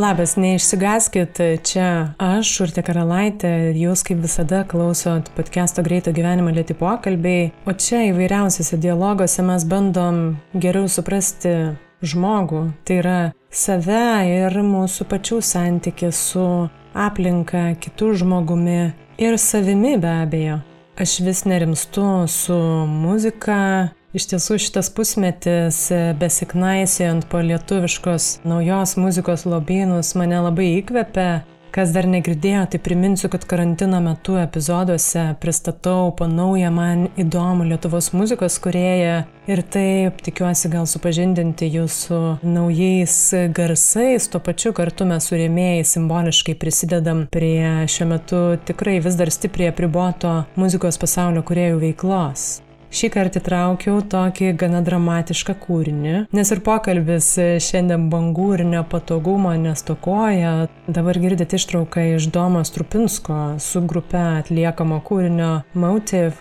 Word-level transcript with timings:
Labas, 0.00 0.36
neišsigaskit, 0.36 1.38
čia 1.66 2.14
aš, 2.16 2.50
Urte 2.64 2.80
Karalaitė, 2.80 3.50
jūs 3.76 4.00
kaip 4.06 4.22
visada 4.22 4.62
klausot 4.64 5.28
podcast'o 5.36 5.84
Greito 5.84 6.14
gyvenimo 6.16 6.54
lėti 6.56 6.72
pokalbiai, 6.78 7.50
o 7.68 7.74
čia 7.76 8.06
įvairiausiose 8.06 8.78
dialoguose 8.80 9.44
mes 9.44 9.66
bandom 9.68 10.22
geriau 10.56 10.88
suprasti 10.88 11.52
žmogų, 12.00 12.62
tai 12.88 12.98
yra 13.02 13.18
save 13.52 14.00
ir 14.30 14.56
mūsų 14.64 15.04
pačių 15.10 15.42
santyki 15.44 16.08
su 16.16 16.48
aplinka, 16.96 17.74
kitų 17.84 18.14
žmogumi 18.24 18.80
ir 19.20 19.36
savimi 19.36 19.98
be 20.00 20.16
abejo. 20.22 20.62
Aš 20.96 21.20
vis 21.28 21.44
nerimstu 21.44 22.24
su 22.24 22.56
muzika. 22.88 23.90
Iš 24.10 24.26
tiesų 24.32 24.58
šitas 24.58 24.88
pusmetis 24.90 25.84
besiknaisėjant 26.18 27.28
po 27.30 27.44
lietuviškos 27.46 28.40
naujos 28.42 28.96
muzikos 28.98 29.46
lobynus 29.46 30.16
mane 30.18 30.42
labai 30.48 30.72
įkvepia 30.80 31.30
Kas 31.70 31.92
dar 31.94 32.06
negirdėjo, 32.10 32.64
tai 32.72 32.78
priminsiu, 32.82 33.28
kad 33.30 33.44
karantino 33.46 34.00
metu 34.02 34.34
epizoduose 34.40 35.22
pristatau 35.38 36.08
po 36.18 36.26
naują 36.26 36.70
man 36.74 37.04
įdomų 37.20 37.68
Lietuvos 37.68 38.08
muzikos 38.10 38.56
kurėją 38.62 39.20
ir 39.46 39.62
taip 39.70 40.18
tikiuosi 40.26 40.70
gal 40.72 40.88
supažindinti 40.90 41.68
jūs 41.70 41.98
su 42.08 42.18
naujais 42.42 43.14
garsais, 43.54 44.26
tuo 44.32 44.40
pačiu 44.42 44.72
kartu 44.74 45.06
mes 45.06 45.30
su 45.30 45.38
rėmėjai 45.38 45.84
simboliškai 45.92 46.56
prisidedam 46.58 47.28
prie 47.30 47.86
šiuo 47.86 48.08
metu 48.16 48.40
tikrai 48.66 48.96
vis 49.04 49.20
dar 49.20 49.30
stipriai 49.30 49.70
apriboto 49.70 50.40
muzikos 50.58 50.98
pasaulio 50.98 51.46
kuriejų 51.46 51.78
veiklos. 51.84 52.48
Šį 52.90 53.08
kartą 53.14 53.38
įtraukiau 53.38 54.00
tokį 54.10 54.48
gana 54.58 54.80
dramatišką 54.82 55.54
kūrinį, 55.62 56.14
nes 56.34 56.50
ir 56.50 56.62
pokalbis 56.66 57.28
šiandien 57.62 58.08
bangų 58.10 58.48
ir 58.56 58.64
nepatogumo 58.72 59.52
nestokoja. 59.62 60.54
Dabar 60.90 61.20
girdite 61.22 61.60
ištrauką 61.60 62.08
iš 62.16 62.26
Domo 62.34 62.64
Strupinsko 62.66 63.38
su 63.62 63.84
grupe 63.86 64.18
atliekamo 64.42 64.98
kūrinio 65.06 65.52
Motive. 65.78 66.34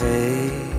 Hey. 0.00 0.69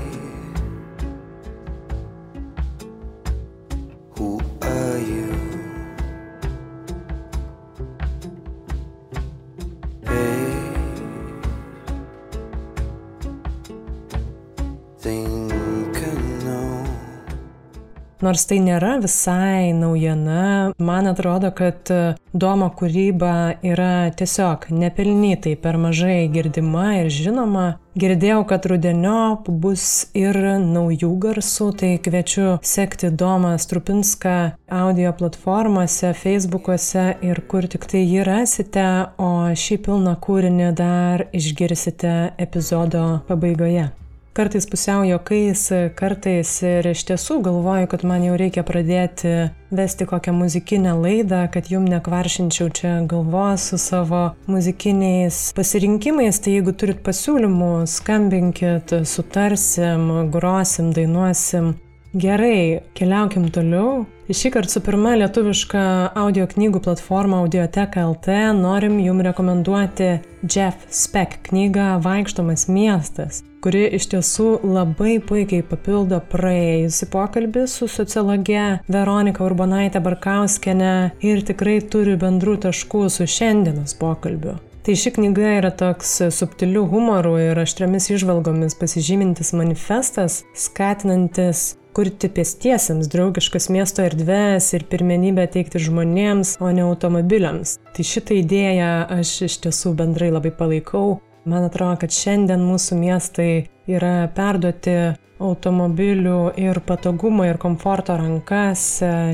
Nors 18.21 18.43
tai 18.45 18.59
nėra 18.61 18.99
visai 19.01 19.71
naujiena, 19.73 20.73
man 20.77 21.09
atrodo, 21.09 21.49
kad 21.57 21.89
e, 21.89 22.01
Domo 22.31 22.67
kūryba 22.77 23.57
yra 23.65 24.11
tiesiog 24.13 24.67
nepelnytai 24.69 25.55
per 25.59 25.79
mažai 25.81 26.29
girdima 26.29 26.99
ir 26.99 27.09
žinoma. 27.09 27.65
Girdėjau, 27.97 28.43
kad 28.47 28.67
rudeniop 28.69 29.49
bus 29.63 29.85
ir 30.15 30.37
naujų 30.61 31.09
garsų, 31.25 31.71
tai 31.81 31.89
kviečiu 31.99 32.59
sekti 32.63 33.09
Domą 33.09 33.55
Strupinską 33.59 34.35
audio 34.69 35.11
platformose, 35.17 36.13
Facebookuose 36.15 37.07
ir 37.25 37.41
kur 37.51 37.67
tik 37.67 37.89
tai 37.89 38.05
jį 38.05 38.27
rasite, 38.29 38.85
o 39.17 39.49
šį 39.51 39.81
pilną 39.89 40.13
kūrinį 40.21 40.69
dar 40.77 41.25
išgirsite 41.33 42.13
epizodo 42.39 43.25
pabaigoje. 43.27 43.89
Kartais 44.33 44.63
pusiau 44.63 45.03
jokais, 45.03 45.61
kartais 45.99 46.51
ir 46.63 46.87
iš 46.93 47.01
tiesų 47.09 47.41
galvoju, 47.43 47.89
kad 47.91 48.05
man 48.07 48.23
jau 48.23 48.37
reikia 48.39 48.63
pradėti 48.63 49.33
vesti 49.75 50.07
kokią 50.07 50.31
muzikinę 50.37 50.93
laidą, 50.95 51.41
kad 51.51 51.67
jum 51.67 51.83
nekvaršinčiau 51.91 52.71
čia 52.71 52.93
galvos 53.11 53.67
su 53.73 53.81
savo 53.81 54.23
muzikiniais 54.47 55.49
pasirinkimais. 55.57 56.39
Tai 56.39 56.55
jeigu 56.55 56.71
turit 56.71 57.03
pasiūlymų, 57.03 57.73
skambinkit, 57.91 58.95
sutarsim, 59.03 60.07
grosim, 60.31 60.95
dainuosim. 60.95 61.73
Gerai, 62.11 62.81
keliaukim 62.97 63.45
toliau. 63.55 64.01
Šį 64.31 64.49
kartą 64.51 64.75
su 64.75 64.81
pirma 64.83 65.13
lietuviška 65.19 65.83
audio 66.19 66.43
knygų 66.47 66.81
platforma 66.83 67.39
Audioteka 67.43 68.03
LT 68.09 68.35
norim 68.57 68.97
jums 68.99 69.23
rekomenduoti 69.27 70.09
Jeff 70.43 70.83
Speck 70.91 71.39
knygą 71.47 72.01
Vaikštomas 72.03 72.67
miestas 72.71 73.45
kuri 73.61 73.83
iš 73.95 74.07
tiesų 74.11 74.47
labai 74.65 75.19
puikiai 75.21 75.61
papildo 75.65 76.17
praėjusi 76.31 77.07
pokalbį 77.13 77.67
su 77.69 77.87
sociologe 77.91 78.63
Veronika 78.91 79.45
Urbonaitė 79.45 80.01
Barkauskienė 80.03 80.93
ir 81.23 81.43
tikrai 81.45 81.77
turi 81.93 82.17
bendrų 82.19 82.57
taškų 82.65 83.05
su 83.13 83.29
šiandienos 83.29 83.93
pokalbiu. 84.01 84.57
Tai 84.81 84.95
ši 84.97 85.11
knyga 85.13 85.51
yra 85.59 85.69
toks 85.77 86.15
subtiliu 86.33 86.87
humoru 86.89 87.35
ir 87.37 87.59
aštriamis 87.61 88.09
išvalgomis 88.15 88.73
pasižymintis 88.79 89.53
manifestas, 89.53 90.39
skatinantis 90.57 91.75
kurti 91.95 92.29
pėstiesiems 92.31 93.09
draugiškas 93.11 93.69
miesto 93.73 94.05
erdves 94.05 94.69
ir 94.77 94.87
pirmenybę 94.91 95.47
teikti 95.51 95.81
žmonėms, 95.87 96.57
o 96.61 96.71
ne 96.71 96.85
automobiliams. 96.87 97.79
Tai 97.95 98.07
šitą 98.13 98.37
idėją 98.39 98.93
aš 99.19 99.35
iš 99.49 99.59
tiesų 99.65 99.97
bendrai 99.99 100.31
labai 100.31 100.53
palaikau 100.55 101.19
Man 101.45 101.65
atrodo, 101.65 101.95
kad 102.03 102.13
šiandien 102.13 102.61
mūsų 102.61 102.99
miestai 102.99 103.49
yra 103.89 104.29
perduoti 104.35 104.93
automobilių 105.41 106.51
ir 106.61 106.77
patogumo 106.85 107.47
ir 107.49 107.57
komforto 107.61 108.13
rankas. 108.19 108.83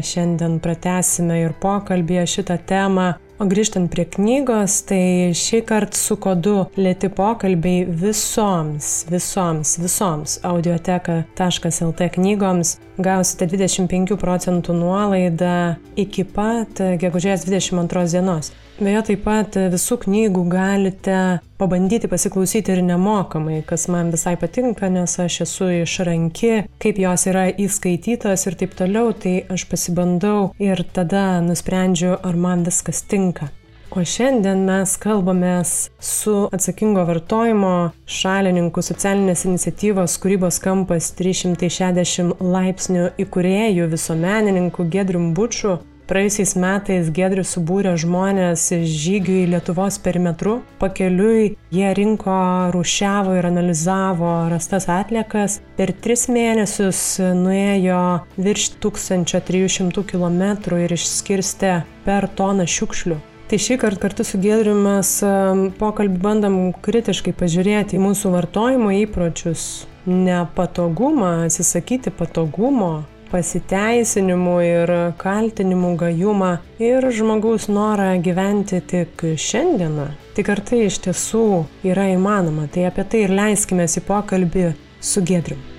Šiandien 0.08 0.62
pratesime 0.64 1.42
ir 1.44 1.56
pokalbėje 1.60 2.24
šitą 2.38 2.62
temą. 2.70 3.10
O 3.38 3.46
grįžtant 3.46 3.86
prie 3.94 4.02
knygos, 4.10 4.80
tai 4.90 5.30
šį 5.38 5.60
kartą 5.70 5.94
su 5.94 6.16
kodu 6.18 6.56
lėti 6.74 7.06
pokalbiai 7.14 7.84
visoms, 7.86 9.04
visoms, 9.12 9.76
visoms 9.78 10.40
audioteka.lt 10.42 12.08
knygoms 12.16 12.72
gausite 12.98 13.46
25 13.52 14.18
procentų 14.18 14.80
nuolaidą 14.80 15.58
iki 15.94 16.26
pat 16.26 16.82
gegužės 16.98 17.46
22 17.46 18.08
dienos. 18.16 18.50
Beje, 18.78 19.00
taip 19.08 19.24
pat 19.26 19.56
visų 19.74 19.96
knygų 20.04 20.44
galite 20.52 21.20
pabandyti 21.58 22.06
pasiklausyti 22.12 22.76
ir 22.76 22.84
nemokamai, 22.86 23.64
kas 23.66 23.88
man 23.90 24.12
visai 24.14 24.36
patinka, 24.38 24.86
nes 24.94 25.16
aš 25.24 25.40
esu 25.48 25.72
išranki, 25.80 26.52
kaip 26.78 27.00
jos 27.02 27.26
yra 27.32 27.48
įskaitytos 27.50 28.46
ir 28.46 28.58
taip 28.60 28.78
toliau, 28.78 29.16
tai 29.18 29.40
aš 29.50 29.66
pasibandau 29.72 30.52
ir 30.62 30.84
tada 30.94 31.40
nusprendžiu, 31.42 32.20
ar 32.22 32.38
man 32.38 32.62
viskas 32.70 33.02
tinka. 33.02 33.50
O 33.90 34.06
šiandien 34.06 34.62
mes 34.68 34.94
kalbamės 35.02 35.74
su 35.98 36.38
atsakingo 36.54 37.08
vartojimo 37.10 37.76
šalininku 38.06 38.86
socialinės 38.86 39.48
iniciatyvos 39.50 40.20
kūrybos 40.22 40.62
kampas 40.62 41.10
360 41.18 42.46
laipsnių 42.46 43.14
įkūrėjų 43.26 43.90
visuomenininku 43.98 44.86
Gedrium 44.94 45.32
Bučiu 45.34 45.80
Praėjusiais 46.08 46.54
metais 46.56 47.10
Gedrius 47.12 47.50
subūrė 47.58 47.92
žmonės 48.00 48.70
žygiui 48.88 49.42
Lietuvos 49.52 49.98
perimetru. 50.00 50.62
Pakeliui 50.80 51.58
jie 51.76 51.90
rinko, 51.98 52.38
rušiavo 52.72 53.34
ir 53.36 53.48
analizavo 53.50 54.30
rastas 54.48 54.88
atliekas. 54.88 55.58
Per 55.76 55.92
tris 55.92 56.30
mėnesius 56.32 57.02
nuėjo 57.36 58.04
virš 58.40 58.70
1300 58.86 60.06
km 60.08 60.46
ir 60.80 60.96
išskirstė 60.96 61.74
per 62.08 62.30
toną 62.40 62.64
šiukšlių. 62.64 63.20
Tai 63.52 63.60
šį 63.64 63.78
kartą 63.84 64.06
kartu 64.06 64.24
su 64.28 64.40
Gedriu 64.44 64.78
mes 64.80 65.12
um, 65.28 65.68
pokalbį 65.76 66.24
bandom 66.24 66.58
kritiškai 66.88 67.36
pažiūrėti 67.36 68.00
į 68.00 68.02
mūsų 68.04 68.32
vartojimo 68.32 68.96
įpročius, 69.04 69.86
nepatogumą, 70.08 71.46
atsisakyti 71.46 72.16
patogumo, 72.16 73.06
pasiteisinimų 73.32 74.58
ir 74.66 74.94
kaltinimų 75.22 75.94
gajumą 76.02 76.52
ir 76.82 77.10
žmogaus 77.14 77.70
norą 77.72 78.10
gyventi 78.24 78.82
tik 78.94 79.24
šiandieną. 79.48 80.10
Tik 80.38 80.52
ar 80.54 80.62
tai 80.66 80.84
iš 80.90 81.02
tiesų 81.08 81.48
yra 81.88 82.12
įmanoma, 82.14 82.68
tai 82.74 82.90
apie 82.90 83.08
tai 83.08 83.26
ir 83.26 83.34
leiskime 83.40 83.88
į 83.90 84.06
pokalbį 84.10 84.70
su 85.02 85.26
Gedriu. 85.26 85.77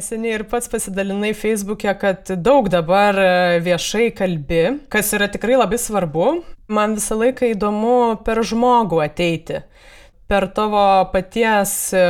Neseniai 0.00 0.38
ir 0.38 0.42
pats 0.48 0.70
pasidalinai 0.72 1.34
Facebook'e, 1.36 1.92
kad 2.00 2.30
daug 2.40 2.70
dabar 2.72 3.18
e, 3.20 3.32
viešai 3.60 4.06
kalbi, 4.16 4.62
kas 4.88 5.10
yra 5.12 5.26
tikrai 5.28 5.58
labai 5.60 5.76
svarbu. 5.76 6.28
Man 6.72 6.94
visą 6.96 7.18
laiką 7.20 7.50
įdomu 7.52 7.98
per 8.24 8.40
žmogų 8.48 9.02
ateiti, 9.04 9.60
per 10.24 10.46
tavo 10.56 10.86
paties 11.12 11.74
e, 11.92 12.06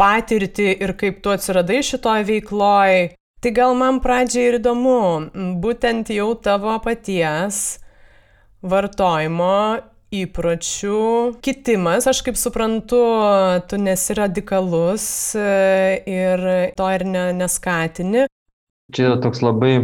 patirtį 0.00 0.70
ir 0.86 0.94
kaip 0.96 1.20
tu 1.20 1.34
atsiradai 1.34 1.82
šitoj 1.84 2.24
veikloj. 2.30 2.96
Tai 3.44 3.52
gal 3.60 3.76
man 3.76 4.00
pradžiai 4.00 4.48
ir 4.54 4.58
įdomu, 4.62 5.00
būtent 5.60 6.08
jau 6.14 6.30
tavo 6.40 6.78
paties 6.88 7.64
vartojimo 8.64 9.58
įpročių 10.22 11.00
kitimas, 11.44 12.06
aš 12.10 12.22
kaip 12.26 12.38
suprantu, 12.38 13.00
tu 13.70 13.80
nesi 13.80 14.16
radikalus 14.18 15.06
e, 15.38 15.48
ir 16.10 16.46
to 16.78 16.88
ir 16.94 17.04
ne, 17.08 17.26
neskatini. 17.36 18.28
Čia 18.94 19.10
yra 19.10 19.18
toks 19.24 19.42
labai 19.42 19.74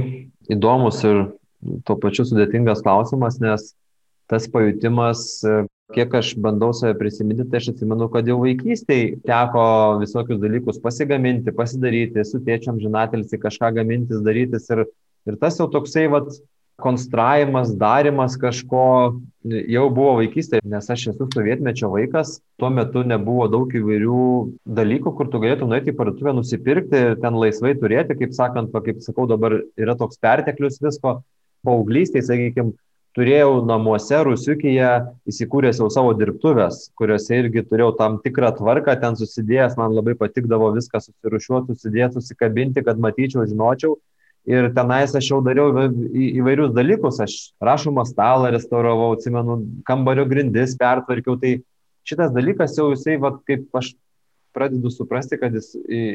įdomus 0.52 1.02
ir 1.08 1.26
tuo 1.86 1.96
pačiu 2.00 2.26
sudėtingas 2.28 2.82
klausimas, 2.84 3.38
nes 3.42 3.72
tas 4.30 4.46
pajūtimas, 4.52 5.24
kiek 5.94 6.14
aš 6.14 6.34
bandau 6.42 6.70
save 6.76 6.94
prisiminti, 6.98 7.46
tai 7.50 7.58
aš 7.60 7.72
atsimenu, 7.72 8.06
kad 8.12 8.28
jau 8.30 8.38
vaikystėje 8.42 9.18
teko 9.26 9.64
visokius 10.02 10.38
dalykus 10.42 10.78
pasigaminti, 10.82 11.54
pasidaryti, 11.56 12.24
su 12.26 12.40
tėčiam 12.46 12.78
žinatelsi 12.82 13.40
kažką 13.42 13.72
gamintis, 13.80 14.22
darytis 14.26 14.70
ir, 14.70 14.84
ir 15.26 15.38
tas 15.42 15.58
jau 15.58 15.66
toksai, 15.72 16.06
vat, 16.12 16.30
konstravimas, 16.82 17.72
darimas 17.78 18.36
kažko 18.40 18.84
jau 19.44 19.86
buvo 19.94 20.16
vaikystėje, 20.18 20.64
nes 20.68 20.90
aš 20.92 21.06
esu 21.14 21.28
sovietmečio 21.32 21.88
vaikas, 21.92 22.38
tuo 22.60 22.70
metu 22.74 23.02
nebuvo 23.06 23.46
daug 23.52 23.72
įvairių 23.72 24.24
dalykų, 24.80 25.14
kur 25.16 25.30
tu 25.32 25.40
galėtum 25.42 25.72
nueiti 25.72 25.94
į 25.94 25.96
parduotuvę, 25.96 26.34
nusipirkti, 26.36 27.02
ten 27.22 27.38
laisvai 27.40 27.74
turėti, 27.80 28.18
kaip 28.20 28.36
sakant, 28.36 28.74
kaip 28.74 29.00
sakau, 29.04 29.28
dabar 29.30 29.60
yra 29.80 29.96
toks 29.98 30.20
perteklius 30.20 30.80
visko. 30.82 31.20
Paauglystėje, 31.64 32.24
sakykime, 32.24 32.72
turėjau 33.16 33.60
namuose 33.66 34.20
Rusiukyje 34.24 34.90
įsikūręs 35.28 35.80
jau 35.82 35.88
savo 35.92 36.12
dirbtuvės, 36.16 36.86
kuriuose 36.98 37.40
irgi 37.42 37.64
turėjau 37.66 37.90
tam 37.98 38.18
tikrą 38.24 38.52
tvarką, 38.58 38.94
ten 39.02 39.18
susidėjęs, 39.18 39.76
man 39.80 39.96
labai 39.96 40.14
patikdavo 40.18 40.70
viską 40.76 41.02
susirušiuoti, 41.04 41.76
susidėti, 41.76 42.20
susikabinti, 42.20 42.84
kad 42.86 43.02
matyčiau, 43.02 43.44
žinočiau. 43.50 43.98
Ir 44.48 44.70
tenais 44.72 45.12
aš 45.14 45.26
jau 45.28 45.40
dariau 45.44 45.90
įvairius 46.16 46.72
dalykus, 46.72 47.18
aš 47.20 47.34
rašomą 47.60 48.06
stalą 48.08 48.48
restauravau, 48.54 49.12
atsimenu, 49.16 49.58
kambario 49.84 50.24
grindis 50.28 50.72
pertvarkiau, 50.80 51.36
tai 51.40 51.58
šitas 52.08 52.32
dalykas 52.32 52.78
jau 52.78 52.88
jisai, 52.94 53.18
va, 53.20 53.34
kaip 53.46 53.68
aš 53.76 53.92
pradedu 54.56 54.90
suprasti, 54.90 55.38
kad 55.38 55.54
jis 55.54 55.74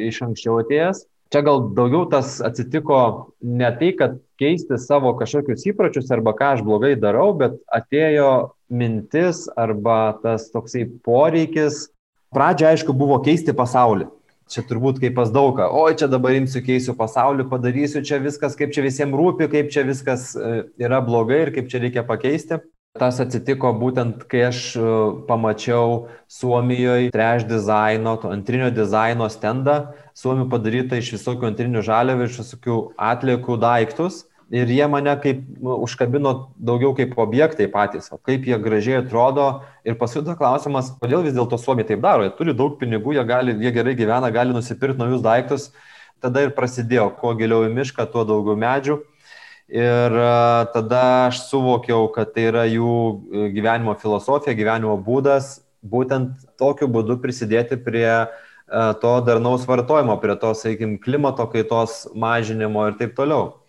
iš 0.09 0.23
anksčiau 0.25 0.57
atėjęs. 0.63 1.05
Čia 1.33 1.41
gal 1.45 1.63
daugiau 1.77 2.05
tas 2.09 2.37
atsitiko 2.45 2.97
ne 3.41 3.69
tai, 3.79 3.93
kad 3.97 4.19
keisti 4.41 4.77
savo 4.81 5.15
kažkokius 5.17 5.65
įpročius 5.71 6.11
arba 6.13 6.35
ką 6.37 6.51
aš 6.55 6.65
blogai 6.65 6.93
darau, 6.99 7.31
bet 7.37 7.57
atėjo 7.73 8.51
mintis 8.69 9.45
arba 9.57 10.17
tas 10.21 10.51
toksai 10.53 10.85
poreikis. 11.05 11.87
Pradžia, 12.35 12.73
aišku, 12.73 12.93
buvo 12.93 13.17
keisti 13.25 13.55
pasaulį. 13.55 14.09
Čia 14.45 14.61
turbūt 14.69 14.99
kaip 15.01 15.15
pas 15.17 15.31
daugą, 15.33 15.65
oi 15.73 15.95
čia 15.97 16.05
dabar 16.11 16.35
imsiu, 16.37 16.61
keisiu 16.65 16.93
pasaulį, 16.97 17.47
padarysiu 17.49 18.03
čia 18.05 18.19
viskas, 18.21 18.53
kaip 18.59 18.75
čia 18.75 18.83
visiems 18.85 19.17
rūpi, 19.17 19.47
kaip 19.49 19.71
čia 19.73 19.81
viskas 19.87 20.35
e, 20.37 20.67
yra 20.77 20.99
blogai 21.01 21.47
ir 21.47 21.51
kaip 21.55 21.71
čia 21.71 21.81
reikia 21.81 22.03
pakeisti. 22.05 22.59
Tas 22.95 23.17
atsitiko 23.19 23.73
būtent, 23.75 24.21
kai 24.31 24.45
aš 24.51 24.59
e, 24.77 24.91
pamačiau 25.27 26.05
Suomijoje 26.31 27.09
trash 27.15 27.47
dizaino, 27.49 28.13
antrinio 28.29 28.69
dizaino 28.71 29.31
stendą, 29.33 29.79
Suomijoje 30.13 30.51
padarytą 30.53 31.01
iš 31.01 31.15
visokių 31.17 31.49
antrinių 31.49 31.83
žaliavų, 31.89 32.29
iš 32.29 32.39
visokių 32.43 32.79
atliekų 33.09 33.57
daiktus 33.65 34.21
ir 34.55 34.69
jie 34.71 34.85
mane 34.87 35.13
kaip 35.21 35.41
nu, 35.59 35.75
užkabino 35.85 36.33
daugiau 36.69 36.93
kaip 36.95 37.17
objektai 37.19 37.67
patys, 37.71 38.07
o 38.13 38.17
kaip 38.17 38.45
jie 38.47 38.57
gražiai 38.61 39.01
atrodo. 39.01 39.47
Ir 39.87 39.97
paskui 39.99 40.21
tada 40.21 40.37
klausimas, 40.39 40.93
kodėl 41.01 41.25
vis 41.25 41.35
dėlto 41.35 41.59
Suomiai 41.59 41.87
taip 41.89 42.03
daro, 42.05 42.23
jie 42.25 42.31
turi 42.37 42.55
daug 42.55 42.77
pinigų, 42.79 43.17
jie, 43.17 43.25
gali, 43.27 43.57
jie 43.65 43.73
gerai 43.75 43.95
gyvena, 43.99 44.31
gali 44.33 44.55
nusipirkti 44.55 45.01
naujus 45.01 45.25
daiktus. 45.25 45.67
Tada 46.23 46.45
ir 46.45 46.55
prasidėjo, 46.55 47.09
kuo 47.19 47.33
giliau 47.37 47.67
į 47.67 47.73
mišką, 47.75 48.07
tuo 48.13 48.23
daugiau 48.27 48.55
medžių. 48.59 49.01
Ir 49.75 50.15
tada 50.71 51.03
aš 51.25 51.41
suvokiau, 51.49 52.07
kad 52.13 52.31
tai 52.35 52.47
yra 52.51 52.67
jų 52.69 52.95
e, 52.95 53.47
gyvenimo 53.55 53.95
filosofija, 53.97 54.53
gyvenimo 54.57 54.93
būdas, 55.01 55.57
būtent 55.81 56.45
tokiu 56.61 56.87
būdu 56.89 57.17
prisidėti 57.21 57.77
prie 57.81 58.07
to 59.01 59.11
darnaus 59.25 59.65
vartojimo, 59.69 60.15
prie 60.21 60.37
to, 60.41 60.53
sakykime, 60.57 60.97
klimato 61.01 61.45
kaitos 61.51 62.05
mažinimo 62.17 62.87
ir 62.89 62.95
taip 63.01 63.13
toliau. 63.17 63.64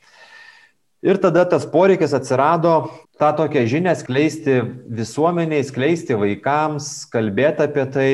Ir 1.07 1.21
tada 1.23 1.45
tas 1.47 1.63
poreikis 1.71 2.11
atsirado 2.17 2.89
tą 3.15 3.29
tokią 3.39 3.63
žinią 3.71 3.93
skleisti 3.95 4.57
visuomeniai, 4.91 5.63
skleisti 5.63 6.17
vaikams, 6.19 7.07
kalbėti 7.13 7.63
apie 7.63 7.85
tai, 7.95 8.09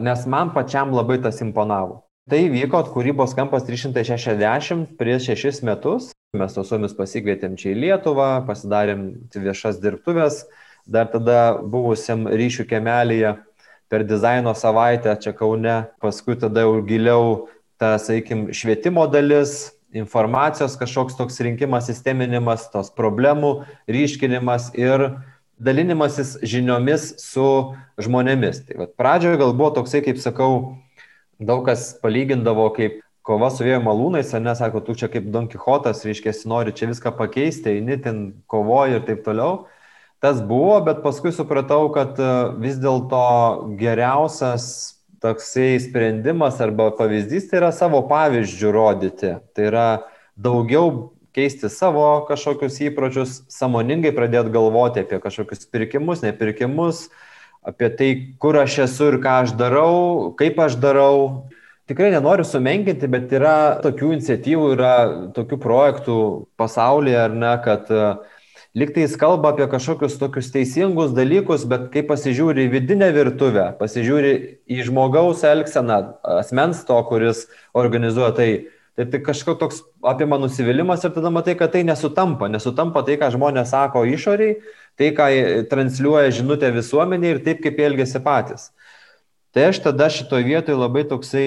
nes 0.00 0.22
man 0.24 0.54
pačiam 0.54 0.94
labai 0.96 1.18
tas 1.20 1.42
imponavo. 1.44 2.00
Tai 2.32 2.40
vyko 2.48 2.80
kūrybos 2.94 3.34
kampas 3.36 3.66
360 3.68 4.96
prieš 4.96 5.28
šešis 5.28 5.60
metus. 5.68 6.08
Mes 6.32 6.56
tos 6.56 6.72
suomius 6.72 6.96
pasikvietėm 6.96 7.58
čia 7.60 7.74
į 7.74 7.80
Lietuvą, 7.82 8.30
pasidarėm 8.48 9.04
viešas 9.36 9.82
dirbtuvės, 9.82 10.46
dar 10.88 11.12
tada 11.12 11.58
buvusiam 11.60 12.24
ryšių 12.32 12.64
kemelyje 12.72 13.34
per 13.92 14.06
dizaino 14.08 14.56
savaitę 14.56 15.12
čia 15.20 15.36
Kaune, 15.36 15.76
paskui 16.00 16.40
tada 16.40 16.64
jau 16.64 16.80
giliau 16.88 17.26
ta, 17.76 17.98
sakykim, 18.00 18.48
švietimo 18.56 19.04
dalis, 19.12 19.74
informacijos 19.92 20.78
kažkoks 20.80 21.16
toks 21.18 21.40
rinkimas, 21.44 21.86
sisteminimas, 21.90 22.68
tos 22.72 22.90
problemų 22.96 23.52
ryškinimas 23.90 24.72
ir 24.78 25.10
dalinimasis 25.62 26.38
žiniomis 26.42 27.12
su 27.22 27.46
žmonėmis. 28.02 28.64
Tai 28.66 28.80
vat, 28.82 28.94
pradžioje 28.98 29.40
gal 29.42 29.54
buvo 29.54 29.70
toksai, 29.78 30.02
kaip 30.04 30.18
sakau, 30.22 30.78
daug 31.42 31.64
kas 31.66 31.92
palygindavo 32.02 32.68
kaip 32.76 33.00
kova 33.26 33.52
su 33.54 33.66
vėjo 33.66 33.82
malūnais, 33.84 34.32
ar 34.34 34.42
ne, 34.42 34.54
sako, 34.58 34.82
tu 34.82 34.96
čia 34.98 35.08
kaip 35.12 35.28
Don 35.34 35.46
Quixotas, 35.50 36.02
reiškia, 36.06 36.34
nori 36.50 36.74
čia 36.74 36.88
viską 36.90 37.14
pakeisti, 37.18 37.76
eini 37.76 38.00
ten 38.02 38.24
kovoji 38.50 38.98
ir 38.98 39.06
taip 39.06 39.22
toliau. 39.26 39.66
Tas 40.22 40.38
buvo, 40.46 40.76
bet 40.86 41.02
paskui 41.02 41.32
supratau, 41.34 41.88
kad 41.94 42.18
e, 42.22 42.32
vis 42.62 42.78
dėlto 42.82 43.22
geriausias 43.78 44.66
toksai 45.22 45.78
sprendimas 45.80 46.60
arba 46.60 46.90
pavyzdys 46.98 47.48
tai 47.50 47.60
yra 47.62 47.70
savo 47.74 48.02
pavyzdžių 48.10 48.72
rodyti. 48.74 49.36
Tai 49.54 49.66
yra 49.68 49.86
daugiau 50.34 51.12
keisti 51.32 51.70
savo 51.72 52.24
kažkokius 52.28 52.80
įpročius, 52.88 53.38
samoningai 53.52 54.12
pradėti 54.16 54.52
galvoti 54.52 55.04
apie 55.04 55.20
kažkokius 55.22 55.64
pirkimus, 55.72 56.24
nepirkimus, 56.26 57.06
apie 57.64 57.88
tai, 57.96 58.10
kur 58.42 58.58
aš 58.60 58.82
esu 58.88 59.12
ir 59.12 59.20
ką 59.22 59.38
aš 59.46 59.56
darau, 59.56 60.32
kaip 60.38 60.60
aš 60.60 60.76
darau. 60.82 61.48
Tikrai 61.90 62.12
nenoriu 62.12 62.44
sumenkinti, 62.46 63.08
bet 63.10 63.32
yra 63.34 63.78
tokių 63.82 64.12
iniciatyvų, 64.16 64.68
yra 64.76 64.94
tokių 65.34 65.58
projektų 65.60 66.18
pasaulyje, 66.60 67.18
ar 67.24 67.34
ne, 67.34 67.56
kad 67.64 67.90
uh, 67.90 68.38
liktai 68.74 69.04
jis 69.04 69.16
kalba 69.20 69.52
apie 69.52 69.66
kažkokius 69.68 70.18
tokius 70.20 70.50
teisingus 70.52 71.12
dalykus, 71.16 71.66
bet 71.68 71.90
kai 71.92 72.02
pasižiūri 72.08 72.66
į 72.66 72.72
vidinę 72.72 73.10
virtuvę, 73.12 73.72
pasižiūri 73.80 74.32
į 74.64 74.86
žmogaus 74.88 75.44
elgseną, 75.44 75.98
asmens 76.40 76.80
to, 76.88 76.96
kuris 77.08 77.44
organizuoja 77.76 78.32
tai, 78.38 78.48
tai, 78.96 79.06
tai 79.12 79.20
kažkoks 79.26 79.60
toks 79.60 79.82
apima 80.08 80.40
nusivylimas 80.40 81.04
ir 81.04 81.12
tada 81.12 81.32
matai, 81.34 81.56
kad 81.60 81.74
tai 81.74 81.84
nesutampa, 81.84 82.48
nesutampa 82.52 83.04
tai, 83.04 83.18
ką 83.20 83.28
žmonės 83.36 83.74
sako 83.74 84.06
išoriai, 84.08 84.56
tai, 84.96 85.12
ką 85.16 85.28
transliuoja 85.72 86.32
žinutė 86.40 86.72
visuomenė 86.72 87.36
ir 87.36 87.44
taip, 87.44 87.60
kaip 87.64 87.80
elgesi 87.80 88.24
patys. 88.24 88.70
Tai 89.52 89.68
aš 89.68 89.82
tada 89.84 90.08
šitoje 90.08 90.48
vietoje 90.48 90.80
labai 90.80 91.04
toksai 91.04 91.46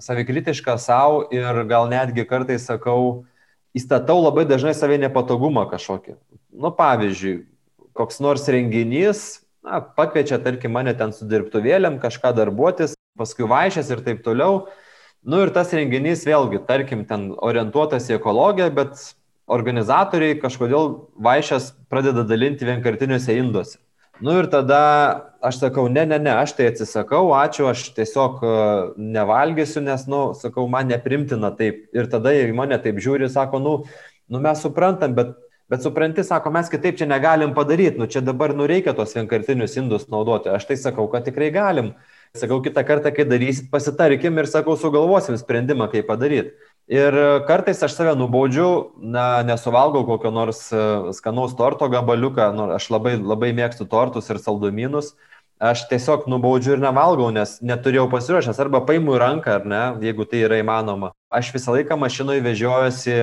savikritiškas 0.00 0.88
savo 0.88 1.26
ir 1.36 1.66
gal 1.68 1.84
netgi 1.92 2.24
kartais 2.24 2.64
sakau, 2.64 3.26
įstatau 3.76 4.22
labai 4.24 4.46
dažnai 4.48 4.72
savai 4.76 4.96
nepatogumą 5.04 5.66
kažkokį 5.68 6.16
nu, 6.52 6.72
pavyzdžiui, 6.76 7.42
koks 7.96 8.20
nors 8.24 8.46
renginys, 8.52 9.42
na, 9.64 9.80
pakviečia, 9.80 10.40
tarkim, 10.42 10.74
mane 10.76 10.94
ten 10.98 11.12
su 11.16 11.26
dirbtuvėlėm 11.28 11.98
kažką 12.02 12.32
darbuotis, 12.36 12.96
paskui 13.18 13.48
vaišės 13.48 13.92
ir 13.92 14.04
taip 14.04 14.22
toliau. 14.24 14.66
Nu 15.22 15.42
ir 15.44 15.52
tas 15.54 15.70
renginys 15.74 16.24
vėlgi, 16.26 16.64
tarkim, 16.66 17.04
ten 17.06 17.30
orientuotas 17.38 18.08
į 18.10 18.16
ekologiją, 18.18 18.72
bet 18.74 18.98
organizatoriai 19.52 20.40
kažkodėl 20.42 20.92
vaišės 21.22 21.72
pradeda 21.92 22.24
dalinti 22.26 22.66
vienkartiniuose 22.66 23.36
induose. 23.38 23.78
Nu 24.22 24.36
ir 24.38 24.46
tada 24.46 24.80
aš 25.42 25.58
sakau, 25.58 25.88
ne, 25.90 26.04
ne, 26.06 26.18
ne, 26.22 26.30
aš 26.44 26.52
tai 26.54 26.68
atsisakau, 26.70 27.32
ačiū, 27.34 27.66
aš 27.72 27.88
tiesiog 27.96 28.42
e, 28.46 28.50
nevalgysiu, 29.16 29.82
nes, 29.82 30.04
nu, 30.10 30.20
sakau, 30.38 30.68
man 30.70 30.92
neprimtina 30.92 31.50
taip. 31.58 31.88
Ir 31.96 32.06
tada 32.12 32.34
į 32.36 32.52
mane 32.54 32.78
taip 32.82 33.00
žiūri, 33.02 33.26
sako, 33.32 33.58
nu, 33.62 33.72
nu 34.30 34.42
mes 34.44 34.62
suprantam, 34.62 35.16
bet 35.18 35.34
Bet 35.72 35.80
supranti, 35.80 36.20
sako, 36.20 36.50
mes 36.52 36.68
kitaip 36.68 36.98
čia 37.00 37.06
negalim 37.08 37.54
padaryti, 37.56 37.96
nu 37.96 38.04
čia 38.04 38.20
dabar 38.20 38.52
nu 38.52 38.66
reikia 38.68 38.92
tos 38.92 39.14
vienkartinius 39.16 39.78
indus 39.80 40.04
naudoti. 40.12 40.50
Aš 40.52 40.66
tai 40.68 40.76
sakau, 40.76 41.06
kad 41.08 41.24
tikrai 41.24 41.48
galim. 41.54 41.94
Sakau, 42.36 42.58
kitą 42.64 42.82
kartą, 42.84 43.08
kai 43.16 43.24
darysit, 43.24 43.70
pasitarkim 43.72 44.36
ir 44.36 44.50
sakau, 44.52 44.76
sugalvosim 44.76 45.38
sprendimą, 45.40 45.88
kaip 45.92 46.04
padaryti. 46.10 46.52
Ir 46.92 47.16
kartais 47.48 47.80
aš 47.80 47.94
save 47.96 48.12
nubaudžiu, 48.20 48.68
na, 49.00 49.40
nesuvalgau 49.48 50.02
kokio 50.08 50.32
nors 50.34 50.66
e, 50.76 50.82
skanaus 51.16 51.54
torto 51.56 51.88
gabaliuką, 51.88 52.50
nu, 52.56 52.66
aš 52.76 52.90
labai, 52.92 53.14
labai 53.16 53.54
mėgstu 53.56 53.88
tortus 53.88 54.28
ir 54.28 54.40
saldumynus. 54.44 55.14
aš 55.62 55.84
tiesiog 55.88 56.24
nubaudžiu 56.26 56.72
ir 56.74 56.80
nevalgau, 56.82 57.28
nes 57.30 57.60
neturėjau 57.62 58.08
pasiruošęs, 58.10 58.58
arba 58.58 58.80
paimu 58.82 59.14
į 59.14 59.20
ranką, 59.22 59.60
ar 59.60 59.66
ne, 59.68 59.82
jeigu 60.02 60.26
tai 60.26 60.40
yra 60.48 60.58
įmanoma. 60.58 61.12
Aš 61.30 61.52
visą 61.54 61.76
laiką 61.76 61.96
mašinoje 61.96 62.42
vežiojuosi 62.42 63.16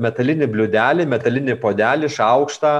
metalinį 0.00 0.48
bliudelį, 0.52 1.06
metalinį 1.08 1.56
podelį, 1.62 2.10
šaukštą 2.12 2.72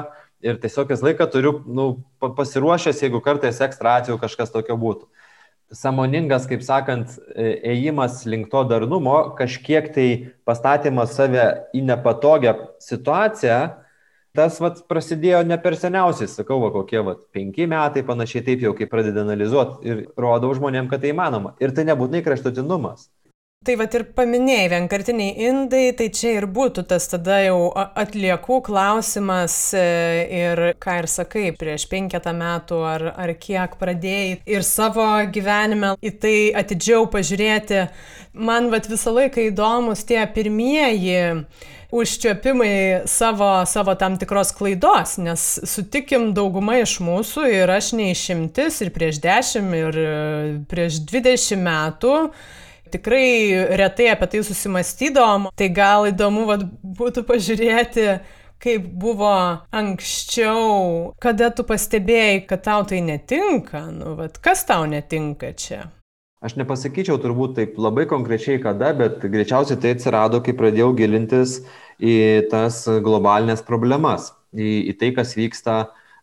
ir 0.47 0.59
tiesiog 0.63 0.91
visą 0.93 1.09
laiką 1.09 1.29
turiu 1.33 1.53
nu, 1.67 1.87
pasiruošęs, 2.21 3.03
jeigu 3.05 3.23
kartais 3.25 3.61
ekstra 3.65 3.99
atveju 4.01 4.21
kažkas 4.23 4.53
tokio 4.55 4.77
būtų. 4.81 5.09
Samoningas, 5.75 6.45
kaip 6.47 6.63
sakant, 6.63 7.17
e, 7.35 7.57
ėjimas 7.73 8.21
link 8.31 8.53
to 8.53 8.63
darnumo, 8.71 9.17
kažkiek 9.39 9.89
tai 9.95 10.07
pastatymas 10.47 11.17
save 11.17 11.47
į 11.75 11.83
nepatogią 11.89 12.55
situaciją, 12.85 13.59
tas 14.37 14.61
vat, 14.63 14.85
prasidėjo 14.87 15.41
ne 15.49 15.59
per 15.59 15.75
seniausiai, 15.81 16.29
sakau, 16.31 16.61
va, 16.63 16.71
kokie 16.75 17.01
vat, 17.03 17.25
penki 17.35 17.67
metai 17.71 18.05
panašiai 18.07 18.45
taip 18.47 18.63
jau, 18.63 18.77
kai 18.79 18.87
pradeda 18.91 19.25
analizuoti 19.25 19.89
ir 19.89 20.03
rodau 20.21 20.53
žmonėm, 20.55 20.91
kad 20.93 21.03
tai 21.03 21.11
įmanoma. 21.15 21.57
Ir 21.59 21.75
tai 21.75 21.87
nebūtinai 21.89 22.23
kraštutinumas. 22.27 23.09
Tai 23.67 23.75
va 23.81 23.89
ir 23.91 24.05
paminėjai 24.15 24.67
vienkartiniai 24.71 25.49
indai, 25.49 25.89
tai 25.99 26.07
čia 26.15 26.37
ir 26.37 26.45
būtų 26.55 26.85
tas 26.87 27.09
tada 27.11 27.41
jau 27.43 27.73
atliekų 27.75 28.61
klausimas 28.69 29.57
e, 29.75 29.81
ir 30.39 30.61
ką 30.79 30.93
ir 31.01 31.09
sakai, 31.11 31.49
prieš 31.59 31.89
penketą 31.91 32.31
metų 32.39 32.77
ar, 32.87 33.05
ar 33.19 33.33
kiek 33.43 33.73
pradėjai 33.81 34.37
ir 34.47 34.63
savo 34.63 35.09
gyvenime 35.35 35.97
į 35.99 36.13
tai 36.23 36.37
atidžiau 36.63 37.09
pažiūrėti. 37.11 37.81
Man 38.39 38.69
va 38.71 38.79
visą 38.87 39.11
laiką 39.17 39.49
įdomus 39.49 40.05
tie 40.07 40.21
pirmieji 40.31 41.17
užčiopimai 41.91 43.09
savo, 43.11 43.49
savo 43.67 43.97
tam 43.99 44.15
tikros 44.21 44.53
klaidos, 44.55 45.17
nes 45.19 45.49
sutikim 45.67 46.29
dauguma 46.39 46.79
iš 46.85 47.01
mūsų 47.03 47.49
ir 47.51 47.75
aš 47.81 47.91
neišimtis 47.99 48.79
ir 48.87 48.95
prieš 48.95 49.19
10 49.27 49.75
ir 49.81 50.01
e, 50.05 50.15
prieš 50.71 51.01
20 51.11 51.67
metų 51.67 52.15
tikrai 52.93 53.77
retai 53.79 54.11
apie 54.13 54.29
tai 54.33 54.43
susimastydom, 54.47 55.51
tai 55.57 55.71
gal 55.75 56.09
įdomu 56.11 56.47
vat, 56.49 56.65
būtų 56.99 57.25
pažiūrėti, 57.29 58.07
kaip 58.63 58.87
buvo 58.97 59.33
anksčiau, 59.75 61.13
kada 61.23 61.51
tu 61.55 61.67
pastebėjai, 61.69 62.47
kad 62.49 62.65
tau 62.65 62.87
tai 62.89 63.03
netinka, 63.05 63.87
nu, 63.93 64.17
vat, 64.21 64.41
kas 64.43 64.65
tau 64.69 64.87
netinka 64.89 65.53
čia? 65.59 65.87
Aš 66.45 66.55
nepasakyčiau 66.61 67.17
turbūt 67.19 67.57
taip 67.57 67.79
labai 67.81 68.05
konkrečiai 68.09 68.61
kada, 68.63 68.93
bet 68.97 69.25
greičiausiai 69.25 69.81
tai 69.81 69.95
atsirado, 69.97 70.43
kai 70.45 70.55
pradėjau 70.57 70.93
gilintis 70.99 71.63
į 71.97 72.17
tas 72.53 72.85
globalinės 72.87 73.65
problemas, 73.67 74.31
į, 74.53 74.93
į 74.93 74.97
tai, 75.01 75.11
kas 75.17 75.33
vyksta 75.39 75.79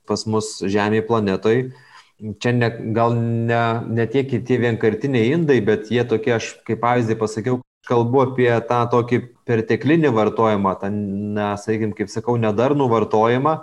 pas 0.08 0.26
mus 0.30 0.60
Žemėje 0.62 1.08
planetoje. 1.10 1.66
Čia 2.24 2.54
ne, 2.56 2.70
gal 2.96 3.16
ne, 3.20 3.62
ne 3.92 4.08
tiek 4.08 4.30
tie 4.48 4.58
vienkartiniai 4.62 5.34
indai, 5.36 5.60
bet 5.66 5.90
jie 5.92 6.06
tokie, 6.08 6.38
aš 6.38 6.54
kaip 6.68 6.80
pavyzdį 6.84 7.18
pasakiau, 7.20 7.62
kalbu 7.90 8.22
apie 8.24 8.50
tą 8.70 8.80
tokį 8.94 9.20
perteklinį 9.50 10.14
vartojimą, 10.16 10.78
tą, 10.80 10.92
na, 11.36 11.54
sakykime, 11.60 11.98
kaip 11.98 12.12
sakau, 12.14 12.38
nedarnų 12.40 12.88
vartojimą, 12.94 13.58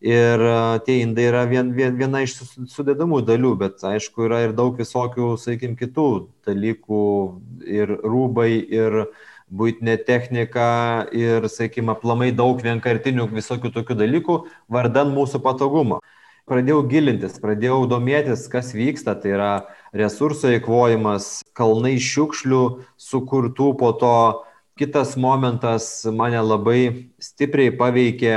Ir 0.00 0.40
tie 0.86 1.02
indai 1.04 1.26
yra 1.28 1.42
vien, 1.44 1.74
vien, 1.76 1.92
viena 1.92 2.22
iš 2.24 2.38
sudėdamų 2.72 3.18
dalių, 3.28 3.50
bet 3.60 3.82
aišku, 3.84 4.24
yra 4.30 4.46
ir 4.46 4.54
daug 4.56 4.78
visokių, 4.80 5.34
sakykime, 5.36 5.76
kitų 5.76 6.06
dalykų, 6.48 7.00
ir 7.68 7.92
rūbai, 8.00 8.48
ir 8.72 8.96
būtinė 9.52 9.98
technika, 10.08 11.04
ir, 11.12 11.44
sakykime, 11.52 11.92
aplamai 11.92 12.30
daug 12.32 12.64
vienkartinių 12.64 13.28
visokių 13.28 13.74
tokių 13.76 13.98
dalykų, 14.00 14.38
vardan 14.72 15.12
mūsų 15.12 15.42
patogumo. 15.44 16.00
Pradėjau 16.48 16.84
gilintis, 16.90 17.38
pradėjau 17.42 17.84
domėtis, 17.90 18.46
kas 18.50 18.72
vyksta, 18.74 19.16
tai 19.18 19.34
yra 19.36 19.50
resursų 19.96 20.54
eikvojimas, 20.56 21.40
kalnai 21.56 21.96
šiukšlių 22.00 22.62
sukurtų 23.00 23.74
po 23.80 23.92
to. 24.00 24.16
Kitas 24.80 25.12
momentas 25.20 26.06
mane 26.08 26.40
labai 26.40 27.10
stipriai 27.20 27.74
paveikė, 27.76 28.36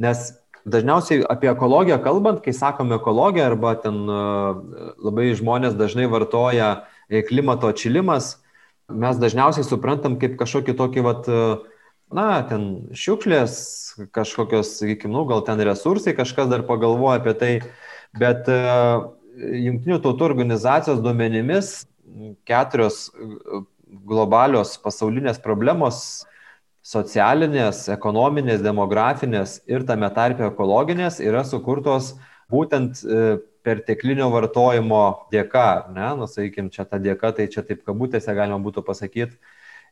nes 0.00 0.30
Dažniausiai 0.62 1.24
apie 1.26 1.50
ekologiją 1.50 1.98
kalbant, 2.04 2.38
kai 2.44 2.52
sakome 2.54 2.94
ekologiją 2.94 3.48
arba 3.50 3.74
ten 3.82 3.96
e, 4.06 4.18
labai 5.02 5.32
žmonės 5.34 5.74
dažnai 5.74 6.06
vartoja 6.10 6.84
e, 7.10 7.24
klimato 7.26 7.66
atšilimas, 7.72 8.36
mes 8.86 9.18
dažniausiai 9.18 9.66
suprantam 9.66 10.20
kaip 10.22 10.36
kažkokį 10.38 10.76
tokį, 10.78 11.02
vat, 11.02 11.26
e, 11.26 11.40
na, 12.16 12.26
ten 12.48 12.66
šiukšlės, 12.96 13.54
kažkokios, 14.14 14.76
sakykime, 14.80 15.12
nu, 15.14 15.24
gal 15.28 15.44
ten 15.46 15.60
resursai, 15.64 16.14
kažkas 16.16 16.50
dar 16.52 16.64
pagalvoja 16.68 17.20
apie 17.20 17.34
tai, 17.38 17.52
bet 18.18 18.50
Junktinių 19.32 19.96
tautų 20.04 20.26
organizacijos 20.26 20.98
duomenimis 21.00 21.86
keturios 22.44 23.06
globalios 23.88 24.74
pasaulinės 24.82 25.40
problemos 25.40 26.26
socialinės, 26.82 27.86
ekonominės, 27.94 28.60
demografinės 28.64 29.60
ir 29.70 29.86
tame 29.88 30.10
tarpe 30.14 30.48
ekologinės 30.48 31.20
yra 31.22 31.44
sukurtos 31.46 32.12
būtent 32.52 33.00
e, 33.06 33.38
perteklinio 33.62 34.26
vartojimo 34.32 35.02
dėka, 35.32 35.68
ne, 35.94 36.08
nu, 36.18 36.26
sakykime, 36.28 36.72
čia 36.74 36.84
ta 36.88 36.98
dėka, 36.98 37.30
tai 37.36 37.46
čia 37.52 37.62
taip 37.66 37.84
kabutėse 37.86 38.34
galima 38.34 38.58
būtų 38.64 38.82
pasakyti, 38.84 39.38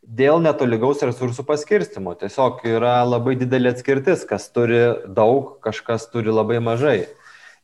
dėl 0.02 0.40
netolygaus 0.42 1.02
resursų 1.04 1.44
paskirstimo. 1.48 2.14
Tiesiog 2.18 2.62
yra 2.68 3.00
labai 3.04 3.36
didelė 3.40 3.74
atskirtis, 3.74 4.24
kas 4.28 4.48
turi 4.54 4.82
daug, 5.06 5.58
kažkas 5.64 6.08
turi 6.12 6.32
labai 6.32 6.60
mažai. 6.64 7.04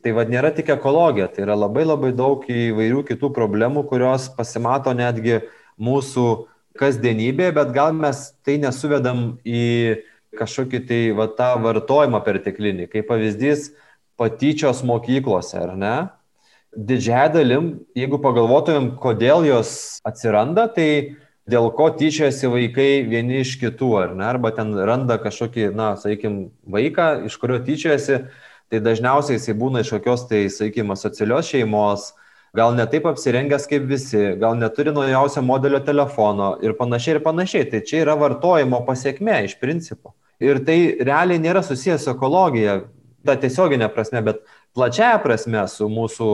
Tai 0.05 0.13
vad 0.15 0.31
nėra 0.31 0.53
tik 0.55 0.69
ekologija, 0.77 1.27
tai 1.33 1.47
yra 1.47 1.57
labai 1.59 1.87
labai 1.87 2.13
daug 2.15 2.45
įvairių 2.47 3.03
kitų 3.09 3.33
problemų, 3.35 3.87
kurios 3.89 4.29
pasimato 4.37 4.93
netgi 4.95 5.41
mūsų 5.83 6.27
kasdienybė, 6.79 7.51
bet 7.57 7.73
gal 7.75 7.97
mes 7.97 8.29
tai 8.45 8.59
nesuvedam 8.63 9.41
į 9.43 10.05
kažkokį 10.37 10.83
tai 10.87 11.01
va, 11.17 11.27
tą 11.33 11.55
vartojimą 11.65 12.21
perteklinį, 12.25 12.91
kaip 12.93 13.09
pavyzdys 13.09 13.71
patyčios 14.21 14.83
mokyklose, 14.87 15.57
ar 15.59 15.75
ne? 15.81 15.97
Didžiąją 16.77 17.29
dalim, 17.33 17.69
jeigu 17.97 18.21
pagalvotumėm, 18.21 18.91
kodėl 19.01 19.47
jos 19.49 19.71
atsiranda, 20.05 20.67
tai 20.69 21.17
dėl 21.51 21.71
ko 21.75 21.89
tyčiasi 21.95 22.51
vaikai 22.51 23.07
vieni 23.07 23.41
iš 23.45 23.57
kitų, 23.61 23.91
ar 24.01 24.15
ne? 24.19 24.27
Arba 24.27 24.53
ten 24.55 24.75
randa 24.75 25.19
kažkokį, 25.23 25.71
na, 25.77 25.95
sakykime, 26.01 26.51
vaiką, 26.67 27.09
iš 27.29 27.39
kurio 27.43 27.61
tyčiasi, 27.63 28.25
tai 28.73 28.83
dažniausiai 28.83 29.39
jisai 29.39 29.55
būna 29.59 29.85
iš 29.85 29.95
kokios 29.95 30.27
tai, 30.31 30.47
sakykime, 30.51 30.99
socialios 30.99 31.51
šeimos, 31.53 32.11
gal 32.57 32.75
ne 32.75 32.87
taip 32.91 33.07
apsirengęs 33.07 33.69
kaip 33.71 33.87
visi, 33.87 34.23
gal 34.41 34.59
neturi 34.59 34.95
naujausio 34.95 35.45
modelio 35.45 35.81
telefono 35.87 36.57
ir 36.65 36.75
panašiai 36.79 37.19
ir 37.19 37.23
panašiai. 37.25 37.71
Tai 37.71 37.83
čia 37.87 38.03
yra 38.03 38.17
vartojimo 38.19 38.83
pasiekme 38.89 39.43
iš 39.47 39.59
principo. 39.61 40.17
Ir 40.43 40.61
tai 40.67 40.97
realiai 41.01 41.41
nėra 41.41 41.63
susijęs 41.65 42.05
su 42.05 42.13
ekologija, 42.13 42.81
ta 43.27 43.37
tiesioginė 43.41 43.89
prasme, 43.93 44.23
bet 44.25 44.43
plačiaja 44.77 45.21
prasme 45.23 45.63
su 45.71 45.89
mūsų 45.91 46.31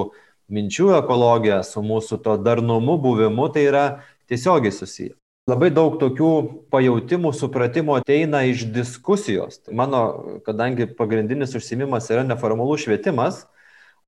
minčių 0.53 0.91
ekologija, 0.99 1.63
su 1.67 1.83
mūsų 1.85 2.19
to 2.25 2.37
darnumu 2.43 2.99
buvimu, 3.01 3.49
tai 3.55 3.67
yra 3.71 3.85
tiesiogiai 4.33 4.73
susiję. 4.73 5.15
Labai 5.51 5.73
daug 5.75 5.97
tokių 5.99 6.33
pajūtimų, 6.71 7.33
supratimo 7.35 7.97
ateina 7.99 8.45
iš 8.47 8.63
diskusijos. 8.71 9.59
Tai 9.67 9.75
mano, 9.75 10.03
kadangi 10.47 10.87
pagrindinis 10.99 11.57
užsimimas 11.59 12.07
yra 12.15 12.23
neformalus 12.23 12.85
švietimas, 12.85 13.41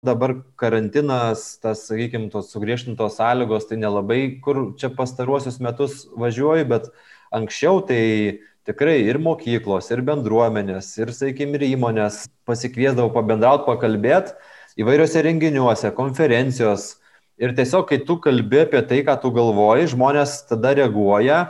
dabar 0.05 0.37
karantinas, 0.61 1.57
tas, 1.59 1.89
sakykime, 1.89 2.29
tos 2.31 2.53
sugriežtintos 2.55 3.19
sąlygos, 3.19 3.67
tai 3.67 3.81
nelabai 3.83 4.21
kur 4.45 4.77
čia 4.79 4.93
pastaruosius 4.95 5.59
metus 5.65 6.05
važiuoju, 6.15 6.69
bet 6.71 6.91
anksčiau 7.35 7.83
tai 7.89 8.03
tikrai 8.69 9.01
ir 9.03 9.19
mokyklos, 9.19 9.91
ir 9.91 10.05
bendruomenės, 10.07 10.93
ir, 11.01 11.13
sakykime, 11.17 11.59
ir 11.59 11.67
įmonės 11.75 12.25
pasikviesdavau 12.49 13.11
pabendrauti, 13.17 13.67
pakalbėti 13.67 14.37
įvairiuose 14.81 15.23
renginiuose, 15.25 15.91
konferencijos. 15.99 16.95
Ir 17.41 17.51
tiesiog, 17.57 17.89
kai 17.91 17.99
tu 18.07 18.15
kalbi 18.23 18.63
apie 18.63 18.81
tai, 18.87 19.01
ką 19.07 19.17
tu 19.23 19.33
galvoji, 19.35 19.89
žmonės 19.91 20.45
tada 20.47 20.71
reaguoja. 20.79 21.41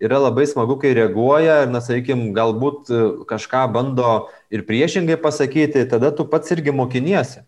Yra 0.00 0.20
labai 0.22 0.46
smagu, 0.48 0.78
kai 0.80 0.94
reaguoja 0.96 1.64
ir, 1.64 1.72
na, 1.74 1.82
sakykime, 1.84 2.30
galbūt 2.36 2.88
kažką 3.28 3.66
bando 3.74 4.30
ir 4.54 4.62
priešingai 4.64 5.18
pasakyti, 5.20 5.82
tada 5.90 6.12
tu 6.14 6.24
pats 6.30 6.54
irgi 6.54 6.72
mokiniesi. 6.72 7.42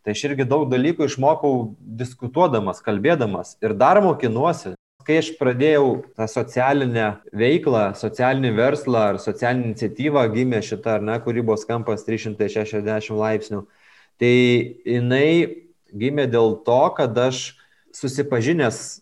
Tai 0.00 0.16
aš 0.16 0.24
irgi 0.30 0.48
daug 0.48 0.64
dalykų 0.72 1.06
išmokau 1.06 1.54
diskutuodamas, 2.00 2.80
kalbėdamas 2.82 3.58
ir 3.62 3.76
dar 3.78 4.00
mokinuosi. 4.02 4.74
Kai 5.06 5.20
aš 5.20 5.30
pradėjau 5.38 6.00
tą 6.16 6.26
socialinę 6.28 7.06
veiklą, 7.36 7.90
socialinį 8.00 8.50
verslą 8.56 9.06
ar 9.12 9.20
socialinį 9.22 9.70
iniciatyvą, 9.70 10.24
gimė 10.34 10.64
šita 10.64 10.96
ar 10.98 11.04
ne 11.04 11.16
kūrybos 11.22 11.66
kampas 11.68 12.04
360 12.08 13.14
laipsnių, 13.16 13.64
tai 14.20 14.34
jinai 14.88 15.69
gimė 15.96 16.26
dėl 16.30 16.58
to, 16.66 16.82
kad 16.96 17.16
aš 17.18 17.56
susipažinęs 17.96 19.00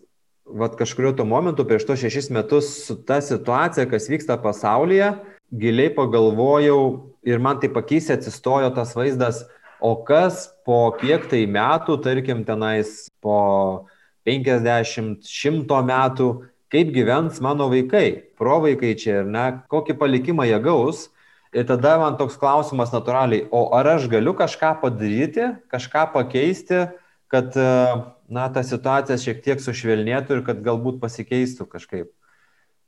vat 0.48 0.76
kažkurio 0.76 1.12
tuo 1.12 1.26
momentu 1.28 1.64
prieš 1.68 1.84
to 1.88 1.96
šešis 2.00 2.30
metus 2.32 2.70
su 2.86 2.96
ta 3.04 3.20
situacija, 3.20 3.88
kas 3.90 4.08
vyksta 4.08 4.38
pasaulyje, 4.40 5.12
giliai 5.52 5.92
pagalvojau 5.94 6.80
ir 7.28 7.40
man 7.42 7.60
tai 7.60 7.70
pakeisė, 7.72 8.16
atsistojo 8.16 8.70
tas 8.76 8.94
vaizdas, 8.96 9.44
o 9.80 9.94
kas 10.08 10.48
po 10.66 10.88
kiek 11.00 11.28
tai 11.30 11.44
metų, 11.46 11.98
tarkim, 12.04 12.42
tenais 12.48 13.06
po 13.22 13.88
50, 14.28 15.20
100 15.24 15.82
metų, 15.88 16.30
kaip 16.72 16.90
gyvens 16.92 17.40
mano 17.44 17.68
vaikai, 17.72 18.32
provaikai 18.40 18.94
čia 18.98 19.22
ir 19.22 19.30
ne, 19.30 19.46
kokį 19.72 19.96
palikimą 20.00 20.48
jie 20.48 20.58
gaus. 20.64 21.08
Ir 21.56 21.64
tada 21.68 21.94
man 22.00 22.18
toks 22.20 22.36
klausimas 22.36 22.92
natūraliai, 22.92 23.46
o 23.54 23.70
ar 23.76 23.94
aš 23.94 24.08
galiu 24.12 24.34
kažką 24.36 24.74
padaryti, 24.82 25.46
kažką 25.72 26.04
pakeisti, 26.12 26.84
kad 27.32 27.56
na, 27.56 28.44
ta 28.52 28.62
situacija 28.64 29.16
šiek 29.20 29.40
tiek 29.44 29.62
sušvelnėtų 29.64 30.38
ir 30.38 30.44
kad 30.44 30.60
galbūt 30.64 31.00
pasikeistų 31.00 31.68
kažkaip. 31.72 32.12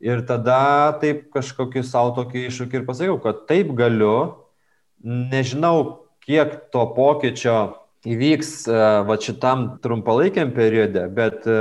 Ir 0.01 0.23
tada 0.29 0.97
taip 1.01 1.27
kažkokį 1.33 1.83
savo 1.85 2.15
tokį 2.17 2.47
iššūkį 2.49 2.81
ir 2.81 2.87
pasakiau, 2.89 3.19
kad 3.21 3.45
taip 3.49 3.73
galiu, 3.77 4.47
nežinau, 5.05 6.09
kiek 6.25 6.57
to 6.73 6.85
pokyčio 6.97 7.57
įvyks 8.09 8.53
e, 8.69 8.79
va 9.09 9.17
šitam 9.21 9.67
trumpalaikiam 9.85 10.55
periode, 10.57 11.05
bet 11.17 11.45
e, 11.49 11.59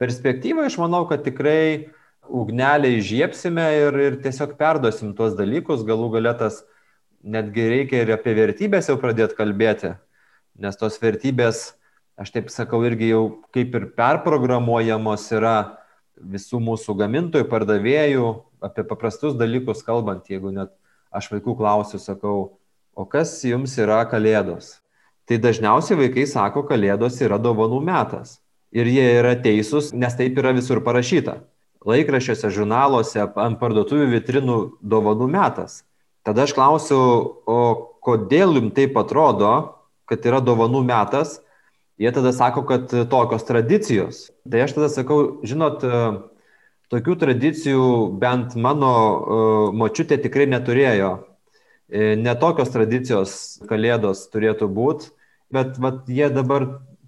perspektyvą 0.00 0.68
aš 0.68 0.78
manau, 0.80 1.04
kad 1.08 1.24
tikrai 1.26 1.92
ugnelę 2.28 2.90
įžiepsime 2.98 3.66
ir, 3.80 3.98
ir 4.08 4.18
tiesiog 4.24 4.56
perduosim 4.58 5.14
tuos 5.16 5.36
dalykus, 5.38 5.84
galų 5.86 6.10
galėtas 6.18 6.62
netgi 7.26 7.66
reikia 7.70 8.02
ir 8.04 8.12
apie 8.14 8.34
vertybės 8.36 8.90
jau 8.90 8.96
pradėti 9.00 9.38
kalbėti, 9.38 9.94
nes 10.62 10.78
tos 10.78 10.98
vertybės, 11.02 11.74
aš 12.18 12.32
taip 12.34 12.52
sakau, 12.54 12.82
irgi 12.86 13.10
jau 13.10 13.22
kaip 13.54 13.74
ir 13.76 13.88
perprogramuojamos 13.98 15.26
yra 15.36 15.56
visų 16.16 16.60
mūsų 16.64 16.96
gamintojų, 17.02 17.48
pardavėjų, 17.50 18.28
apie 18.64 18.86
paprastus 18.88 19.36
dalykus 19.36 19.82
kalbant, 19.86 20.30
jeigu 20.30 20.54
net 20.54 20.72
aš 21.12 21.28
vaikų 21.32 21.56
klausiu, 21.58 22.00
sakau, 22.00 22.38
o 22.96 23.04
kas 23.04 23.38
jums 23.44 23.76
yra 23.80 24.00
kalėdos? 24.08 24.78
Tai 25.26 25.40
dažniausiai 25.42 25.98
vaikai 26.04 26.24
sako, 26.30 26.62
kalėdos 26.68 27.18
yra 27.24 27.38
dovanų 27.42 27.80
metas. 27.84 28.38
Ir 28.74 28.86
jie 28.90 29.04
yra 29.18 29.34
teisūs, 29.38 29.90
nes 29.94 30.14
taip 30.14 30.38
yra 30.38 30.52
visur 30.54 30.82
parašyta. 30.84 31.40
Laikraščiuose, 31.86 32.50
žurnaluose, 32.50 33.20
ant 33.22 33.60
parduotuvių 33.60 34.10
vitrinų 34.16 34.58
dovanų 34.82 35.28
metas. 35.30 35.84
Tada 36.26 36.46
aš 36.46 36.54
klausiu, 36.56 36.98
o 37.46 37.58
kodėl 38.02 38.56
jums 38.58 38.74
taip 38.74 38.96
atrodo, 38.98 39.52
kad 40.10 40.26
yra 40.26 40.40
dovanų 40.42 40.82
metas, 40.86 41.40
Jie 41.98 42.12
tada 42.12 42.32
sako, 42.32 42.62
kad 42.68 42.90
tokios 43.10 43.44
tradicijos. 43.48 44.26
Tai 44.50 44.60
aš 44.66 44.74
tada 44.76 44.88
sakau, 44.92 45.20
žinot, 45.48 45.80
tokių 46.92 47.14
tradicijų 47.22 47.86
bent 48.20 48.52
mano 48.60 48.90
uh, 48.92 49.70
močiutė 49.72 50.18
tikrai 50.20 50.44
neturėjo. 50.50 51.14
E, 51.86 52.12
Netokios 52.20 52.68
tradicijos 52.74 53.32
kalėdos 53.70 54.26
turėtų 54.32 54.68
būti, 54.68 55.08
bet 55.54 55.80
vat, 55.80 56.04
jie 56.10 56.28
dabar 56.34 56.66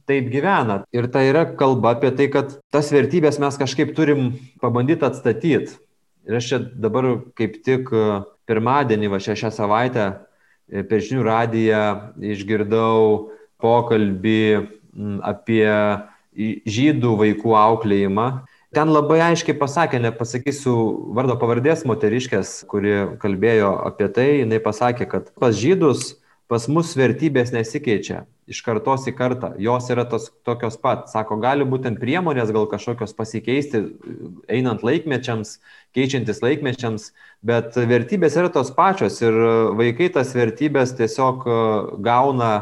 taip 0.09 0.31
gyvena. 0.33 0.83
Ir 0.95 1.09
tai 1.13 1.29
yra 1.31 1.45
kalba 1.59 1.95
apie 1.97 2.11
tai, 2.17 2.29
kad 2.33 2.57
tas 2.75 2.91
vertybės 2.95 3.41
mes 3.43 3.59
kažkaip 3.61 3.95
turim 3.97 4.33
pabandyti 4.63 5.07
atstatyti. 5.07 5.79
Ir 6.29 6.39
aš 6.41 6.51
čia 6.51 6.59
dabar 6.61 7.11
kaip 7.39 7.61
tik 7.65 7.93
pirmadienį, 8.49 9.11
va 9.13 9.21
šią, 9.23 9.37
šią 9.43 9.53
savaitę 9.55 10.07
e, 10.09 10.83
per 10.89 11.05
žinių 11.05 11.25
radiją 11.25 11.83
išgirdau 12.35 13.29
pokalbį 13.61 14.45
apie 15.25 15.67
žydų 16.69 17.17
vaikų 17.23 17.57
auklėjimą. 17.59 18.29
Ten 18.77 18.93
labai 18.93 19.23
aiškiai 19.31 19.57
pasakė, 19.57 20.01
nepasakysiu 20.05 20.75
vardo 21.17 21.39
pavardės 21.41 21.87
moteriškės, 21.89 22.67
kuri 22.69 22.97
kalbėjo 23.23 23.73
apie 23.89 24.11
tai, 24.13 24.29
jinai 24.43 24.61
pasakė, 24.65 25.09
kad 25.09 25.31
pas 25.41 25.57
žydus 25.57 26.19
pas 26.49 26.65
mus 26.69 26.93
vertybės 26.97 27.53
nesikeičia 27.53 28.27
iš 28.49 28.63
kartos 28.65 29.05
į 29.11 29.15
kartą, 29.19 29.53
jos 29.61 29.89
yra 29.93 30.05
tos, 30.09 30.29
tokios 30.47 30.79
pat. 30.81 31.07
Sako, 31.13 31.37
gali 31.43 31.67
būtent 31.69 32.01
priemonės 32.01 32.53
gal 32.55 32.67
kažkokios 32.71 33.15
pasikeisti, 33.17 33.83
einant 34.51 34.85
laikmečiams, 34.87 35.59
keičiantis 35.97 36.41
laikmečiams, 36.45 37.11
bet 37.45 37.77
vertybės 37.77 38.39
yra 38.41 38.51
tos 38.53 38.73
pačios 38.75 39.21
ir 39.23 39.37
vaikai 39.79 40.11
tas 40.17 40.33
vertybės 40.37 40.97
tiesiog 40.99 41.45
gauna 42.05 42.53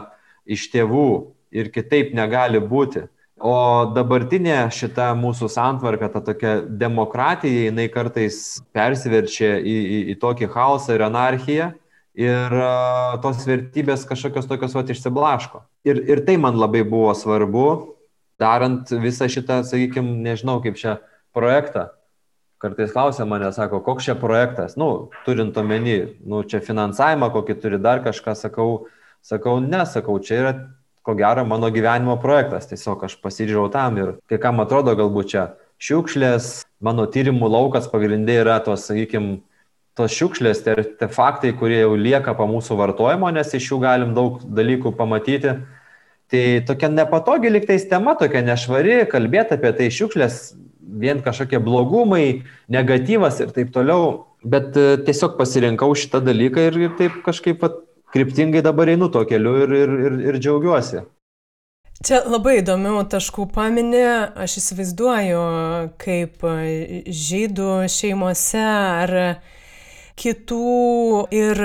iš 0.47 0.69
tėvų 0.75 1.11
ir 1.55 1.71
kitaip 1.75 2.15
negali 2.17 2.61
būti. 2.63 3.07
O 3.37 3.57
dabartinė 3.93 4.71
šita 4.73 5.11
mūsų 5.19 5.51
santvarka, 5.53 6.09
ta 6.09 6.23
tokia 6.25 6.55
demokratija, 6.65 7.67
jinai 7.69 7.91
kartais 7.93 8.63
persiverčia 8.73 9.59
į, 9.61 9.75
į, 9.77 9.99
į 10.15 10.21
tokį 10.23 10.49
chaosą 10.55 10.97
ir 10.97 11.05
anarchiją 11.05 11.75
ir 12.17 12.55
tos 13.23 13.45
vertybės 13.47 14.07
kažkokios 14.09 14.49
tokios 14.49 14.75
vat 14.77 14.91
išsiblaško. 14.93 15.63
Ir, 15.87 16.01
ir 16.09 16.25
tai 16.27 16.39
man 16.41 16.57
labai 16.59 16.83
buvo 16.89 17.13
svarbu, 17.15 17.67
darant 18.41 18.91
visą 18.91 19.29
šitą, 19.31 19.61
sakykime, 19.69 20.17
nežinau 20.25 20.59
kaip 20.65 20.81
čia 20.81 20.99
projektą. 21.37 21.91
Kartais 22.57 22.95
klausia 22.95 23.27
mane, 23.29 23.51
sako, 23.53 23.83
koks 23.85 24.09
čia 24.09 24.15
projektas, 24.17 24.79
nu, 24.81 25.11
turint 25.27 25.57
omeny, 25.61 26.17
nu, 26.25 26.41
čia 26.49 26.63
finansavimą, 26.65 27.29
kokį 27.35 27.59
turi 27.61 27.81
dar 27.85 28.01
kažką, 28.05 28.33
sakau, 28.33 28.87
sakau, 29.21 29.59
nesakau, 29.61 30.17
čia 30.25 30.41
yra 30.41 30.55
ko 31.07 31.15
gero 31.15 31.45
mano 31.47 31.69
gyvenimo 31.71 32.17
projektas. 32.19 32.67
Tiesiog 32.73 33.05
aš 33.07 33.19
pasižiūrėjau 33.23 33.69
tam 33.77 34.01
ir 34.01 34.15
kai 34.27 34.41
kam 34.43 34.65
atrodo 34.65 34.97
galbūt 34.99 35.31
čia 35.35 35.45
šiukšlės, 35.85 36.65
mano 36.81 37.05
tyrimų 37.07 37.51
laukas 37.53 37.87
pagrindė 37.93 38.41
yra 38.41 38.57
tos, 38.65 38.89
sakykime, 38.89 39.43
tos 39.97 40.13
šiukšlės, 40.13 40.61
tie 40.65 40.75
artefaktai, 40.77 41.55
kurie 41.57 41.81
jau 41.81 41.95
lieka 41.97 42.37
po 42.37 42.47
mūsų 42.51 42.77
vartojimo, 42.79 43.31
nes 43.33 43.55
iš 43.57 43.71
jų 43.73 43.81
galim 43.85 44.13
daug 44.17 44.43
dalykų 44.45 44.93
pamatyti. 44.99 45.57
Tai 46.31 46.45
tokia 46.67 46.91
nepatogi 46.91 47.53
liktais 47.55 47.87
tema, 47.89 48.17
tokia 48.19 48.43
nešvari, 48.45 49.05
kalbėti 49.11 49.57
apie 49.57 49.73
tai 49.79 49.89
šiukšlės, 49.95 50.41
vien 51.01 51.23
kažkokie 51.23 51.61
blogumai, 51.63 52.43
negatyvas 52.73 53.41
ir 53.45 53.53
taip 53.57 53.73
toliau. 53.75 54.27
Bet 54.47 54.77
e, 54.79 54.97
tiesiog 55.03 55.35
pasirinkau 55.41 55.95
šitą 55.99 56.21
dalyką 56.23 56.69
ir, 56.69 56.79
taip 56.99 57.21
kažkaip 57.27 57.59
pat 57.63 57.81
kryptingai 58.15 58.63
dabar 58.63 58.91
einu 58.93 59.09
to 59.13 59.25
keliu 59.27 59.57
ir, 59.65 59.75
ir, 59.75 59.95
ir, 60.07 60.19
ir 60.31 60.39
džiaugiuosi. 60.43 61.03
Čia 62.05 62.21
labai 62.29 62.59
įdomių 62.61 63.07
taškų 63.09 63.47
paminė, 63.55 64.05
aš 64.45 64.59
įsivaizduoju, 64.61 65.45
kaip 66.03 66.45
žydų 67.09 67.71
šeimose 67.89 68.61
ar 68.61 69.15
kitų 70.17 71.27
ir 71.35 71.63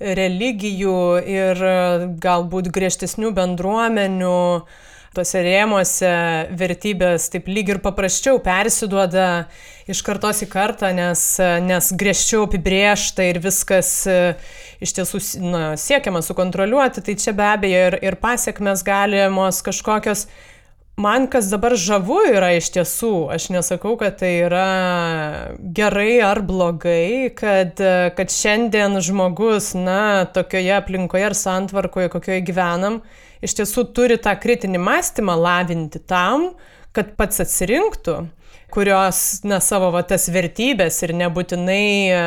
religijų 0.00 1.00
ir 1.28 1.64
galbūt 2.20 2.70
griežtesnių 2.72 3.34
bendruomenių 3.36 4.38
tuose 5.14 5.40
rėmuose 5.42 6.10
vertybės 6.54 7.26
taip 7.32 7.48
lyg 7.50 7.72
ir 7.72 7.80
paprasčiau 7.82 8.38
persiduoda 8.44 9.48
iš 9.90 10.02
kartos 10.06 10.44
į 10.44 10.48
kartą, 10.52 10.92
nes, 10.94 11.24
nes 11.66 11.90
griežčiau 11.98 12.44
apibriešta 12.46 13.26
ir 13.26 13.40
viskas 13.42 13.90
e, 14.06 14.18
iš 14.78 14.94
tiesų 15.00 15.20
na, 15.42 15.64
siekiama 15.80 16.22
sukontroliuoti, 16.22 17.02
tai 17.02 17.16
čia 17.18 17.34
be 17.34 17.48
abejo 17.48 17.82
ir, 17.90 17.98
ir 18.06 18.18
pasiekmes 18.22 18.86
galimos 18.86 19.60
kažkokios. 19.66 20.28
Man 20.98 21.26
kas 21.32 21.46
dabar 21.48 21.76
žavu 21.78 22.18
yra 22.28 22.50
iš 22.58 22.70
tiesų, 22.74 23.30
aš 23.32 23.46
nesakau, 23.54 23.94
kad 24.00 24.18
tai 24.20 24.32
yra 24.42 24.64
gerai 25.76 26.18
ar 26.24 26.42
blogai, 26.44 27.30
kad, 27.36 27.80
kad 28.16 28.34
šiandien 28.34 28.98
žmogus, 29.04 29.70
na, 29.78 30.26
tokioje 30.34 30.74
aplinkoje 30.76 31.30
ar 31.30 31.36
santvarkoje, 31.38 32.10
kokioje 32.12 32.42
gyvenam, 32.50 33.00
iš 33.40 33.56
tiesų 33.62 33.86
turi 33.96 34.18
tą 34.20 34.34
kritinį 34.42 34.82
mąstymą 34.82 35.38
lavinti 35.40 36.02
tam, 36.04 36.50
kad 36.92 37.14
pats 37.16 37.40
atsirinktų 37.46 38.18
kurios, 38.70 39.40
na, 39.44 39.58
savo 39.60 39.90
va, 39.94 40.02
tas 40.06 40.28
vertybės 40.32 41.00
ir 41.04 41.12
nebūtinai 41.18 41.86
a, 42.14 42.24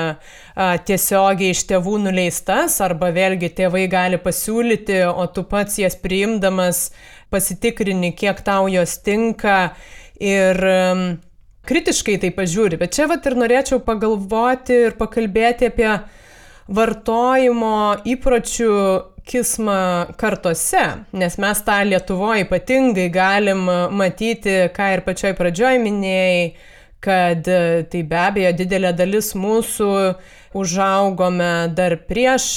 tiesiogiai 0.86 1.54
iš 1.56 1.64
tėvų 1.72 1.98
nuleistas, 2.04 2.78
arba 2.84 3.14
vėlgi 3.16 3.50
tėvai 3.58 3.86
gali 3.92 4.20
pasiūlyti, 4.22 5.00
o 5.08 5.26
tu 5.34 5.46
pats 5.48 5.80
jas 5.82 5.98
priimdamas 6.00 6.90
pasitikrini, 7.34 8.14
kiek 8.16 8.40
tau 8.46 8.70
jos 8.72 8.96
tinka 9.04 9.74
ir 10.22 10.60
um, 10.70 11.06
kritiškai 11.68 12.20
tai 12.22 12.34
pažiūri. 12.36 12.80
Bet 12.82 12.96
čia 12.96 13.08
vat 13.12 13.26
ir 13.28 13.38
norėčiau 13.40 13.82
pagalvoti 13.86 14.86
ir 14.90 15.00
pakalbėti 15.00 15.72
apie 15.72 15.90
vartojimo 16.74 17.78
įpročių 18.08 18.76
kismą 19.28 19.80
kartose, 20.20 20.84
nes 21.16 21.38
mes 21.40 21.64
tą 21.64 21.80
Lietuvoje 21.88 22.44
ypatingai 22.44 23.08
galim 23.12 23.66
matyti, 23.96 24.68
ką 24.76 24.90
ir 24.98 25.04
pačioj 25.06 25.36
pradžioj 25.38 25.80
minėjai, 25.84 26.48
kad 27.04 27.48
tai 27.92 28.02
be 28.08 28.20
abejo 28.20 28.54
didelė 28.60 28.94
dalis 28.96 29.34
mūsų 29.36 29.92
užaugome 30.60 31.52
dar 31.76 31.98
prieš 32.08 32.48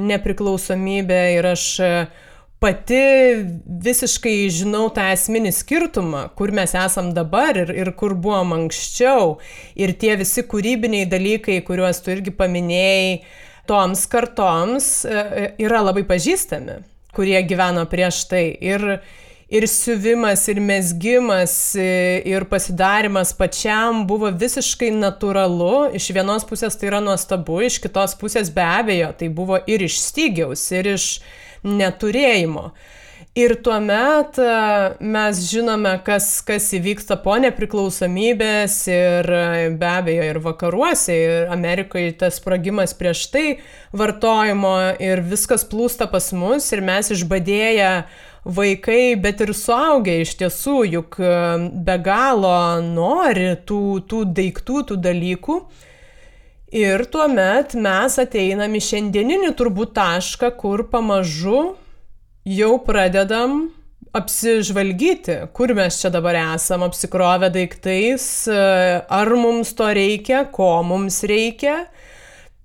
nepriklausomybę 0.00 1.20
ir 1.36 1.50
aš 1.52 1.64
pati 2.60 3.00
visiškai 3.84 4.50
žinau 4.52 4.90
tą 4.92 5.06
esminį 5.14 5.52
skirtumą, 5.56 6.26
kur 6.36 6.52
mes 6.52 6.74
esam 6.76 7.14
dabar 7.16 7.56
ir, 7.56 7.72
ir 7.72 7.92
kur 7.96 8.12
buvom 8.14 8.52
anksčiau. 8.58 9.38
Ir 9.80 9.94
tie 9.96 10.12
visi 10.20 10.44
kūrybiniai 10.44 11.08
dalykai, 11.08 11.62
kuriuos 11.64 12.02
tu 12.04 12.12
irgi 12.12 12.34
paminėjai, 12.36 13.22
toms 13.70 14.04
kartoms 14.10 14.92
e, 15.06 15.16
e, 15.16 15.48
yra 15.64 15.80
labai 15.86 16.04
pažįstami. 16.08 16.82
kurie 17.10 17.40
gyveno 17.42 17.82
prieš 17.90 18.22
tai. 18.30 18.44
Ir, 18.62 18.84
ir 19.50 19.66
siuvimas, 19.66 20.44
ir 20.48 20.60
mesgimas, 20.62 21.54
ir 21.74 22.46
pasidarimas 22.50 23.32
pačiam 23.34 24.04
buvo 24.06 24.30
visiškai 24.30 24.92
natūralu. 24.94 25.90
Iš 25.98 26.12
vienos 26.14 26.46
pusės 26.46 26.78
tai 26.78 26.92
yra 26.92 27.00
nuostabu, 27.02 27.58
iš 27.66 27.80
kitos 27.82 28.14
pusės 28.20 28.52
be 28.54 28.62
abejo 28.62 29.10
tai 29.18 29.28
buvo 29.28 29.58
ir 29.66 29.82
iš 29.88 29.98
stygiaus, 30.04 30.68
ir 30.76 30.94
iš 30.94 31.08
neturėjimo. 31.64 32.70
Ir 33.38 33.52
tuomet 33.62 34.40
e, 34.42 34.46
mes 35.06 35.40
žinome, 35.46 35.92
kas, 36.02 36.40
kas 36.42 36.64
įvyksta 36.74 37.14
po 37.22 37.36
nepriklausomybės 37.38 38.78
ir 38.90 39.28
e, 39.30 39.68
be 39.78 39.86
abejo 39.86 40.24
ir 40.26 40.40
vakaruose, 40.42 41.14
ir 41.14 41.52
Amerikoje 41.54 42.16
tas 42.24 42.40
sprogimas 42.40 42.96
prieš 42.98 43.28
tai 43.30 43.44
vartojimo 43.94 44.72
ir 44.98 45.22
viskas 45.22 45.62
plūsta 45.62 46.10
pas 46.10 46.26
mus 46.34 46.66
ir 46.74 46.82
mes 46.82 47.12
išbadėję 47.14 47.92
vaikai, 48.44 49.14
bet 49.22 49.44
ir 49.46 49.54
suaugę 49.54 50.16
iš 50.24 50.34
tiesų, 50.40 50.76
juk 50.96 51.20
e, 51.22 51.30
be 51.86 51.96
galo 52.02 52.80
nori 52.82 53.52
tų, 53.62 53.84
tų 54.10 54.24
daiktų, 54.40 54.82
tų 54.90 54.98
dalykų. 55.06 55.60
Ir 56.70 57.02
tuomet 57.10 57.72
mes 57.74 58.14
ateinam 58.22 58.74
į 58.78 58.80
šiandieninį 58.86 59.48
turbūt 59.58 59.90
tašką, 59.96 60.52
kur 60.54 60.84
pamažu 60.92 61.72
jau 62.46 62.74
pradedam 62.86 63.64
apsižvalgyti, 64.14 65.36
kur 65.54 65.74
mes 65.74 65.98
čia 65.98 66.12
dabar 66.14 66.38
esam, 66.54 66.84
apsikrovę 66.86 67.50
daiktais, 67.54 68.24
ar 68.50 69.30
mums 69.34 69.74
to 69.74 69.88
reikia, 69.94 70.44
ko 70.54 70.76
mums 70.86 71.22
reikia. 71.26 71.84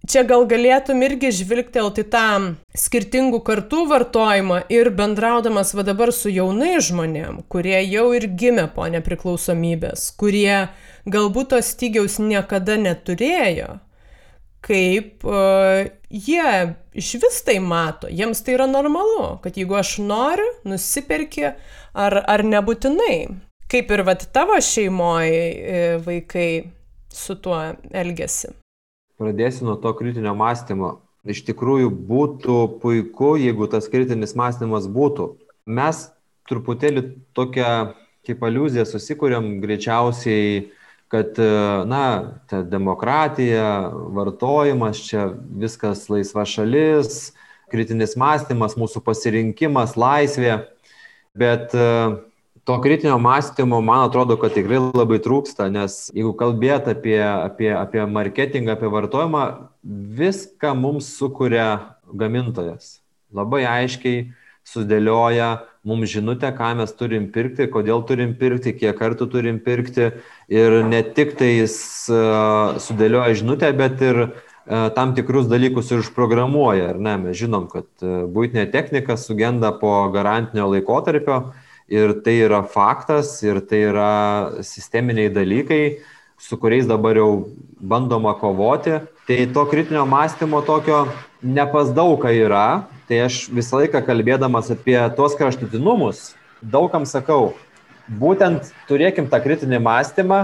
Čia 0.06 0.22
gal 0.30 0.44
galėtum 0.46 1.02
irgi 1.02 1.32
žvilgtelti 1.34 2.04
tą 2.14 2.54
skirtingų 2.78 3.40
kartų 3.46 3.88
vartojimą 3.90 4.60
ir 4.70 4.92
bendraudamas 4.94 5.74
va 5.74 5.82
dabar 5.88 6.12
su 6.14 6.30
jaunai 6.30 6.76
žmonėm, 6.78 7.40
kurie 7.50 7.80
jau 7.82 8.12
ir 8.14 8.28
gimė 8.38 8.68
po 8.76 8.86
nepriklausomybės, 8.94 10.12
kurie 10.14 10.68
galbūt 11.10 11.56
tos 11.56 11.74
stygiaus 11.74 12.20
niekada 12.22 12.78
neturėjo, 12.78 13.80
kaip 14.66 15.26
uh, 15.30 15.86
jie 16.10 16.76
iš 16.98 17.12
vis 17.22 17.42
tai 17.46 17.60
mato, 17.62 18.10
jiems 18.10 18.42
tai 18.46 18.56
yra 18.58 18.68
normalu, 18.70 19.36
kad 19.44 19.58
jeigu 19.58 19.78
aš 19.78 19.98
noriu, 20.02 20.48
nusiperki 20.68 21.52
ar, 21.52 22.18
ar 22.26 22.46
nebūtinai. 22.46 23.18
Kaip 23.72 23.90
ir 23.92 24.04
vat 24.06 24.28
tavo 24.34 24.58
šeimoje 24.62 26.02
vaikai 26.06 26.50
su 27.10 27.36
tuo 27.42 27.58
elgesi. 27.90 28.52
Pradėsiu 29.18 29.66
nuo 29.70 29.76
to 29.82 29.94
kritinio 29.98 30.36
mąstymo. 30.38 31.00
Iš 31.26 31.42
tikrųjų 31.48 31.90
būtų 32.10 32.58
puiku, 32.84 33.32
jeigu 33.42 33.66
tas 33.72 33.88
kritinis 33.90 34.36
mąstymas 34.38 34.86
būtų. 34.92 35.32
Mes 35.66 36.04
truputėlį 36.50 37.08
tokią 37.34 37.72
kaip 38.26 38.44
aliuziją 38.46 38.86
susikūrėm 38.90 39.56
greičiausiai 39.64 40.68
kad, 41.12 41.40
e, 41.40 41.50
na, 41.90 42.06
ta 42.50 42.62
demokratija, 42.66 43.92
vartojimas, 44.16 45.02
čia 45.08 45.30
viskas 45.60 46.08
laisva 46.10 46.46
šalis, 46.50 47.34
kritinis 47.72 48.16
mąstymas, 48.20 48.78
mūsų 48.80 49.02
pasirinkimas, 49.06 49.96
laisvė, 50.00 50.58
bet 51.38 51.76
e, 51.78 51.90
to 52.66 52.78
kritinio 52.82 53.18
mąstymo, 53.22 53.82
man 53.86 54.08
atrodo, 54.08 54.38
kad 54.42 54.56
tikrai 54.58 54.82
labai 54.82 55.20
trūksta, 55.22 55.70
nes 55.74 56.08
jeigu 56.16 56.34
kalbėt 56.38 56.90
apie, 56.90 57.20
apie, 57.22 57.70
apie 57.78 58.06
marketingą, 58.10 58.74
apie 58.74 58.90
vartojimą, 58.90 59.44
viską 60.18 60.74
mums 60.78 61.12
sukuria 61.20 61.68
gamintojas. 62.10 63.00
Labai 63.36 63.66
aiškiai 63.70 64.32
sudėlioja 64.66 65.52
mums 65.86 66.10
žinutę, 66.10 66.50
ką 66.58 66.72
mes 66.80 66.94
turim 66.98 67.30
pirkti, 67.34 67.68
kodėl 67.72 68.02
turim 68.10 68.34
pirkti, 68.40 68.74
kiek 68.78 68.98
kartų 68.98 69.30
turim 69.32 69.60
pirkti. 69.64 70.10
Ir 70.52 70.82
ne 70.90 71.04
tik 71.16 71.36
tai 71.40 71.52
jis 71.62 71.78
sudėlioja 72.86 73.38
žinutę, 73.38 73.70
bet 73.78 74.02
ir 74.06 74.22
tam 74.66 75.14
tikrus 75.18 75.48
dalykus 75.52 75.92
ir 75.94 76.02
užprogramuoja. 76.02 76.90
Ar 76.96 77.00
ne? 77.02 77.16
Mes 77.28 77.38
žinom, 77.38 77.70
kad 77.70 77.88
būtinė 78.02 78.66
technika 78.74 79.18
sugenda 79.22 79.72
po 79.78 79.94
garantinio 80.14 80.68
laikotarpio 80.74 81.40
ir 81.88 82.18
tai 82.26 82.40
yra 82.48 82.64
faktas 82.66 83.38
ir 83.46 83.62
tai 83.70 83.86
yra 83.92 84.12
sisteminiai 84.66 85.30
dalykai, 85.34 86.00
su 86.42 86.58
kuriais 86.58 86.90
dabar 86.90 87.18
jau 87.22 87.30
bandoma 87.78 88.34
kovoti. 88.42 89.04
Tai 89.26 89.48
to 89.54 89.66
kritinio 89.66 90.06
mąstymo 90.06 90.62
tokio 90.62 91.08
ne 91.44 91.66
pas 91.68 91.90
daugą 91.94 92.30
yra, 92.30 92.86
tai 93.10 93.24
aš 93.26 93.48
visą 93.50 93.80
laiką 93.82 94.04
kalbėdamas 94.06 94.70
apie 94.70 95.00
tuos 95.18 95.34
kraštutinumus, 95.40 96.36
daugam 96.62 97.08
sakau, 97.10 97.56
būtent 98.06 98.70
turėkim 98.86 99.26
tą 99.32 99.40
kritinį 99.42 99.82
mąstymą 99.82 100.40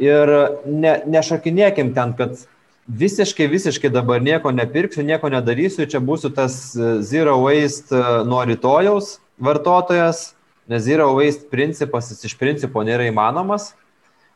ir 0.00 0.32
ne, 0.64 0.94
nešakinėkim 1.12 1.92
ten, 1.92 2.16
kad 2.16 2.40
visiškai, 2.88 3.50
visiškai 3.52 3.92
dabar 3.92 4.24
nieko 4.24 4.48
nepirksiu, 4.48 5.04
nieko 5.04 5.28
nedarysiu, 5.28 5.84
čia 5.84 6.00
būsiu 6.00 6.32
tas 6.32 6.72
zero 7.04 7.36
waste 7.44 8.00
nuo 8.24 8.40
rytojaus 8.48 9.18
vartotojas, 9.36 10.30
nes 10.72 10.88
zero 10.88 11.12
waste 11.18 11.50
principas 11.52 12.08
jis 12.14 12.30
iš 12.30 12.40
principo 12.40 12.80
nėra 12.80 13.10
įmanomas. 13.12 13.74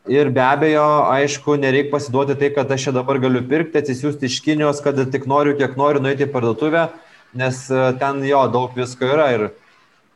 Ir 0.09 0.31
be 0.33 0.41
abejo, 0.41 0.85
aišku, 1.13 1.59
nereikia 1.61 1.91
pasiduoti 1.91 2.33
tai, 2.39 2.49
kad 2.55 2.71
aš 2.73 2.87
čia 2.87 2.93
dabar 2.95 3.19
galiu 3.21 3.43
pirkti, 3.45 3.77
atsisiųsti 3.77 4.25
iš 4.25 4.39
Kinijos, 4.41 4.81
kad 4.81 4.97
tik 5.13 5.27
noriu, 5.29 5.53
kiek 5.59 5.77
noriu 5.77 6.01
nueiti 6.01 6.25
į 6.25 6.31
parduotuvę 6.33 6.87
nes 7.33 7.69
e, 7.71 7.79
ten 7.99 8.23
jo 8.27 8.41
daug 8.51 8.75
visko 8.75 9.07
yra 9.07 9.29
ir, 9.35 9.47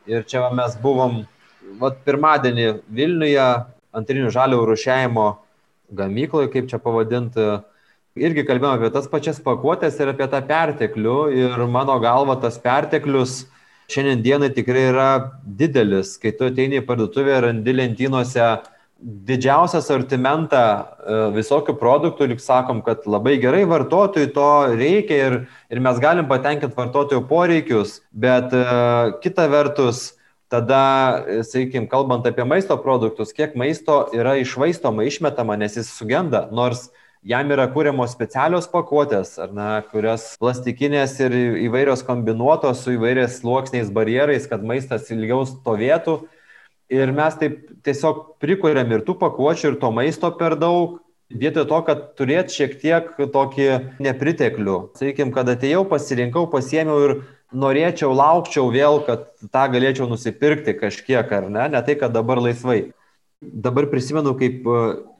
ir 0.08 0.26
čia 0.28 0.48
mes 0.54 0.76
buvom 0.82 1.24
vat, 1.80 1.98
pirmadienį 2.06 2.68
Vilniuje 2.92 3.46
antrinių 3.96 4.30
žalių 4.34 4.60
rušiajimo 4.68 5.26
gamykloje, 5.96 6.50
kaip 6.52 6.68
čia 6.70 6.80
pavadinti, 6.82 7.46
irgi 8.18 8.44
kalbėjome 8.48 8.80
apie 8.80 8.92
tas 8.92 9.08
pačias 9.08 9.40
pakuotės 9.42 9.98
ir 10.00 10.12
apie 10.12 10.28
tą 10.32 10.42
perteklių 10.46 11.18
ir 11.36 11.66
mano 11.70 11.96
galva 12.02 12.36
tas 12.42 12.58
perteklius 12.60 13.44
šiandien 13.92 14.22
dienai 14.24 14.50
tikrai 14.52 14.88
yra 14.90 15.10
didelis, 15.44 16.16
kai 16.20 16.34
tu 16.36 16.48
ateini 16.48 16.80
į 16.80 16.86
parduotuvę 16.88 17.36
ir 17.36 17.46
randi 17.48 17.76
lentynose 17.76 18.48
didžiausią 19.00 19.80
asortimentą 19.82 20.58
e, 20.58 21.16
visokių 21.36 21.76
produktų, 21.76 22.30
lik 22.32 22.40
sakom, 22.40 22.80
kad 22.86 23.04
labai 23.08 23.36
gerai 23.42 23.64
vartotojui 23.68 24.30
to 24.34 24.50
reikia 24.72 25.18
ir, 25.28 25.38
ir 25.72 25.80
mes 25.84 26.00
galim 26.02 26.28
patenkinti 26.30 26.76
vartotojų 26.76 27.26
poreikius, 27.28 28.00
bet 28.12 28.54
uh, 28.56 29.18
kita 29.20 29.46
vertus, 29.52 30.14
tada, 30.48 31.24
e, 31.28 31.42
sakykime, 31.44 31.90
kalbant 31.92 32.26
apie 32.28 32.46
maisto 32.48 32.76
produktus, 32.80 33.34
kiek 33.36 33.56
maisto 33.58 34.06
yra 34.16 34.38
išvaistoma, 34.40 35.04
išmetama, 35.10 35.58
nes 35.60 35.76
jis 35.76 35.90
sugenda, 35.92 36.46
nors 36.54 36.88
jam 37.26 37.50
yra 37.52 37.66
kūriamos 37.72 38.14
specialios 38.14 38.68
pakuotės, 38.70 39.34
ar 39.42 39.52
ne, 39.52 39.70
kurios 39.90 40.32
plastikinės 40.40 41.18
ir 41.26 41.36
įvairios 41.66 42.06
kombinuotos 42.06 42.84
su 42.84 42.94
įvairiais 42.96 43.40
sluoksniais 43.42 43.92
barjerais, 43.92 44.48
kad 44.48 44.64
maistas 44.64 45.10
ilgiau 45.12 45.44
stovėtų 45.50 46.20
Ir 46.92 47.10
mes 47.10 47.34
taip 47.40 47.64
tiesiog 47.86 48.38
prikuriam 48.42 48.92
ir 48.94 49.02
tų 49.06 49.16
pakuočių, 49.18 49.72
ir 49.72 49.78
to 49.82 49.90
maisto 49.94 50.30
per 50.38 50.54
daug, 50.60 51.00
vietoj 51.30 51.66
to, 51.66 51.80
kad 51.86 52.04
turėt 52.18 52.52
šiek 52.54 52.76
tiek 52.82 53.08
tokį 53.34 53.70
nepriteklių. 54.02 54.76
Sakykime, 54.98 55.34
kad 55.34 55.50
atėjau, 55.50 55.82
pasirinkau, 55.90 56.46
pasiemiau 56.52 57.00
ir 57.08 57.16
norėčiau, 57.54 58.12
laukčiau 58.14 58.70
vėl, 58.74 59.00
kad 59.06 59.26
tą 59.50 59.64
galėčiau 59.72 60.06
nusipirkti 60.10 60.76
kažkiek, 60.78 61.26
ar 61.26 61.50
ne, 61.50 61.66
ne 61.74 61.82
tai, 61.82 61.98
kad 61.98 62.14
dabar 62.14 62.42
laisvai. 62.42 62.92
Dabar 63.42 63.86
prisimenu, 63.90 64.32
kaip 64.38 64.64
e, 64.64 64.78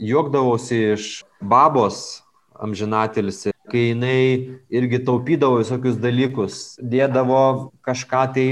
juokdavausi 0.09 0.79
iš 0.95 1.09
babos 1.43 2.23
amžinatilsi, 2.57 3.53
kai 3.69 3.91
jinai 3.91 4.57
irgi 4.73 5.03
taupydavo 5.05 5.61
visokius 5.61 5.99
dalykus, 6.01 6.61
dėdavo 6.81 7.75
kažką 7.85 8.23
tai 8.33 8.47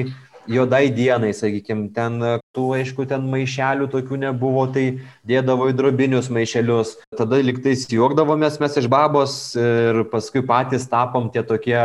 juodai 0.50 0.88
dienai, 0.94 1.33
sakykime, 1.37 1.90
ten 1.96 2.18
tų, 2.54 2.68
aišku, 2.78 3.07
ten 3.11 3.26
maišelių 3.33 3.90
tokių 3.92 4.20
nebuvo, 4.28 4.66
tai 4.74 4.87
dėdavo 5.28 5.70
į 5.72 5.76
drobinius 5.78 6.30
maišelius. 6.33 6.96
Tada 7.18 7.40
liktais 7.42 7.87
juokdavomės 7.90 8.61
mes 8.62 8.80
iš 8.80 8.88
babos 8.92 9.37
ir 9.59 10.04
paskui 10.12 10.44
patys 10.46 10.88
tapom 10.90 11.30
tie 11.33 11.44
tokie 11.46 11.78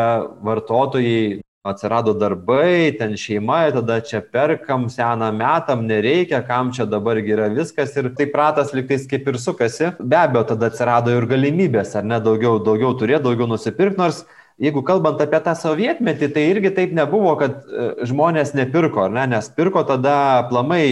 vartotojai. 0.46 1.44
Atsirado 1.70 2.14
darbai, 2.16 2.96
ten 2.96 3.18
šeima, 3.20 3.58
tada 3.76 3.98
čia 4.00 4.22
perkam, 4.24 4.86
seną 4.90 5.28
metam, 5.36 5.82
nereikia, 5.90 6.40
kam 6.48 6.72
čia 6.72 6.86
dabar 6.88 7.20
yra 7.20 7.50
viskas 7.52 7.92
ir 8.00 8.08
taip 8.16 8.38
ratas 8.40 8.72
liktais 8.72 9.04
kaip 9.12 9.28
ir 9.28 9.38
sukasi. 9.44 9.92
Be 10.00 10.16
abejo, 10.16 10.46
tada 10.54 10.70
atsirado 10.72 11.12
ir 11.12 11.28
galimybės, 11.28 11.98
ar 12.00 12.08
ne, 12.08 12.22
daugiau, 12.24 12.62
daugiau 12.64 12.96
turėti, 12.96 13.26
daugiau 13.28 13.50
nusipirkti, 13.52 14.00
nors 14.00 14.24
jeigu 14.60 14.84
kalbant 14.86 15.22
apie 15.24 15.40
tą 15.44 15.54
sovietmetį, 15.58 16.30
tai 16.36 16.44
irgi 16.52 16.72
taip 16.76 16.92
nebuvo, 16.96 17.32
kad 17.40 17.62
e, 17.64 17.88
žmonės 18.10 18.54
nepirko, 18.58 19.08
ne? 19.12 19.26
nes 19.32 19.48
pirko 19.56 19.86
tada 19.88 20.48
plamai 20.52 20.84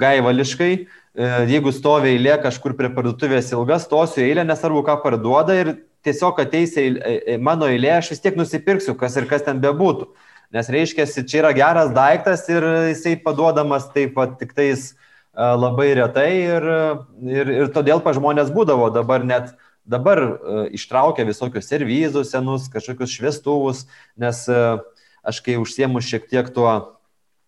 gaivališkai, 0.00 0.70
e, 0.80 1.28
jeigu 1.50 1.72
stovi 1.76 2.14
eilė 2.14 2.38
kažkur 2.44 2.76
prie 2.78 2.90
parduotuvės 2.94 3.52
ilga, 3.52 3.80
stosiu 3.82 4.24
eilę, 4.24 4.46
nesvarbu, 4.48 4.82
ką 4.88 4.96
parduoda 5.04 5.58
ir 5.60 5.74
tiesiog 6.06 6.40
ateis 6.40 6.74
eilė, 6.80 7.36
mano 7.44 7.68
eilė, 7.68 7.98
aš 7.98 8.14
vis 8.14 8.24
tiek 8.24 8.40
nusipirksiu, 8.40 8.96
kas 8.98 9.18
ir 9.20 9.28
kas 9.30 9.44
ten 9.46 9.60
bebūtų. 9.62 10.08
Nes 10.56 10.66
reiškia, 10.72 11.04
čia 11.06 11.44
yra 11.44 11.52
geras 11.54 11.92
daiktas 11.94 12.48
ir 12.50 12.64
jisai 12.88 13.14
paduodamas 13.22 13.92
taip 13.94 14.16
pat 14.16 14.32
tik 14.40 14.56
tais 14.56 14.88
labai 15.36 15.92
retai 15.94 16.30
ir, 16.42 16.64
ir, 17.22 17.52
ir 17.60 17.68
todėl 17.70 18.00
pa 18.02 18.10
žmonės 18.16 18.50
būdavo 18.50 18.88
dabar 18.90 19.22
net 19.22 19.52
dabar 19.84 20.20
ištraukia 20.76 21.24
visokius 21.28 21.68
servizus 21.70 22.32
senus, 22.34 22.68
kažkokius 22.72 23.14
šviestuvus, 23.16 23.84
nes 24.20 24.44
aš 25.22 25.40
kai 25.44 25.58
užsiemu 25.60 26.00
šiek 26.04 26.28
tiek 26.30 26.50
tuo 26.54 27.00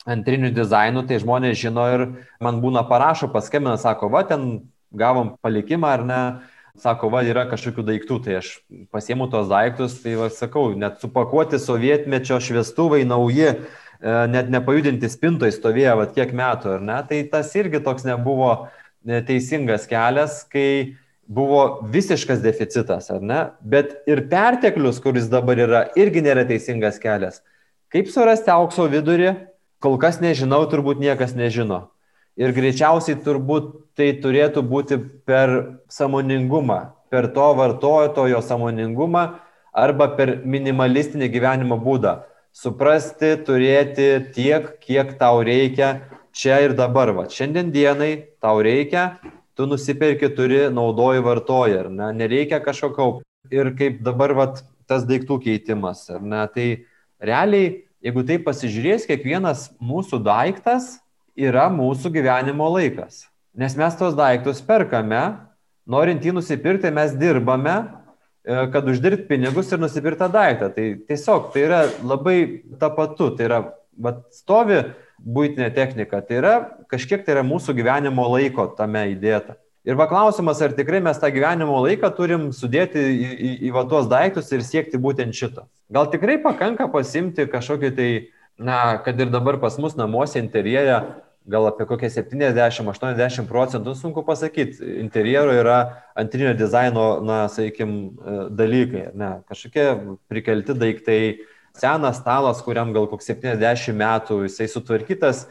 antriniu 0.08 0.50
dizainu, 0.54 1.04
tai 1.06 1.20
žmonės 1.22 1.58
žino 1.60 1.84
ir 1.94 2.06
man 2.42 2.60
būna 2.62 2.82
parašo, 2.88 3.30
paskambina, 3.32 3.78
sako, 3.78 4.10
va, 4.12 4.24
ten 4.26 4.64
gavom 4.92 5.36
palikimą 5.42 5.92
ar 5.96 6.04
ne, 6.06 6.22
sako, 6.82 7.10
va, 7.12 7.22
yra 7.26 7.44
kažkokių 7.50 7.84
daiktų, 7.86 8.18
tai 8.24 8.40
aš 8.40 8.56
pasiemu 8.94 9.28
tos 9.32 9.50
daiktus, 9.50 10.00
tai 10.02 10.16
va, 10.18 10.28
sakau, 10.32 10.72
net 10.78 11.00
supakuoti 11.04 11.60
sovietmečio 11.62 12.40
šviestuvai 12.42 13.04
nauji, 13.08 13.48
e, 13.52 14.16
net 14.32 14.50
nepajudinti 14.52 15.10
spintoje 15.12 15.54
stovėjo, 15.54 15.96
va, 16.02 16.08
kiek 16.10 16.34
metų, 16.34 16.76
ar 16.78 16.86
ne, 16.90 16.98
tai 17.08 17.22
tas 17.30 17.52
irgi 17.58 17.82
toks 17.84 18.06
nebuvo 18.08 18.50
e, 18.58 19.22
teisingas 19.28 19.86
kelias, 19.90 20.42
kai 20.50 20.98
buvo 21.26 21.80
visiškas 21.92 22.42
deficitas, 22.42 23.10
ar 23.10 23.22
ne, 23.22 23.40
bet 23.60 23.94
ir 24.10 24.24
perteklius, 24.30 25.00
kuris 25.02 25.30
dabar 25.32 25.60
yra, 25.60 25.82
irgi 25.98 26.22
nėra 26.24 26.44
teisingas 26.48 26.98
kelias. 27.02 27.40
Kaip 27.92 28.08
surasti 28.10 28.52
aukso 28.52 28.86
vidurį, 28.90 29.34
kol 29.82 29.98
kas 30.00 30.20
nežinau, 30.22 30.62
turbūt 30.70 31.00
niekas 31.02 31.36
nežino. 31.36 31.86
Ir 32.40 32.54
greičiausiai 32.56 33.18
turbūt 33.20 33.72
tai 33.98 34.14
turėtų 34.22 34.62
būti 34.64 34.96
per 35.28 35.82
samoningumą, 35.92 36.80
per 37.12 37.28
to 37.34 37.50
vartotojo 37.58 38.40
samoningumą 38.40 39.26
arba 39.72 40.08
per 40.16 40.38
minimalistinį 40.44 41.28
gyvenimo 41.32 41.76
būdą. 41.80 42.22
Suprasti, 42.52 43.34
turėti 43.44 44.08
tiek, 44.32 44.66
kiek 44.80 45.14
tau 45.20 45.40
reikia 45.44 46.02
čia 46.36 46.60
ir 46.64 46.74
dabar. 46.76 47.12
Va. 47.16 47.28
Šiandien 47.28 47.70
dienai 47.72 48.12
tau 48.40 48.60
reikia, 48.64 49.16
tu 49.56 49.66
nusipirki, 49.68 50.30
turi, 50.36 50.64
naudoji, 50.72 51.22
vartoji, 51.24 51.78
ar 51.84 51.90
ne? 51.92 52.10
Nereikia 52.22 52.60
kažkokio. 52.64 53.20
Ir 53.52 53.72
kaip 53.76 53.98
dabar 54.06 54.32
va, 54.38 54.46
tas 54.88 55.04
daiktų 55.08 55.38
keitimas, 55.42 56.04
ar 56.12 56.22
ne? 56.24 56.42
Tai 56.54 56.66
realiai, 57.22 57.72
jeigu 58.04 58.24
tai 58.26 58.38
pasižiūrės, 58.42 59.06
kiekvienas 59.08 59.70
mūsų 59.82 60.22
daiktas 60.24 60.96
yra 61.38 61.68
mūsų 61.72 62.12
gyvenimo 62.14 62.68
laikas. 62.72 63.26
Nes 63.58 63.74
mes 63.76 63.96
tos 63.98 64.14
daiktus 64.16 64.62
perkame, 64.64 65.20
norint 65.88 66.24
jį 66.24 66.36
nusipirkti, 66.38 66.92
mes 66.94 67.12
dirbame, 67.18 67.74
e, 68.46 68.56
kad 68.72 68.88
uždirbti 68.88 69.28
pinigus 69.28 69.72
ir 69.72 69.82
nusipirkti 69.82 70.22
tą 70.24 70.30
daiktą. 70.32 70.70
Tai 70.72 70.86
tiesiog 71.10 71.52
tai 71.52 71.66
yra 71.66 71.82
labai 72.00 72.38
tapatu, 72.80 73.32
tai 73.36 73.50
yra, 73.50 73.62
bet 73.92 74.22
stovi 74.32 74.80
būtinė 75.22 75.70
technika, 75.74 76.20
tai 76.26 76.40
yra 76.40 76.54
kažkiek 76.90 77.24
tai 77.24 77.36
yra 77.36 77.44
mūsų 77.46 77.74
gyvenimo 77.78 78.26
laiko 78.34 78.66
tame 78.76 79.08
įdėta. 79.14 79.56
Ir 79.82 79.96
va 79.98 80.06
klausimas, 80.06 80.60
ar 80.62 80.74
tikrai 80.76 81.00
mes 81.02 81.18
tą 81.18 81.26
gyvenimo 81.34 81.80
laiką 81.82 82.12
turim 82.14 82.50
sudėti 82.54 83.02
į, 83.02 83.30
į, 83.32 83.50
į 83.66 83.72
va 83.74 83.82
tuos 83.90 84.06
daiktus 84.10 84.52
ir 84.54 84.62
siekti 84.62 85.00
būtent 85.02 85.34
šito. 85.34 85.66
Gal 85.90 86.06
tikrai 86.12 86.36
pakanka 86.42 86.86
pasimti 86.92 87.48
kažkokį 87.50 87.90
tai 87.96 88.10
na, 88.58 88.98
kad 89.02 89.18
ir 89.20 89.32
dabar 89.32 89.58
pas 89.58 89.78
mus 89.82 89.96
namuose 89.98 90.38
interjerė, 90.38 91.00
gal 91.50 91.66
apie 91.66 91.86
kokie 91.90 92.10
70-80 92.12 93.48
procentų, 93.50 93.96
sunku 93.98 94.22
pasakyti, 94.26 94.78
interjero 95.02 95.54
yra 95.56 95.78
antrinio 96.18 96.52
dizaino, 96.54 97.06
na, 97.26 97.40
sakykime, 97.50 98.50
dalykai, 98.54 99.08
ne, 99.18 99.32
kažkokie 99.50 99.86
prikelti 100.30 100.78
daiktai, 100.78 101.22
senas 101.78 102.18
stalas, 102.20 102.62
kuriam 102.64 102.92
gal 102.94 103.08
koks 103.10 103.30
70 103.32 103.96
metų, 103.96 104.42
jisai 104.46 104.68
sutvarkytas, 104.70 105.46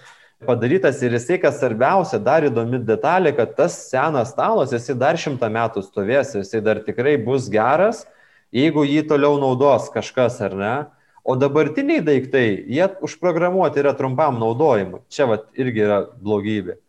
padarytas 0.45 1.01
ir 1.05 1.15
jisai, 1.17 1.37
kas 1.41 1.59
svarbiausia, 1.59 2.19
dar 2.21 2.45
įdomi 2.47 2.81
detalė, 2.85 3.33
kad 3.37 3.55
tas 3.57 3.77
senas 3.89 4.33
stalas, 4.33 4.73
jisai 4.73 4.97
dar 4.99 5.19
šimtą 5.19 5.49
metų 5.53 5.83
stovės, 5.85 6.35
jisai 6.37 6.63
dar 6.65 6.81
tikrai 6.85 7.17
bus 7.21 7.49
geras, 7.51 8.05
jeigu 8.53 8.85
jį 8.87 9.05
toliau 9.09 9.39
naudos 9.41 9.89
kažkas 9.93 10.41
ar 10.45 10.57
ne. 10.57 10.75
O 11.21 11.35
dabartiniai 11.37 12.01
daiktai, 12.01 12.47
jie 12.65 12.87
užprogramuoti 13.05 13.77
yra 13.83 13.91
trumpam 13.93 14.39
naudojimui. 14.41 15.03
Čia 15.13 15.27
vat 15.29 15.51
irgi 15.53 15.83
yra 15.85 15.99
blogybė. 16.17 16.79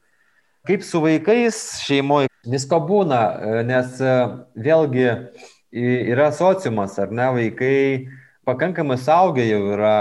Kaip 0.64 0.84
su 0.86 1.02
vaikais 1.02 1.58
šeimoje, 1.84 2.30
visko 2.48 2.78
būna, 2.86 3.18
nes 3.66 3.98
e, 4.00 4.14
vėlgi 4.62 5.08
yra 5.72 6.30
sociumas, 6.32 6.96
ar 7.02 7.12
ne, 7.12 7.26
vaikai 7.34 7.76
pakankamai 8.48 8.98
saugia 8.98 9.46
jau 9.46 9.62
yra 9.74 9.94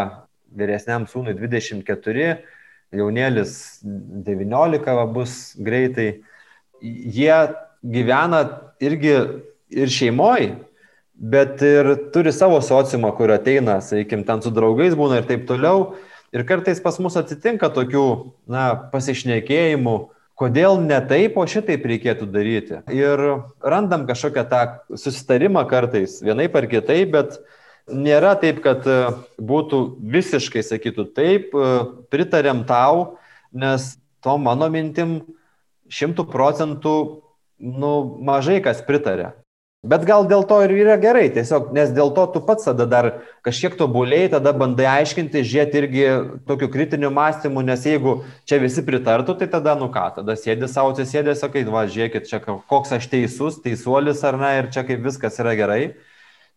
vyresniam 0.51 1.05
sūnui 1.09 1.35
24, 1.37 2.41
jaunėlis 2.91 3.53
19 3.83 4.97
va, 4.97 5.05
bus 5.07 5.53
greitai. 5.61 6.09
Jie 6.81 7.35
gyvena 7.81 8.41
irgi 8.81 9.15
ir 9.71 9.91
šeimoje, 9.93 10.55
bet 11.21 11.61
ir 11.65 11.93
turi 12.13 12.33
savo 12.33 12.59
sociumą, 12.65 13.13
kur 13.17 13.31
ateina, 13.33 13.79
sakykime, 13.85 14.25
ten 14.27 14.41
su 14.41 14.51
draugais 14.53 14.97
būna 14.97 15.21
ir 15.21 15.29
taip 15.29 15.45
toliau. 15.49 15.93
Ir 16.31 16.45
kartais 16.47 16.79
pas 16.81 16.95
mus 17.03 17.17
atsitinka 17.19 17.69
tokių, 17.75 18.05
na, 18.49 18.71
pasišnekėjimų, 18.93 19.95
kodėl 20.39 20.79
ne 20.81 20.97
taip, 21.05 21.35
o 21.37 21.45
šitaip 21.45 21.83
reikėtų 21.85 22.27
daryti. 22.31 22.79
Ir 22.95 23.21
randam 23.61 24.07
kažkokią 24.09 24.45
tą 24.49 24.61
susitarimą 24.97 25.65
kartais, 25.69 26.21
vienaip 26.23 26.55
ar 26.57 26.67
kitaip, 26.71 27.11
bet 27.13 27.37
nėra 27.89 28.35
taip, 28.39 28.61
kad 28.63 28.85
e, 28.87 28.99
būtų 29.41 29.81
visiškai 30.13 30.63
sakytų 30.65 31.07
taip, 31.15 31.51
e, 31.55 31.73
pritarėm 32.13 32.65
tau, 32.69 33.17
nes 33.51 33.95
to 34.21 34.37
mano 34.37 34.69
mintim 34.71 35.21
šimtų 35.91 36.27
procentų 36.31 36.95
nu, 37.61 37.93
mažai 38.21 38.61
kas 38.63 38.83
pritarė. 38.85 39.31
Bet 39.81 40.03
gal 40.05 40.27
dėl 40.29 40.43
to 40.45 40.59
ir 40.61 40.75
yra 40.77 40.93
gerai, 41.01 41.23
tiesiog, 41.33 41.71
nes 41.73 41.89
dėl 41.89 42.11
to 42.13 42.27
tu 42.35 42.41
pats 42.45 42.67
tada 42.67 42.85
dar 42.85 43.07
kažkiek 43.41 43.73
tobulėjai, 43.79 44.27
tada 44.35 44.51
bandai 44.53 44.85
aiškinti, 44.85 45.41
žiūrėti 45.41 45.79
irgi 45.79 46.03
tokiu 46.45 46.69
kritiniu 46.69 47.09
mąstymu, 47.09 47.63
nes 47.65 47.87
jeigu 47.89 48.19
čia 48.45 48.59
visi 48.61 48.83
pritartų, 48.85 49.39
tai 49.39 49.47
tada 49.49 49.73
nu 49.79 49.87
ką, 49.89 50.03
tada 50.19 50.35
sėdi 50.37 50.69
savo 50.69 50.93
atsisėdė, 50.93 51.33
sakai, 51.39 51.65
va, 51.65 51.87
žiūrėkit, 51.89 52.29
čia 52.29 52.43
koks 52.45 52.93
aš 52.99 53.09
teisus, 53.09 53.57
teisuolis 53.65 54.21
ar 54.29 54.37
ne, 54.37 54.53
ir 54.59 54.69
čia 54.69 54.85
kaip 54.85 55.01
viskas 55.01 55.41
yra 55.41 55.57
gerai. 55.57 55.81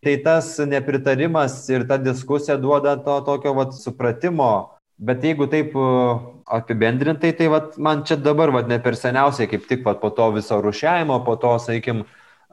Tai 0.03 0.15
tas 0.25 0.55
nepritarimas 0.67 1.57
ir 1.71 1.87
ta 1.87 1.97
diskusija 1.97 2.57
duoda 2.61 2.97
to 3.03 3.19
tokio 3.25 3.53
vat, 3.57 3.73
supratimo. 3.77 4.51
Bet 4.95 5.23
jeigu 5.23 5.47
taip 5.51 5.73
uh, 5.75 6.19
apibendrintai, 6.45 7.33
tai 7.35 7.47
vat, 7.51 7.77
man 7.77 8.03
čia 8.05 8.15
dabar 8.15 8.51
vat, 8.53 8.69
ne 8.69 8.77
per 8.79 8.95
seniausiai, 8.95 9.49
kaip 9.49 9.65
tik 9.67 9.83
vat, 9.85 9.99
po 10.01 10.11
to 10.13 10.29
viso 10.35 10.59
rušiavimo, 10.61 11.17
po 11.25 11.35
to, 11.41 11.55
sakykim, 11.59 12.03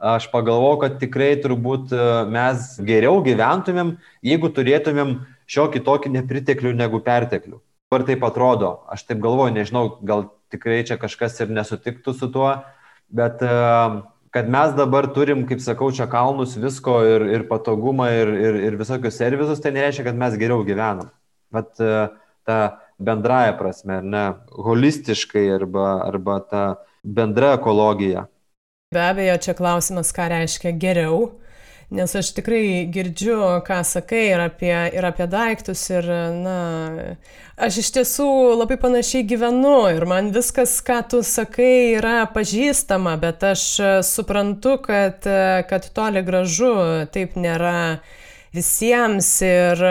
aš 0.03 0.27
pagalvojau, 0.33 0.79
kad 0.81 0.97
tikrai 1.01 1.35
turbūt 1.43 1.93
e, 1.93 2.07
mes 2.33 2.65
geriau 2.83 3.21
gyventumėm, 3.23 3.93
jeigu 4.25 4.49
turėtumėm 4.55 5.19
šiokį 5.47 5.83
tokį 5.85 6.13
nepriteklių 6.17 6.73
negu 6.75 6.99
perteklių. 7.05 7.61
Ar 7.93 8.03
taip 8.07 8.25
atrodo? 8.25 8.79
Aš 8.89 9.05
taip 9.05 9.21
galvoju, 9.21 9.53
nežinau, 9.53 9.85
gal 10.01 10.31
tikrai 10.51 10.81
čia 10.87 10.97
kažkas 10.97 11.37
ir 11.45 11.53
nesutiktų 11.53 12.15
su 12.17 12.31
tuo, 12.33 12.49
bet 13.13 13.45
e, 13.45 13.53
kad 14.33 14.49
mes 14.49 14.73
dabar 14.73 15.07
turim, 15.13 15.45
kaip 15.47 15.61
sakau, 15.61 15.91
čia 15.93 16.07
kalnus 16.09 16.55
visko 16.57 16.97
ir, 17.05 17.25
ir 17.35 17.45
patogumą 17.49 18.07
ir, 18.09 18.31
ir, 18.33 18.55
ir 18.69 18.77
visokius 18.79 19.19
servisus, 19.21 19.61
tai 19.61 19.75
nereiškia, 19.75 20.07
kad 20.09 20.17
mes 20.17 20.37
geriau 20.41 20.65
gyvenam. 20.65 21.11
Bet 21.53 21.77
e, 21.77 22.07
ta 22.47 22.57
bendraja 22.97 23.53
prasme, 23.59 23.99
ne, 24.01 24.23
holistiškai 24.57 25.45
arba, 25.53 25.87
arba 26.07 26.39
ta 26.49 26.63
bendra 27.03 27.53
ekologija. 27.59 28.25
Be 28.93 29.05
abejo, 29.05 29.37
čia 29.45 29.55
klausimas, 29.57 30.09
ką 30.13 30.27
reiškia 30.33 30.73
geriau, 30.81 31.29
nes 31.93 32.15
aš 32.17 32.31
tikrai 32.37 32.85
girdžiu, 32.91 33.37
ką 33.67 33.79
sakai 33.85 34.23
ir 34.31 34.41
apie, 34.43 34.73
ir 34.97 35.05
apie 35.05 35.27
daiktus 35.29 35.83
ir, 35.93 36.07
na, 36.41 36.57
aš 37.55 37.79
iš 37.83 37.91
tiesų 37.97 38.27
labai 38.59 38.79
panašiai 38.81 39.25
gyvenu 39.29 39.75
ir 39.93 40.07
man 40.09 40.31
viskas, 40.35 40.75
ką 40.85 40.99
tu 41.13 41.21
sakai, 41.27 41.95
yra 41.99 42.23
pažįstama, 42.33 43.15
bet 43.21 43.45
aš 43.53 43.65
suprantu, 44.09 44.77
kad, 44.87 45.27
kad 45.69 45.89
toli 45.95 46.23
gražu 46.25 46.73
taip 47.13 47.37
nėra 47.37 47.99
visiems. 48.53 49.29
Ir, 49.45 49.85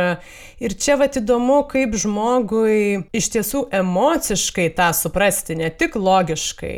ir 0.63 0.75
čia 0.79 0.99
va 0.99 1.07
įdomu, 1.11 1.63
kaip 1.71 1.95
žmogui 1.99 3.07
iš 3.15 3.31
tiesų 3.37 3.69
emociškai 3.83 4.73
tą 4.75 4.91
suprasti, 4.97 5.59
ne 5.63 5.71
tik 5.71 5.97
logiškai 5.99 6.77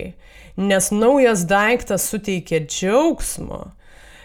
nes 0.57 0.91
naujas 0.91 1.47
daiktas 1.47 2.09
suteikia 2.11 2.61
džiaugsmo. 2.67 3.65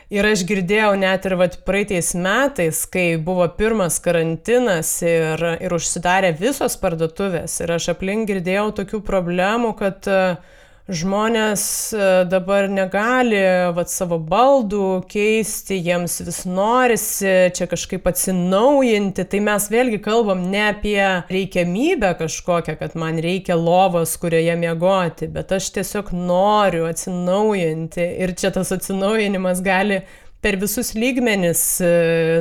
Ir 0.09 0.25
aš 0.25 0.41
girdėjau 0.49 0.95
net 0.97 1.27
ir 1.29 1.35
vat, 1.37 1.59
praeitais 1.67 2.15
metais, 2.17 2.79
kai 2.89 3.19
buvo 3.21 3.45
pirmas 3.53 3.99
karantinas 4.01 4.95
ir, 5.05 5.43
ir 5.61 5.75
užsidarė 5.75 6.31
visos 6.39 6.79
parduotuvės. 6.81 7.59
Ir 7.61 7.75
aš 7.75 7.91
aplink 7.93 8.25
girdėjau 8.31 8.71
tokių 8.79 9.03
problemų, 9.05 9.75
kad 9.77 10.09
uh, 10.09 10.57
žmonės 10.89 11.63
e, 11.93 12.05
dabar 12.29 12.67
negali 12.71 13.39
vat, 13.75 13.91
savo 13.93 14.17
baldų 14.19 15.03
keisti, 15.09 15.77
jiems 15.85 16.19
vis 16.25 16.41
norisi 16.49 17.33
čia 17.55 17.67
kažkaip 17.69 18.07
atsinaujinti, 18.09 19.25
tai 19.29 19.41
mes 19.45 19.69
vėlgi 19.71 19.99
kalbam 20.05 20.47
ne 20.49 20.63
apie 20.71 21.01
reikiamybę 21.29 22.15
kažkokią, 22.23 22.77
kad 22.79 22.97
man 22.99 23.21
reikia 23.21 23.57
lovos, 23.59 24.15
kurioje 24.21 24.55
miegoti, 24.59 25.29
bet 25.33 25.53
aš 25.55 25.69
tiesiog 25.77 26.13
noriu 26.15 26.87
atsinaujinti 26.89 28.09
ir 28.25 28.33
čia 28.39 28.53
tas 28.55 28.73
atsinaujinimas 28.75 29.61
gali 29.65 30.01
per 30.41 30.57
visus 30.59 30.93
lygmenis 30.97 31.61
e, 31.83 31.93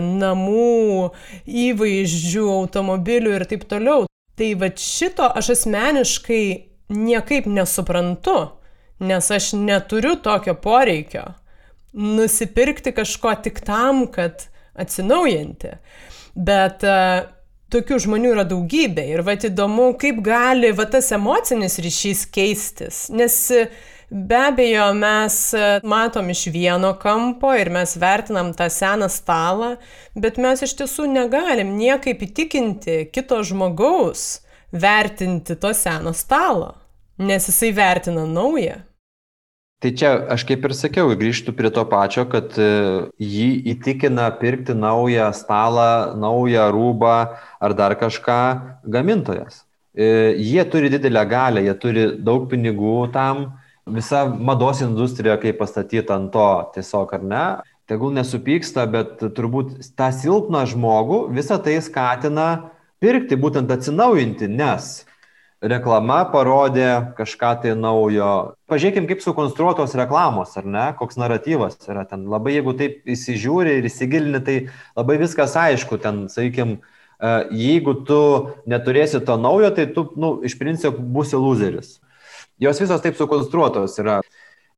namų, 0.04 1.10
įvaizdžių, 1.68 2.46
automobilių 2.62 3.36
ir 3.36 3.46
taip 3.50 3.68
toliau. 3.68 4.06
Tai 4.38 4.52
va 4.54 4.70
šito 4.70 5.26
aš 5.34 5.56
asmeniškai 5.56 6.42
niekaip 6.88 7.46
nesuprantu, 7.46 8.38
nes 8.98 9.30
aš 9.30 9.52
neturiu 9.58 10.16
tokio 10.22 10.54
poreikio 10.54 11.24
nusipirkti 11.92 12.92
kažko 12.92 13.34
tik 13.42 13.60
tam, 13.64 14.06
kad 14.12 14.44
atsinaujinti. 14.78 15.76
Bet 16.34 16.84
uh, 16.86 17.26
tokių 17.72 17.98
žmonių 18.04 18.32
yra 18.36 18.46
daugybė 18.48 19.04
ir 19.12 19.22
va 19.26 19.36
įdomu, 19.36 19.92
kaip 20.00 20.22
gali 20.24 20.72
va 20.76 20.88
tas 20.88 21.10
emocinis 21.12 21.78
ryšys 21.84 22.24
keistis. 22.32 23.00
Nes 23.12 23.36
be 24.08 24.38
abejo 24.40 24.88
mes 24.96 25.38
matom 25.84 26.30
iš 26.32 26.46
vieno 26.54 26.94
kampo 27.00 27.52
ir 27.58 27.70
mes 27.72 27.96
vertinam 28.00 28.54
tą 28.56 28.70
seną 28.72 29.10
stalą, 29.12 29.74
bet 30.16 30.40
mes 30.40 30.64
iš 30.64 30.78
tiesų 30.80 31.10
negalim 31.12 31.76
niekaip 31.76 32.24
įtikinti 32.28 33.02
kito 33.12 33.42
žmogaus 33.44 34.40
vertinti 34.72 35.56
to 35.56 35.72
seno 35.74 36.12
stalo, 36.12 36.74
nes 37.18 37.48
jisai 37.48 37.72
vertina 37.72 38.26
naują. 38.26 38.82
Tai 39.78 39.92
čia 39.94 40.08
aš 40.34 40.42
kaip 40.42 40.64
ir 40.66 40.72
sakiau, 40.74 41.12
grįžtų 41.14 41.52
prie 41.54 41.70
to 41.70 41.84
pačio, 41.86 42.24
kad 42.26 42.56
e, 42.58 42.66
jį 43.22 43.46
įtikina 43.76 44.26
pirkti 44.40 44.74
naują 44.74 45.28
stalą, 45.38 46.16
naują 46.18 46.64
rūbą 46.74 47.14
ar 47.62 47.74
dar 47.78 47.94
kažką 47.94 48.40
gamintojas. 48.90 49.62
E, 49.94 50.34
jie 50.34 50.64
turi 50.66 50.90
didelę 50.90 51.22
galę, 51.30 51.62
jie 51.62 51.76
turi 51.78 52.08
daug 52.18 52.48
pinigų 52.50 53.12
tam, 53.14 53.52
visa 53.86 54.24
mados 54.26 54.82
industrija 54.82 55.38
kaip 55.38 55.60
pastatyta 55.62 56.18
ant 56.18 56.32
to 56.34 56.48
tiesiog 56.74 57.14
ar 57.14 57.22
ne. 57.22 57.44
Tegul 57.88 58.10
nesupyksta, 58.18 58.82
bet 58.90 59.22
turbūt 59.22 59.78
tą 59.96 60.10
silpną 60.12 60.66
žmogų 60.68 61.22
visą 61.38 61.56
tai 61.62 61.78
skatina 61.86 62.48
pirkti, 63.02 63.38
būtent 63.38 63.70
atsinaujinti, 63.72 64.48
nes 64.50 65.04
reklama 65.62 66.22
parodė 66.30 67.14
kažką 67.18 67.52
tai 67.62 67.74
naujo. 67.78 68.54
Pažiūrėkim, 68.70 69.08
kaip 69.10 69.22
sukonstruotos 69.24 69.96
reklamos, 69.98 70.54
ar 70.58 70.68
ne, 70.68 70.86
koks 70.98 71.18
naratyvas 71.18 71.78
yra 71.88 72.04
ten. 72.08 72.28
Labai 72.30 72.58
jeigu 72.58 72.76
taip 72.78 73.02
įsižiūri 73.10 73.78
ir 73.80 73.88
įsigilini, 73.90 74.42
tai 74.44 74.56
labai 74.98 75.18
viskas 75.22 75.56
aišku, 75.58 75.98
ten, 76.02 76.26
sakykim, 76.32 76.78
e, 76.78 77.32
jeigu 77.58 77.96
tu 78.06 78.20
neturėsi 78.70 79.22
to 79.26 79.38
naujo, 79.40 79.72
tai 79.74 79.88
tu, 79.94 80.08
nu, 80.16 80.36
iš 80.46 80.58
principo 80.60 81.02
būsi 81.02 81.38
loseris. 81.38 81.98
Jos 82.62 82.78
visos 82.82 83.02
taip 83.02 83.18
sukonstruotos 83.18 83.98
yra. 84.02 84.20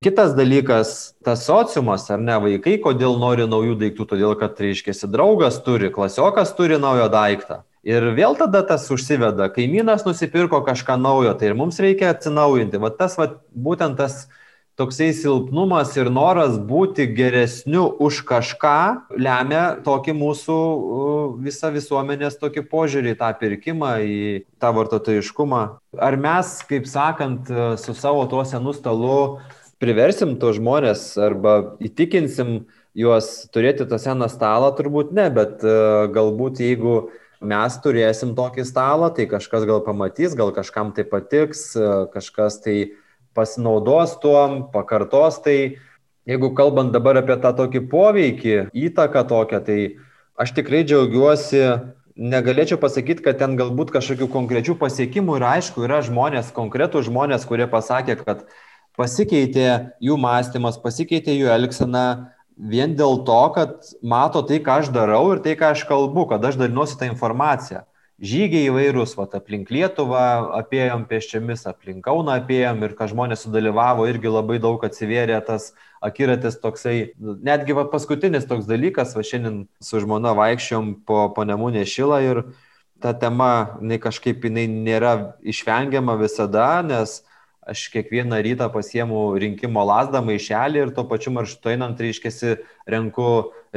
Kitas 0.00 0.32
dalykas, 0.32 1.12
tas 1.20 1.42
sociumas, 1.44 2.06
ar 2.08 2.22
ne, 2.24 2.38
vaikai, 2.40 2.78
kodėl 2.80 3.18
nori 3.20 3.44
naujų 3.44 3.74
daiktų, 3.82 4.06
todėl 4.08 4.32
kad, 4.40 4.56
reiškia, 4.56 4.94
draugas 5.12 5.58
turi, 5.60 5.90
klasiokas 5.92 6.54
turi 6.56 6.80
naujo 6.80 7.10
daiktą. 7.12 7.60
Ir 7.86 8.10
vėl 8.12 8.36
tada 8.36 8.60
tas 8.68 8.84
užsiveda, 8.92 9.46
kaimynas 9.54 10.04
nusipirko 10.04 10.60
kažką 10.66 10.98
naujo, 11.00 11.32
tai 11.40 11.48
ir 11.48 11.56
mums 11.56 11.80
reikia 11.80 12.10
atsinaujinti. 12.12 12.80
Va 12.82 12.90
tas, 12.92 13.14
va, 13.16 13.30
būtent 13.56 13.96
tas 13.96 14.26
toksai 14.80 15.10
silpnumas 15.16 15.92
ir 15.96 16.08
noras 16.12 16.58
būti 16.60 17.06
geresniu 17.16 17.86
už 18.00 18.22
kažką 18.28 18.76
lemia 19.16 19.62
tokį 19.84 20.14
mūsų 20.16 20.58
visą 21.44 21.70
visuomenės 21.74 22.38
tokį 22.40 22.64
požiūrį 22.70 23.14
į 23.14 23.18
tą 23.20 23.30
pirkimą, 23.40 23.94
į 24.00 24.20
tą 24.60 24.72
vartotojiškumą. 24.76 25.62
Ar 26.00 26.18
mes, 26.20 26.52
kaip 26.68 26.88
sakant, 26.88 27.48
su 27.80 27.96
savo 27.96 28.24
tuo 28.28 28.44
senu 28.48 28.72
stalu 28.76 29.40
priversim 29.80 30.36
to 30.40 30.52
žmonės 30.56 31.14
arba 31.20 31.76
įtikinsim 31.80 32.62
juos 32.96 33.48
turėti 33.52 33.88
tą 33.88 34.00
seną 34.00 34.28
stalą, 34.32 34.72
turbūt 34.76 35.12
ne, 35.16 35.28
bet 35.32 35.64
galbūt 36.12 36.60
jeigu 36.64 36.94
mes 37.40 37.76
turėsim 37.84 38.34
tokį 38.36 38.64
stalą, 38.68 39.10
tai 39.16 39.26
kažkas 39.30 39.64
gal 39.68 39.80
pamatys, 39.84 40.36
gal 40.36 40.52
kažkam 40.52 40.92
tai 40.96 41.06
patiks, 41.08 41.72
kažkas 42.12 42.60
tai 42.64 42.76
pasinaudos 43.36 44.18
tuom, 44.20 44.66
pakartos 44.72 45.40
tai. 45.44 45.78
Jeigu 46.28 46.52
kalbant 46.54 46.92
dabar 46.92 47.16
apie 47.18 47.34
tą 47.40 47.54
tokį 47.56 47.80
poveikį, 47.90 48.56
įtaką 48.76 49.24
tokią, 49.26 49.62
tai 49.64 49.78
aš 50.38 50.52
tikrai 50.54 50.82
džiaugiuosi, 50.84 51.62
negalėčiau 52.20 52.76
pasakyti, 52.80 53.24
kad 53.24 53.40
ten 53.40 53.56
galbūt 53.58 53.90
kažkokių 53.94 54.28
konkrečių 54.30 54.76
pasiekimų 54.78 55.38
ir 55.40 55.46
aišku, 55.48 55.86
yra 55.88 56.02
žmonės, 56.04 56.52
konkretų 56.54 57.02
žmonės, 57.08 57.46
kurie 57.48 57.66
pasakė, 57.70 58.18
kad 58.20 58.44
pasikeitė 59.00 59.96
jų 60.04 60.18
mąstymas, 60.20 60.76
pasikeitė 60.82 61.34
jų 61.38 61.48
elgsena, 61.56 62.04
vien 62.60 62.96
dėl 62.96 63.22
to, 63.24 63.40
kad 63.54 63.92
mato 64.02 64.42
tai, 64.46 64.60
ką 64.64 64.80
aš 64.82 64.90
darau 64.94 65.30
ir 65.34 65.40
tai, 65.44 65.56
ką 65.56 65.72
aš 65.74 65.86
kalbu, 65.88 66.26
kad 66.30 66.44
aš 66.44 66.60
dalinuosi 66.60 66.98
tą 67.00 67.08
informaciją. 67.08 67.86
Žygiai 68.20 68.66
įvairūs, 68.68 69.14
va, 69.16 69.24
aplink 69.38 69.70
Lietuvą 69.72 70.52
apėjom 70.58 71.06
pėsčiomis, 71.08 71.62
aplink 71.70 72.04
Kauną 72.04 72.34
apėjom 72.42 72.82
ir 72.84 72.92
ką 72.98 73.06
žmonės 73.08 73.46
sudalyvavo, 73.46 74.04
irgi 74.10 74.28
labai 74.28 74.58
daug 74.60 74.82
atsivėrė 74.84 75.38
tas 75.46 75.70
akiratis 76.04 76.58
toksai, 76.60 77.14
netgi 77.16 77.76
va, 77.78 77.86
paskutinis 77.88 78.44
toks 78.50 78.68
dalykas, 78.68 79.14
va 79.16 79.24
šiandien 79.24 79.62
su 79.80 80.02
žmona 80.04 80.34
vaikščiom 80.36 80.98
po, 81.08 81.32
Nemunė 81.48 81.86
šilą 81.88 82.20
ir 82.26 82.42
ta 83.00 83.14
tema, 83.16 83.78
jinai 83.80 83.96
kažkaip 84.04 84.44
jinai 84.44 84.66
nėra 84.68 85.14
išvengiama 85.40 86.18
visada, 86.20 86.68
nes 86.84 87.22
aš 87.70 87.86
kiekvieną 87.94 88.40
rytą 88.42 88.66
pasiemu 88.74 89.22
rinkimo 89.38 89.84
lasdą, 89.86 90.22
maišelį 90.26 90.84
ir 90.84 90.92
tuo 90.96 91.04
pačiu 91.06 91.30
maršrutu 91.36 91.70
einant, 91.70 92.00
reiškiasi, 92.02 92.56
renku, 92.90 93.26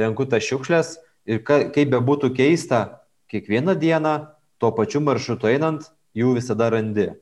renku 0.00 0.26
tas 0.26 0.42
šiukšlės 0.42 0.96
ir 1.30 1.42
ka, 1.46 1.60
kaip 1.74 1.92
be 1.94 2.00
būtų 2.02 2.32
keista, 2.34 3.04
kiekvieną 3.30 3.76
dieną 3.78 4.14
tuo 4.58 4.72
pačiu 4.74 5.02
maršrutu 5.04 5.52
einant 5.52 5.86
jų 6.18 6.34
visada 6.40 6.70
randi. 6.74 7.12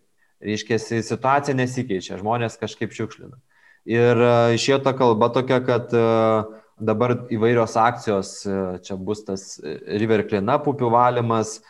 Reiškiasi, 0.43 1.05
situacija 1.07 1.55
nesikeičia, 1.55 2.19
žmonės 2.19 2.59
kažkaip 2.59 2.95
šiukšlina. 2.97 3.37
Ir 3.89 4.19
e, 4.19 4.33
išėjo 4.57 4.81
ta 4.83 4.93
kalba 4.99 5.29
tokia, 5.35 5.61
kad 5.63 5.93
e, 5.95 6.03
dabar 6.83 7.15
įvairios 7.35 7.77
akcijos, 7.79 8.35
e, 8.47 8.59
čia 8.87 8.97
bus 8.99 9.23
tas 9.27 9.57
River 9.63 10.25
Cleanup 10.29 10.67
upių 10.73 10.91
valymas, 10.93 11.61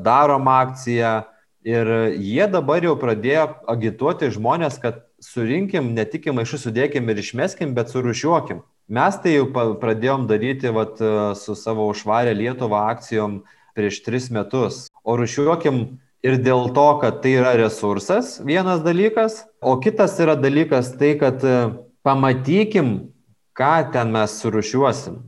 darom 0.00 0.46
akciją, 0.48 1.26
Ir 1.68 1.88
jie 2.16 2.46
dabar 2.48 2.80
jau 2.80 2.94
pradėjo 2.96 3.44
agituoti 3.68 4.30
žmonės, 4.32 4.78
kad 4.80 5.02
surinkim, 5.20 5.92
ne 5.92 6.06
tik 6.08 6.30
į 6.30 6.32
maišus 6.38 6.64
sudėkim 6.64 7.10
ir 7.12 7.20
išmeskim, 7.20 7.74
bet 7.76 7.92
surušiuokim. 7.92 8.62
Mes 8.88 9.18
tai 9.20 9.34
jau 9.34 9.50
pradėjom 9.52 10.24
daryti 10.30 10.72
vat, 10.72 10.96
su 11.36 11.56
savo 11.58 11.90
užvarę 11.92 12.32
Lietuvą 12.32 12.86
akcijom 12.94 13.42
prieš 13.76 14.00
tris 14.06 14.30
metus. 14.32 14.86
O 15.04 15.18
rušiuokim 15.20 15.82
ir 16.24 16.38
dėl 16.40 16.72
to, 16.72 16.86
kad 17.02 17.20
tai 17.20 17.36
yra 17.42 17.52
resursas, 17.60 18.38
vienas 18.40 18.80
dalykas, 18.86 19.42
o 19.60 19.76
kitas 19.82 20.16
yra 20.24 20.38
dalykas 20.40 20.94
tai, 20.96 21.18
kad 21.20 21.44
e, 21.44 21.58
pamatykim, 22.06 23.12
ką 23.52 23.74
ten 23.92 24.16
mes 24.16 24.40
surušiuosim. 24.40 25.20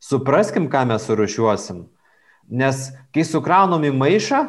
Supraskim, 0.00 0.72
ką 0.72 0.86
mes 0.88 1.04
surušiuosim. 1.04 1.84
Nes 2.48 2.88
kai 3.12 3.28
sukraunam 3.28 3.84
į 3.84 3.92
maišą, 3.92 4.46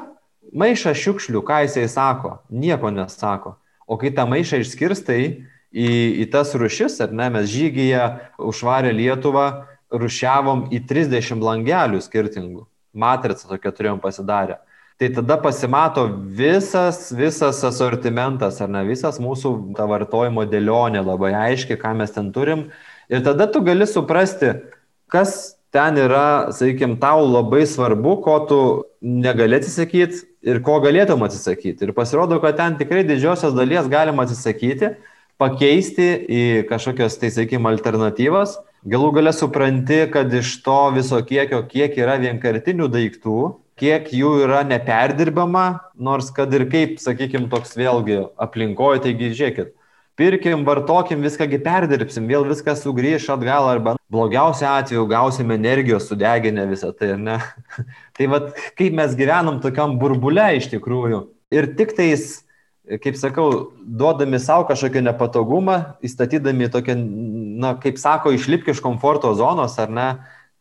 maišą 0.53 0.93
šiukšlių, 0.97 1.41
ką 1.45 1.63
jisai 1.65 1.87
sako, 1.91 2.39
nieko 2.49 2.91
nesako. 2.93 3.55
O 3.87 3.97
kai 4.01 4.11
tą 4.15 4.25
maišą 4.29 4.61
išskirstai 4.63 5.21
į, 5.75 5.89
į 6.23 6.27
tas 6.33 6.53
rušis, 6.57 6.99
ar 7.05 7.13
ne, 7.13 7.29
mes 7.33 7.49
žygyje 7.51 8.03
užvarę 8.41 8.93
Lietuvą 8.95 9.47
rušiavom 9.93 10.67
į 10.73 10.81
30 10.89 11.43
langelių 11.43 12.01
skirtingų. 12.03 12.65
Matricą 12.95 13.49
tokia 13.51 13.73
turėjom 13.75 13.99
pasidarę. 14.03 14.61
Tai 14.95 15.09
tada 15.11 15.35
pasimato 15.43 16.05
visas, 16.37 17.09
visas 17.11 17.59
asortimentas, 17.67 18.61
ar 18.63 18.69
ne, 18.71 18.85
visas 18.87 19.19
mūsų 19.19 19.75
ta 19.75 19.83
vartojimo 19.91 20.45
dėlionė 20.47 21.01
labai 21.03 21.33
aiškiai, 21.35 21.79
ką 21.81 21.91
mes 21.99 22.15
ten 22.15 22.31
turim. 22.31 22.69
Ir 23.11 23.25
tada 23.25 23.49
tu 23.51 23.59
gali 23.65 23.83
suprasti, 23.91 24.53
kas 25.11 25.57
ten 25.75 25.99
yra, 25.99 26.53
sakykime, 26.55 26.95
tau 27.01 27.25
labai 27.27 27.65
svarbu, 27.67 28.15
ko 28.23 28.37
tu 28.49 28.59
negali 29.03 29.59
atsisakyti 29.59 30.23
ir 30.47 30.61
ko 30.63 30.79
galėtum 30.83 31.25
atsisakyti. 31.27 31.89
Ir 31.89 31.91
pasirodo, 31.97 32.39
kad 32.43 32.55
ten 32.59 32.77
tikrai 32.79 33.03
didžiosios 33.07 33.55
dalies 33.57 33.89
galima 33.91 34.23
atsisakyti, 34.23 34.93
pakeisti 35.41 36.07
į 36.31 36.45
kažkokias, 36.69 37.19
tai 37.19 37.33
sakykime, 37.35 37.67
alternatyvas. 37.73 38.55
Galų 38.87 39.11
gale 39.17 39.33
supranti, 39.35 40.03
kad 40.13 40.33
iš 40.33 40.59
to 40.63 40.79
viso 40.95 41.19
kiekio, 41.25 41.63
kiek 41.67 41.97
yra 41.99 42.19
vienkartinių 42.21 42.87
daiktų, 42.93 43.39
kiek 43.81 44.11
jų 44.15 44.35
yra 44.45 44.61
neperdirbama, 44.67 45.65
nors 45.99 46.29
kad 46.31 46.53
ir 46.55 46.67
kaip, 46.71 46.99
sakykime, 47.03 47.49
toks 47.51 47.75
vėlgi 47.75 48.21
aplinkoje, 48.39 49.01
taigi 49.07 49.33
žiūrėkit, 49.33 49.73
pirkim, 50.19 50.63
vartokim, 50.67 51.21
viską 51.25 51.47
perdirbsim, 51.63 52.27
vėl 52.27 52.47
viskas 52.47 52.83
sugrįš 52.83 53.27
atgal 53.35 53.67
arba 53.69 53.95
blogiausiu 54.11 54.67
atveju 54.69 55.05
gausim 55.11 55.51
energijos 55.51 56.07
sudeginę 56.09 56.65
visą 56.69 56.93
tai, 56.95 57.13
ar 57.15 57.21
ne? 57.21 57.37
tai 58.15 58.29
vad, 58.31 58.53
kaip 58.79 58.95
mes 58.95 59.15
gyvenam 59.15 59.61
tokiam 59.63 59.97
burbule 59.99 60.47
iš 60.59 60.69
tikrųjų. 60.73 61.25
Ir 61.53 61.71
tik 61.77 61.93
tais, 61.97 62.45
kaip 63.03 63.17
sakau, 63.19 63.73
duodami 63.85 64.39
savo 64.39 64.67
kažkokią 64.69 65.03
nepatogumą, 65.09 65.79
įstatydami 66.05 66.71
tokią, 66.73 66.95
na, 67.61 67.75
kaip 67.81 67.99
sako, 68.01 68.33
išlipti 68.35 68.73
iš 68.73 68.81
komforto 68.83 69.33
zonos, 69.37 69.77
ar 69.81 69.91
ne? 69.91 70.09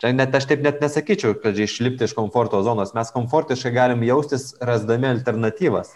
Čia 0.03 0.11
net 0.11 0.35
aš 0.35 0.49
taip 0.51 0.65
net 0.65 0.81
nesakyčiau, 0.83 1.37
kad 1.39 1.59
išlipti 1.59 2.09
iš 2.09 2.17
komforto 2.17 2.59
zonos. 2.67 2.91
Mes 2.97 3.13
komfortiškai 3.15 3.71
galim 3.73 4.03
jaustis, 4.03 4.51
rasdami 4.59 5.07
alternatyvas. 5.13 5.93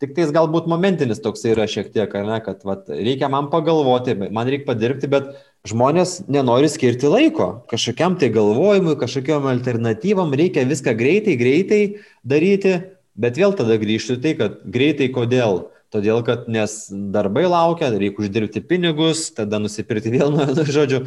Tik 0.00 0.14
tais 0.16 0.30
galbūt 0.32 0.64
momentinis 0.70 1.18
toks 1.20 1.42
yra 1.44 1.66
šiek 1.68 1.90
tiek, 1.92 2.14
ne, 2.24 2.38
kad 2.40 2.62
vat, 2.64 2.86
reikia 2.88 3.28
man 3.28 3.50
pagalvoti, 3.52 4.14
man 4.32 4.48
reikia 4.48 4.70
padirbti, 4.70 5.10
bet 5.12 5.34
žmonės 5.68 6.22
nenori 6.24 6.70
skirti 6.72 7.10
laiko 7.10 7.50
kažkokiam 7.68 8.16
tai 8.20 8.30
galvojimui, 8.32 8.96
kažkokiam 9.00 9.44
alternatyvam, 9.50 10.32
reikia 10.40 10.64
viską 10.68 10.94
greitai, 10.96 11.36
greitai 11.40 11.82
daryti, 12.24 12.78
bet 13.20 13.36
vėl 13.36 13.52
tada 13.58 13.76
grįžti 13.82 14.16
tai, 14.24 14.32
kad 14.40 14.62
greitai 14.64 15.10
kodėl? 15.12 15.66
Todėl, 15.92 16.22
kad 16.24 16.46
nes 16.48 16.86
darbai 16.88 17.44
laukia, 17.50 17.90
reikia 17.92 18.24
uždirbti 18.24 18.62
pinigus, 18.64 19.26
tada 19.36 19.58
nusipirkti 19.60 20.14
vėl, 20.14 20.32
nu, 20.36 20.64
žodžiu, 20.64 21.04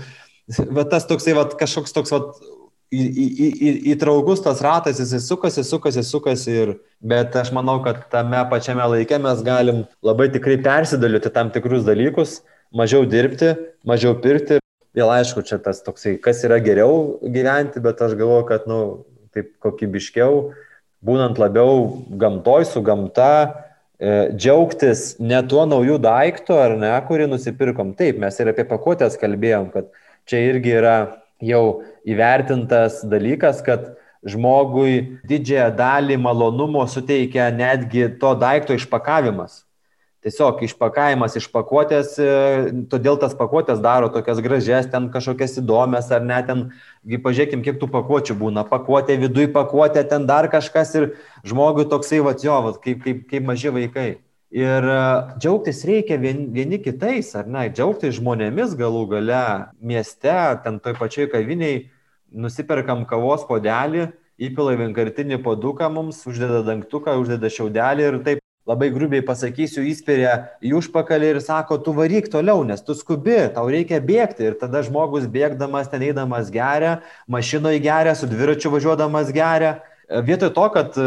va 0.70 0.86
tas 0.86 1.08
toksai, 1.10 1.34
va 1.39 1.48
kažkoks 1.50 1.96
toks, 1.96 2.14
va 2.14 2.28
į, 2.94 3.04
į, 3.26 3.50
į, 3.50 3.72
įtraukus 3.94 4.44
tas 4.46 4.62
ratas, 4.64 5.00
jisai 5.02 5.22
sukasi, 5.24 5.64
sukasi, 5.68 6.04
sukasi. 6.06 6.58
Ir, 6.64 6.74
bet 7.04 7.36
aš 7.39 7.52
manau, 7.56 7.80
kad 7.86 8.04
tame 8.14 8.41
pačiame 8.52 8.86
laike 8.96 9.20
mes 9.22 9.41
galim 9.46 9.84
labai 10.06 10.30
tikrai 10.34 10.60
persidaliuoti 10.64 11.32
tam 11.34 11.50
tikrus 11.54 11.86
dalykus, 11.88 12.41
mažiau 12.76 13.08
dirbti, 13.10 13.56
mažiau 13.88 14.16
pirkti. 14.22 14.60
Vėl 14.94 15.10
aišku, 15.10 15.41
čia 15.48 15.58
tas 15.58 15.82
toksai, 15.82 16.20
kas 16.22 16.44
yra 16.46 16.60
geriau 16.62 17.18
gyventi, 17.22 17.82
bet 17.82 18.02
aš 18.06 18.14
galvoju, 18.20 18.46
kad, 18.52 18.68
na, 18.70 18.78
nu, 18.78 19.30
taip 19.34 19.50
kokybiškiau, 19.66 20.52
būnant 21.04 21.39
labiau 21.41 21.88
gamtoj, 22.22 22.68
su 22.70 22.84
gamta, 22.86 23.32
e, 23.98 24.12
džiaugtis 24.38 25.16
ne 25.18 25.41
tuo 25.50 25.66
naujų 25.66 25.98
daiktų, 26.04 26.60
ar 26.62 26.78
ne, 26.78 26.94
kurį 27.08 27.26
nusipirkom. 27.32 27.96
Taip, 27.98 28.22
mes 28.22 28.38
ir 28.38 28.54
apie 28.54 28.68
pakuotės 28.70 29.18
kalbėjom, 29.22 29.72
kad 29.74 29.89
čia 30.30 30.44
irgi 30.52 30.78
yra 30.78 30.98
jau 31.44 31.84
įvertintas 32.08 33.02
dalykas, 33.08 33.62
kad 33.66 33.94
žmogui 34.24 35.20
didžiąją 35.28 35.70
dalį 35.76 36.18
malonumo 36.22 36.86
suteikia 36.88 37.52
netgi 37.52 38.08
to 38.20 38.34
daikto 38.39 38.76
išpakavimas. 38.78 39.64
Tiesiog 40.24 40.62
išpakavimas 40.64 41.34
iš 41.36 41.50
pakuotės, 41.52 42.14
e, 42.16 42.28
todėl 42.88 43.18
tas 43.20 43.34
pakuotės 43.36 43.82
daro 43.84 44.08
tokias 44.08 44.39
gražias, 44.39 44.88
ten 44.88 45.10
kažkokias 45.12 45.58
įdomias, 45.60 46.08
ar 46.16 46.24
net 46.24 46.48
ten, 46.48 46.62
pažiūrėkim, 47.04 47.60
kiek 47.66 47.76
tų 47.82 47.89
pakuočių 47.91 48.38
būna. 48.39 48.64
Pakuotė, 48.70 49.18
viduje 49.20 49.52
pakuotė, 49.52 50.06
ten 50.08 50.24
dar 50.30 50.48
kažkas 50.48 50.96
ir 50.96 51.10
žmogui 51.44 51.84
toksai, 51.91 52.22
va, 52.24 52.32
jo, 52.39 52.56
va, 52.70 52.72
kaip, 52.80 53.04
kaip, 53.04 53.26
kaip 53.28 53.52
maži 53.52 53.76
vaikai. 53.76 54.08
Ir 54.54 54.86
e, 54.86 54.97
džiaugtis 55.41 55.80
reikia 55.89 56.20
vieni, 56.22 56.45
vieni 56.54 56.78
kitais, 56.78 57.32
ar 57.34 57.47
ne, 57.49 57.66
džiaugtis 57.74 58.20
žmonėmis 58.20 58.76
galų 58.78 59.08
gale 59.16 59.45
mieste, 59.82 60.36
ten 60.62 60.78
toj 60.84 60.93
pačioj 60.99 61.32
kaviniai, 61.32 61.88
nusiperkam 62.30 63.01
kavos 63.10 63.47
podelį, 63.49 64.12
įpila 64.38 64.76
vienkartinį 64.78 65.39
paduką 65.41 65.89
mums, 65.93 66.22
uždeda 66.30 66.62
dangtuką, 66.68 67.16
uždeda 67.22 67.49
šiaudelį 67.49 68.06
ir 68.06 68.18
taip 68.28 68.43
labai 68.70 68.91
grubiai 68.93 69.24
pasakysiu, 69.26 69.82
įspiria 69.89 70.36
į 70.64 70.76
užpakalį 70.78 71.34
ir 71.34 71.39
sako, 71.43 71.80
tu 71.82 71.95
varyk 71.97 72.30
toliau, 72.32 72.62
nes 72.68 72.86
tu 72.86 72.93
skubi, 72.95 73.39
tau 73.56 73.66
reikia 73.74 73.99
bėgti. 74.06 74.51
Ir 74.51 74.60
tada 74.62 74.84
žmogus 74.86 75.26
bėgdamas, 75.34 75.89
ten 75.91 76.06
eidamas 76.06 76.54
geria, 76.54 76.99
mašinoje 77.26 77.82
geria, 77.84 78.14
su 78.16 78.30
dviračiu 78.30 78.72
važiuodamas 78.78 79.34
geria. 79.36 79.80
Vietoj 80.08 80.54
to, 80.54 80.70
kad 80.78 81.01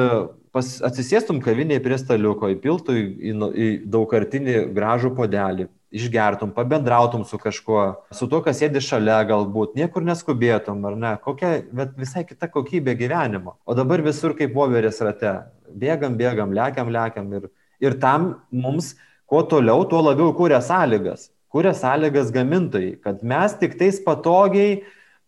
pas, 0.56 0.68
atsisėstum 0.88 1.42
kaviniai 1.44 1.82
prie 1.84 1.98
staliuko, 2.00 2.48
įpiltų 2.54 2.96
į, 2.96 3.04
į, 3.30 3.32
nu, 3.36 3.50
į 3.52 3.66
daugkartinį 3.92 4.54
gražų 4.76 5.12
podelį, 5.18 5.68
išgertum, 5.96 6.52
pabendrautum 6.56 7.24
su 7.28 7.38
kažkuo, 7.40 7.82
su 8.16 8.28
tuo, 8.30 8.40
kas 8.44 8.60
sėdi 8.62 8.80
šalia 8.84 9.18
galbūt, 9.28 9.76
niekur 9.78 10.04
neskubėtum, 10.06 10.80
ar 10.88 10.96
ne, 11.02 11.12
kokia, 11.24 11.52
bet 11.76 11.94
visai 12.00 12.24
kita 12.28 12.48
kokybė 12.52 12.96
gyvenimo. 12.98 13.56
O 13.68 13.76
dabar 13.76 14.02
visur 14.04 14.34
kaip 14.38 14.56
voverės 14.56 15.00
rate, 15.04 15.36
bėgam, 15.76 16.16
bėgam, 16.18 16.56
lekiam, 16.56 16.92
lekiam 16.92 17.30
ir, 17.38 17.48
ir 17.82 18.00
tam 18.02 18.34
mums 18.50 18.94
kuo 19.28 19.44
toliau, 19.46 19.84
tuo 19.90 20.02
labiau 20.08 20.32
kūrė 20.36 20.62
sąlygas. 20.64 21.30
Kūrė 21.52 21.72
sąlygas 21.76 22.32
gamintojai, 22.34 22.96
kad 23.04 23.22
mes 23.24 23.54
tik 23.60 23.76
tais 23.80 24.00
patogiai 24.04 24.80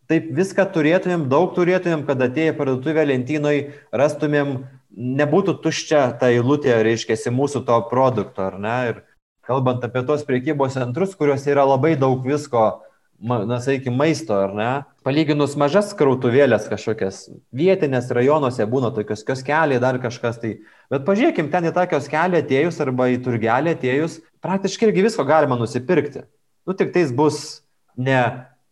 taip 0.08 0.32
viską 0.34 0.64
turėtumėm, 0.72 1.28
daug 1.28 1.52
turėtumėm, 1.56 2.02
kad 2.08 2.20
atėję 2.24 2.54
parduotuvę 2.56 3.04
lentynoj 3.10 3.58
rastumėm 3.92 4.56
nebūtų 4.98 5.58
tuščia 5.62 6.02
ta 6.18 6.32
eilutė, 6.34 6.74
reiškia, 6.82 7.16
mūsų 7.34 7.62
to 7.68 7.78
produkto, 7.90 8.48
ar 8.50 8.58
ne? 8.58 8.76
Ir 8.90 9.00
kalbant 9.46 9.84
apie 9.86 10.02
tos 10.06 10.26
priekybos 10.26 10.76
centrus, 10.76 11.14
kuriuose 11.18 11.52
yra 11.54 11.64
labai 11.68 11.94
daug 12.00 12.26
visko, 12.26 12.82
na, 13.18 13.60
sakykime, 13.62 13.96
maisto, 13.98 14.34
ar 14.36 14.54
ne? 14.56 14.70
Palyginus 15.06 15.54
mažas 15.58 15.94
krautuvėlės 15.96 16.66
kažkokias, 16.68 17.22
vietinės 17.54 18.10
rajonuose 18.14 18.66
būna 18.68 18.90
tokios 18.96 19.24
kioskeliai, 19.26 19.80
dar 19.82 20.00
kažkas 20.02 20.42
tai. 20.42 20.52
Bet 20.92 21.06
pažiūrėkim, 21.06 21.48
ten 21.52 21.70
į 21.70 21.74
tą 21.76 21.86
kioskelį 21.94 22.42
atėjus 22.42 22.82
arba 22.84 23.08
į 23.14 23.22
turgelį 23.24 23.78
atėjus, 23.78 24.20
praktiškai 24.44 24.90
irgi 24.90 25.08
visko 25.08 25.24
galima 25.28 25.58
nusipirkti. 25.60 26.26
Nu, 26.68 26.76
tik 26.76 26.92
tais 26.92 27.14
bus 27.14 27.62
ne 27.96 28.20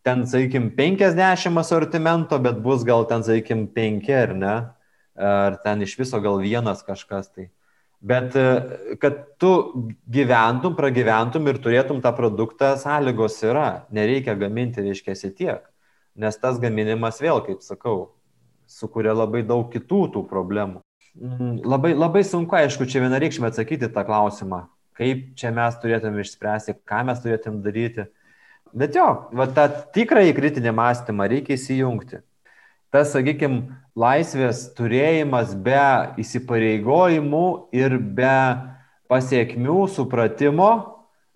ten, 0.07 0.27
sakykime, 0.29 0.75
50 0.77 1.63
asortimento, 1.63 2.39
bet 2.43 2.61
bus 2.63 2.85
gal 2.87 3.07
ten, 3.09 3.25
sakykime, 3.27 3.71
5 3.75 4.11
ar 4.15 4.35
ne? 4.37 4.57
Ar 5.17 5.57
ten 5.65 5.83
iš 5.83 5.97
viso 5.99 6.21
gal 6.21 6.41
vienas 6.43 6.83
kažkas 6.87 7.31
tai. 7.33 7.49
Bet 8.01 8.37
e, 8.37 8.97
kad 9.01 9.23
tu 9.41 9.51
gyventum, 10.13 10.77
pragyventum 10.77 11.49
ir 11.49 11.61
turėtum 11.65 12.03
tą 12.05 12.13
produktą, 12.17 12.75
sąlygos 12.79 13.41
yra. 13.49 13.87
Nereikia 13.91 14.37
gaminti, 14.39 14.85
reiškia, 14.85 15.17
tiek. 15.33 15.65
Nes 16.17 16.37
tas 16.41 16.61
gaminimas 16.61 17.21
vėl, 17.21 17.41
kaip 17.45 17.65
sakau, 17.65 18.13
sukuria 18.69 19.17
labai 19.17 19.43
daug 19.47 19.71
kitų 19.73 20.03
tų 20.13 20.25
problemų. 20.29 20.83
Mm, 21.17 21.63
labai, 21.65 21.95
labai 21.97 22.23
sunku, 22.29 22.57
aišku, 22.59 22.85
čia 22.85 23.01
vienareikšmė 23.05 23.49
atsakyti 23.49 23.89
tą 23.93 24.05
klausimą, 24.05 24.67
kaip 24.97 25.33
čia 25.41 25.53
mes 25.57 25.77
turėtume 25.81 26.21
išspręsti, 26.21 26.77
ką 26.85 27.03
mes 27.09 27.21
turėtume 27.25 27.65
daryti. 27.65 28.07
Bet 28.77 28.97
jo, 28.97 29.07
va 29.33 29.47
tą 29.57 29.71
tikrąjį 29.97 30.35
kritinį 30.37 30.75
mąstymą 30.77 31.29
reikia 31.33 31.57
įsijungti 31.57 32.21
tas, 32.95 33.13
sakykime, 33.15 33.77
laisvės 33.97 34.67
turėjimas 34.77 35.55
be 35.65 35.85
įsipareigojimų 36.23 37.47
ir 37.77 37.97
be 37.99 38.39
pasiekmių 39.11 39.87
supratimo, 39.93 40.71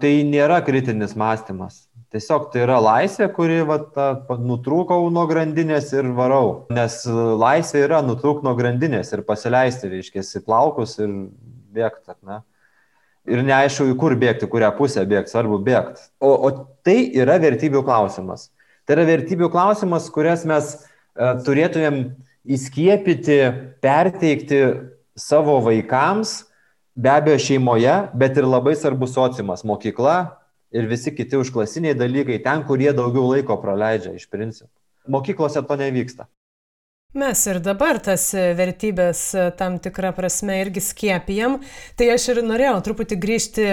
tai 0.01 0.21
nėra 0.27 0.61
kritinis 0.65 1.17
mąstymas. 1.19 1.87
Tiesiog 2.11 2.49
tai 2.51 2.65
yra 2.65 2.81
laisvė, 2.83 3.29
kuri 3.31 3.61
va, 3.63 3.77
ta, 3.95 4.09
nutrūkau 4.35 5.05
nuo 5.15 5.29
grandinės 5.31 5.93
ir 5.95 6.09
varau. 6.17 6.65
Nes 6.75 7.05
laisvė 7.07 7.85
yra 7.87 8.01
nutrūkti 8.03 8.47
nuo 8.49 8.57
grandinės 8.59 9.13
ir 9.15 9.23
pasileisti, 9.29 9.93
reiškia, 9.93 10.25
plaukus 10.43 10.97
ir 10.99 11.13
bėgti, 11.71 12.17
ne? 12.27 12.41
Ir 13.31 13.45
neaišku, 13.47 13.93
į 13.93 13.97
kur 14.01 14.17
bėgti, 14.19 14.49
kurią 14.51 14.73
pusę 14.75 15.05
bėgti, 15.07 15.31
svarbu 15.31 15.61
bėgti. 15.63 16.03
O, 16.19 16.33
o 16.35 16.51
tai 16.83 17.13
yra 17.15 17.37
vertybių 17.39 17.85
klausimas. 17.87 18.49
Tai 18.89 18.97
yra 18.97 19.07
vertybių 19.13 19.51
klausimas, 19.53 20.09
kurias 20.11 20.43
mes 20.49 20.73
turėtumėm 21.17 22.03
įskiepyti, 22.51 23.39
perteikti 23.83 24.61
savo 25.19 25.59
vaikams, 25.65 26.45
be 26.97 27.13
abejo 27.13 27.41
šeimoje, 27.43 27.95
bet 28.17 28.39
ir 28.39 28.49
labai 28.49 28.75
svarbus 28.79 29.15
sociumas, 29.17 29.65
mokykla 29.67 30.17
ir 30.75 30.87
visi 30.91 31.13
kiti 31.15 31.39
užklasiniai 31.41 31.97
dalykai, 31.99 32.41
ten, 32.45 32.63
kur 32.67 32.81
jie 32.81 32.93
daugiau 32.97 33.33
laiko 33.33 33.57
praleidžia 33.63 34.15
iš 34.17 34.29
principo. 34.31 34.71
Mokyklose 35.11 35.63
to 35.67 35.77
nevyksta. 35.81 36.29
Mes 37.11 37.41
ir 37.51 37.57
dabar 37.59 37.97
tas 37.99 38.29
vertybės 38.55 39.21
tam 39.59 39.81
tikrą 39.83 40.13
prasme 40.15 40.61
irgi 40.61 40.79
skiepijam. 40.93 41.57
Tai 41.99 42.07
aš 42.15 42.29
ir 42.31 42.39
norėjau 42.47 42.77
truputį 42.87 43.19
grįžti 43.19 43.65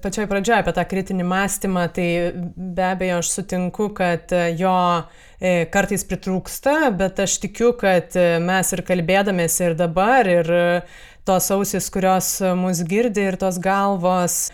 pačioj 0.00 0.24
pradžioje 0.30 0.62
apie 0.62 0.72
tą 0.78 0.86
kritinį 0.88 1.26
mąstymą. 1.28 1.84
Tai 1.92 2.08
be 2.56 2.86
abejo 2.88 3.20
aš 3.20 3.34
sutinku, 3.34 3.90
kad 3.98 4.32
jo 4.56 4.72
e, 5.04 5.68
kartais 5.68 6.06
pritrūksta, 6.08 6.78
bet 6.96 7.20
aš 7.26 7.36
tikiu, 7.44 7.74
kad 7.76 8.16
mes 8.48 8.72
ir 8.72 8.84
kalbėdamės 8.88 9.60
ir 9.66 9.76
dabar, 9.76 10.32
ir 10.38 10.52
tos 11.28 11.52
ausis, 11.52 11.92
kurios 11.92 12.38
mus 12.56 12.80
girdi, 12.88 13.28
ir 13.28 13.36
tos 13.36 13.60
galvos 13.60 14.46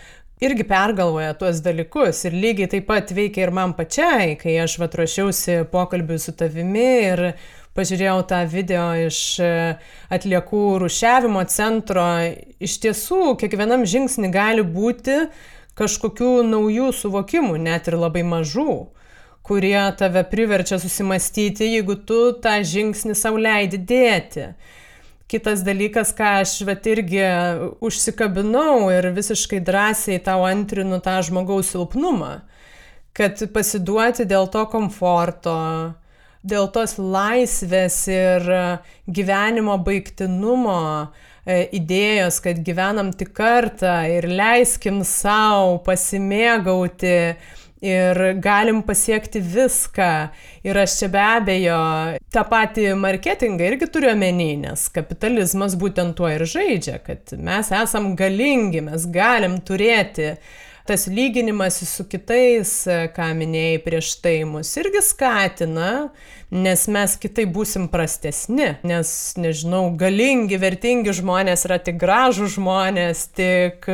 irgi 0.43 0.65
pergalvoja 0.67 1.31
tuos 1.39 1.61
dalykus 1.63 2.25
ir 2.27 2.33
lygiai 2.35 2.67
taip 2.73 2.89
pat 2.89 3.13
veikia 3.15 3.45
ir 3.45 3.55
man 3.55 3.71
pačiai, 3.77 4.33
kai 4.35 4.57
aš 4.59 4.81
va 4.81 4.89
ruošiausi 4.91 5.61
pokalbiui 5.71 6.19
su 6.19 6.35
tavimi 6.35 6.89
ir 7.13 7.29
pažiūrėjau 7.75 8.21
tą 8.29 8.41
video 8.49 8.87
iš 9.05 9.19
e, 9.43 9.51
atliekų 10.15 10.63
rušiavimo 10.85 11.43
centro. 11.51 12.05
Iš 12.63 12.77
tiesų, 12.85 13.35
kiekvienam 13.41 13.85
žingsnį 13.87 14.31
gali 14.33 14.63
būti 14.63 15.25
kažkokių 15.75 16.39
naujų 16.47 16.91
suvokimų, 16.95 17.57
net 17.59 17.89
ir 17.91 17.99
labai 17.99 18.23
mažų, 18.23 18.87
kurie 19.45 19.81
tave 19.99 20.23
priverčia 20.29 20.79
susimastyti, 20.79 21.67
jeigu 21.75 21.97
tu 22.07 22.31
tą 22.41 22.57
žingsnį 22.63 23.17
sauliaidi 23.19 23.81
dėti. 23.83 24.47
Kitas 25.25 25.63
dalykas, 25.65 26.13
ką 26.15 26.31
aš 26.43 26.59
vat 26.67 26.85
irgi 26.85 27.23
užsikabinau 27.83 28.91
ir 28.93 29.09
visiškai 29.13 29.59
drąsiai 29.65 30.21
tau 30.23 30.45
antrinu 30.45 31.01
tą 31.03 31.17
žmogaus 31.25 31.71
silpnumą, 31.73 32.45
kad 33.17 33.41
pasiduoti 33.51 34.27
dėl 34.29 34.45
to 34.53 34.67
komforto, 34.69 35.55
dėl 36.45 36.69
tos 36.73 36.97
laisvės 37.01 37.99
ir 38.11 38.47
gyvenimo 39.05 39.77
baigtinumo 39.85 40.79
e, 41.01 41.65
idėjos, 41.79 42.39
kad 42.45 42.61
gyvenam 42.65 43.11
tik 43.17 43.33
kartą 43.37 43.97
ir 44.13 44.29
leiskim 44.29 45.03
savo 45.07 45.79
pasimėgauti 45.85 47.15
ir 47.85 48.19
galim 48.41 48.81
pasiekti 48.85 49.41
viską. 49.41 50.11
Ir 50.65 50.77
aš 50.81 50.99
čia 50.99 51.09
be 51.13 51.21
abejo 51.21 51.79
tą 52.33 52.45
patį 52.49 52.93
marketingą 52.99 53.69
irgi 53.69 53.89
turiu 53.91 54.13
omeny, 54.13 54.55
nes 54.63 54.87
kapitalizmas 54.95 55.77
būtent 55.79 56.15
tuo 56.17 56.29
ir 56.31 56.45
žaidžia, 56.49 56.99
kad 57.05 57.35
mes 57.37 57.71
esam 57.75 58.13
galingi, 58.17 58.81
mes 58.85 59.05
galim 59.13 59.59
turėti 59.65 60.35
tas 60.85 61.07
lyginimas 61.09 61.79
su 61.89 62.05
kitais, 62.05 62.71
ką 63.15 63.29
minėjai 63.39 63.79
prieš 63.81 64.11
tai, 64.21 64.35
mus 64.45 64.69
irgi 64.77 65.01
skatina, 65.01 65.91
nes 66.53 66.85
mes 66.93 67.15
kitai 67.21 67.47
būsim 67.49 67.87
prastesni, 67.89 68.75
nes, 68.85 69.09
nežinau, 69.41 69.87
galingi, 69.97 70.59
vertingi 70.61 71.15
žmonės 71.17 71.65
yra 71.65 71.79
tik 71.81 71.97
gražų 72.01 72.51
žmonės, 72.59 73.25
tik 73.33 73.89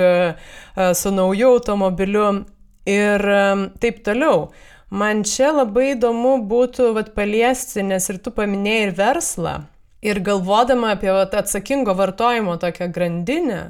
su 1.00 1.16
nauju 1.16 1.56
automobiliu 1.56 2.28
ir 2.90 3.26
taip 3.80 4.04
toliau. 4.04 4.50
Man 4.92 5.24
čia 5.24 5.54
labai 5.56 5.94
įdomu 5.94 6.42
būtų 6.52 6.92
vat, 6.98 7.14
paliesti, 7.16 7.80
nes 7.88 8.10
ir 8.12 8.18
tu 8.20 8.34
paminėjai 8.36 8.88
ir 8.90 8.98
verslą. 8.98 9.54
Ir 10.04 10.20
galvodama 10.20 10.98
apie 10.98 11.14
vat, 11.14 11.38
atsakingo 11.40 11.96
vartojimo 11.96 12.58
tokią 12.60 12.90
grandinę, 12.92 13.62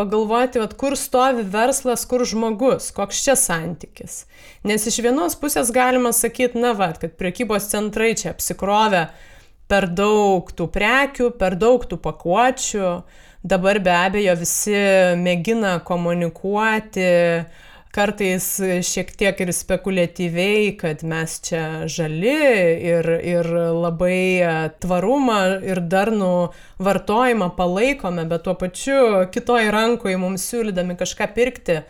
pagalvoti, 0.00 0.62
vat, 0.62 0.74
kur 0.80 0.96
stovi 0.96 1.44
verslas, 1.44 2.06
kur 2.08 2.24
žmogus, 2.24 2.88
koks 2.96 3.20
čia 3.26 3.36
santykis. 3.36 4.24
Nes 4.64 4.86
iš 4.88 5.00
vienos 5.04 5.36
pusės 5.40 5.72
galima 5.74 6.14
sakyti, 6.16 6.60
na, 6.60 6.72
va, 6.76 6.94
kad 6.96 7.18
priekybos 7.20 7.68
centrai 7.70 8.14
čia 8.16 8.32
apsikrovė 8.32 9.10
per 9.70 9.86
daug 9.94 10.48
tų 10.56 10.66
prekių, 10.74 11.30
per 11.38 11.56
daug 11.60 11.84
tų 11.86 12.00
pakuočių. 12.02 12.94
Dabar 13.40 13.78
be 13.80 13.92
abejo 13.94 14.34
visi 14.36 14.76
mėgina 15.16 15.78
komunikuoti, 15.86 17.06
kartais 17.94 18.46
šiek 18.86 19.10
tiek 19.18 19.40
ir 19.42 19.50
spekuliatyviai, 19.54 20.74
kad 20.78 21.02
mes 21.06 21.36
čia 21.46 21.88
žali 21.90 22.36
ir, 22.86 23.08
ir 23.26 23.48
labai 23.74 24.20
e, 24.38 24.52
tvarumą 24.82 25.40
ir 25.66 25.82
darnų 25.90 26.34
vartojimą 26.82 27.50
palaikome, 27.58 28.26
bet 28.30 28.46
tuo 28.46 28.54
pačiu 28.58 29.26
kitoj 29.34 29.70
rankoje 29.74 30.20
mums 30.20 30.46
siūlydami 30.52 30.98
kažką 31.00 31.30
pirkti. 31.34 31.80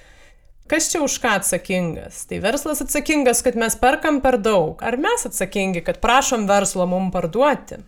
Kas 0.70 0.86
čia 0.92 1.02
už 1.02 1.16
ką 1.20 1.36
atsakingas? 1.40 2.24
Tai 2.30 2.38
verslas 2.44 2.80
atsakingas, 2.84 3.42
kad 3.42 3.56
mes 3.58 3.74
perkam 3.76 4.20
per 4.24 4.38
daug. 4.38 4.78
Ar 4.86 4.96
mes 5.02 5.26
atsakingi, 5.26 5.82
kad 5.82 5.98
prašom 6.00 6.46
verslo 6.48 6.86
mum 6.86 7.10
parduoti? 7.10 7.80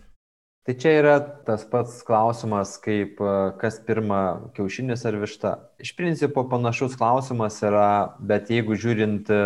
Tai 0.62 0.76
čia 0.78 0.90
yra 0.94 1.16
tas 1.18 1.64
pats 1.66 2.04
klausimas, 2.06 2.76
kaip 2.78 3.18
e, 3.18 3.30
kas 3.58 3.80
pirma 3.82 4.50
kiaušinis 4.54 5.00
ar 5.10 5.16
višta. 5.18 5.50
Iš 5.82 5.90
principo 5.98 6.44
panašus 6.46 6.94
klausimas 6.94 7.56
yra, 7.66 8.14
bet 8.22 8.52
jeigu 8.52 8.76
žiūrint, 8.78 9.26
e, 9.26 9.40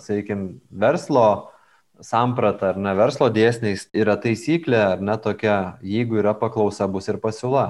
sakykime, 0.00 0.54
verslo 0.72 1.26
sampratą 2.00 2.70
ar 2.72 2.80
ne 2.80 2.94
verslo 2.96 3.28
dėsniais, 3.28 3.84
yra 3.92 4.16
taisyklė 4.16 4.80
ar 4.94 5.04
ne 5.04 5.18
tokia, 5.20 5.76
jeigu 5.84 6.22
yra 6.22 6.32
paklausa, 6.40 6.88
bus 6.88 7.10
ir 7.12 7.20
pasiūla. 7.20 7.66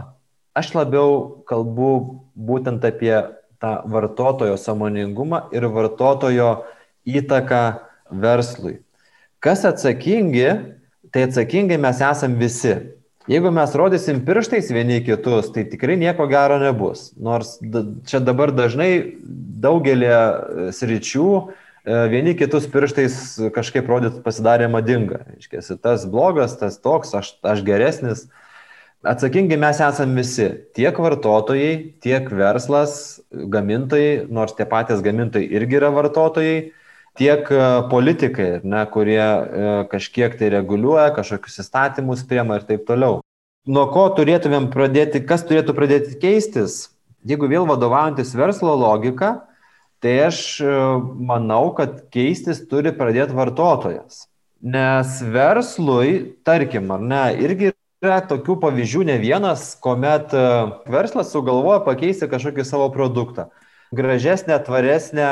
Aš 0.55 0.71
labiau 0.77 1.43
kalbu 1.51 1.91
būtent 2.39 2.87
apie 2.87 3.17
tą 3.59 3.73
vartotojo 3.91 4.55
samoningumą 4.55 5.49
ir 5.51 5.67
vartotojo 5.75 6.53
įtaką 7.03 7.65
verslui. 8.15 8.79
Kas 9.43 9.67
atsakingi 9.67 10.47
tai 11.13 11.29
atsakingai 11.29 11.79
mes 11.81 12.01
esam 12.01 12.35
visi. 12.41 12.75
Jeigu 13.31 13.53
mes 13.55 13.75
rodysim 13.79 14.19
pirštais 14.27 14.73
vieni 14.75 14.99
kitus, 15.07 15.53
tai 15.55 15.63
tikrai 15.71 15.95
nieko 16.01 16.27
gero 16.27 16.57
nebus. 16.59 17.13
Nors 17.15 17.55
čia 18.09 18.19
dabar 18.19 18.51
dažnai 18.51 19.15
daugelį 19.63 20.09
e, 20.11 20.17
sričių 20.75 21.27
e, 21.39 21.45
vieni 22.11 22.35
kitus 22.39 22.67
pirštais 22.73 23.15
kažkaip 23.55 23.87
rodyt 23.87 24.19
pasidarė 24.25 24.67
madinga. 24.73 25.23
Iškėsi, 25.39 25.79
tas 25.79 26.09
blogas, 26.11 26.57
tas 26.59 26.81
toks, 26.83 27.15
aš, 27.15 27.37
aš 27.47 27.63
geresnis. 27.69 28.27
Atsakingi 29.07 29.55
mes 29.59 29.79
esame 29.83 30.19
visi, 30.23 30.49
tiek 30.75 30.99
vartotojai, 30.99 31.73
tiek 32.03 32.27
verslas, 32.27 33.21
gamintojai, 33.31 34.27
nors 34.31 34.55
tie 34.59 34.67
patys 34.67 35.03
gamintojai 35.03 35.47
irgi 35.47 35.79
yra 35.79 35.95
vartotojai 35.95 36.57
tiek 37.19 37.51
e, 37.51 37.61
politikai, 37.91 38.49
ne, 38.65 38.83
kurie 38.93 39.21
e, 39.21 39.75
kažkiek 39.93 40.35
tai 40.39 40.51
reguliuoja, 40.55 41.13
kažkokius 41.17 41.61
įstatymus 41.65 42.25
priema 42.29 42.59
ir 42.59 42.67
taip 42.69 42.87
toliau. 42.89 43.21
Nuo 43.69 43.87
ko 43.95 44.09
turėtumėm 44.17 44.71
pradėti, 44.73 45.23
kas 45.27 45.45
turėtų 45.47 45.77
pradėti 45.77 46.19
keistis? 46.23 46.91
Jeigu 47.29 47.47
vėl 47.51 47.69
vadovaujantis 47.69 48.33
verslo 48.35 48.75
logika, 48.79 49.45
tai 50.03 50.17
aš 50.27 50.41
e, 50.65 50.73
manau, 51.31 51.69
kad 51.77 52.03
keistis 52.15 52.65
turi 52.71 52.95
pradėti 52.97 53.37
vartotojas. 53.39 54.27
Nes 54.63 55.19
verslui, 55.35 56.39
tarkim, 56.47 56.91
ar 56.95 57.03
ne, 57.03 57.23
irgi 57.43 57.73
yra 58.03 58.21
tokių 58.27 58.57
pavyzdžių 58.63 59.05
ne 59.11 59.17
vienas, 59.23 59.73
kuomet 59.83 60.31
verslas 60.91 61.33
sugalvoja 61.35 61.81
pakeisti 61.87 62.29
kažkokį 62.31 62.65
savo 62.67 62.87
produktą. 62.95 63.49
Gražesnę, 63.95 64.55
tvaresnę, 64.63 65.29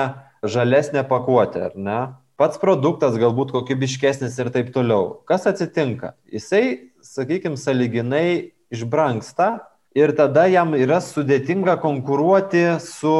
žalesnė 0.47 1.05
pakuotė, 1.09 1.70
ar 1.70 1.76
ne? 1.76 2.01
Pats 2.41 2.61
produktas 2.61 3.18
galbūt 3.20 3.53
kokybiškesnis 3.53 4.38
ir 4.41 4.49
taip 4.55 4.70
toliau. 4.72 5.20
Kas 5.28 5.45
atsitinka? 5.51 6.14
Jisai, 6.32 6.93
sakykime, 7.05 7.61
saliginai 7.61 8.53
išbranksta 8.72 9.59
ir 9.97 10.14
tada 10.16 10.47
jam 10.49 10.72
yra 10.78 11.03
sudėtinga 11.05 11.76
konkuruoti 11.82 12.64
su 12.80 13.16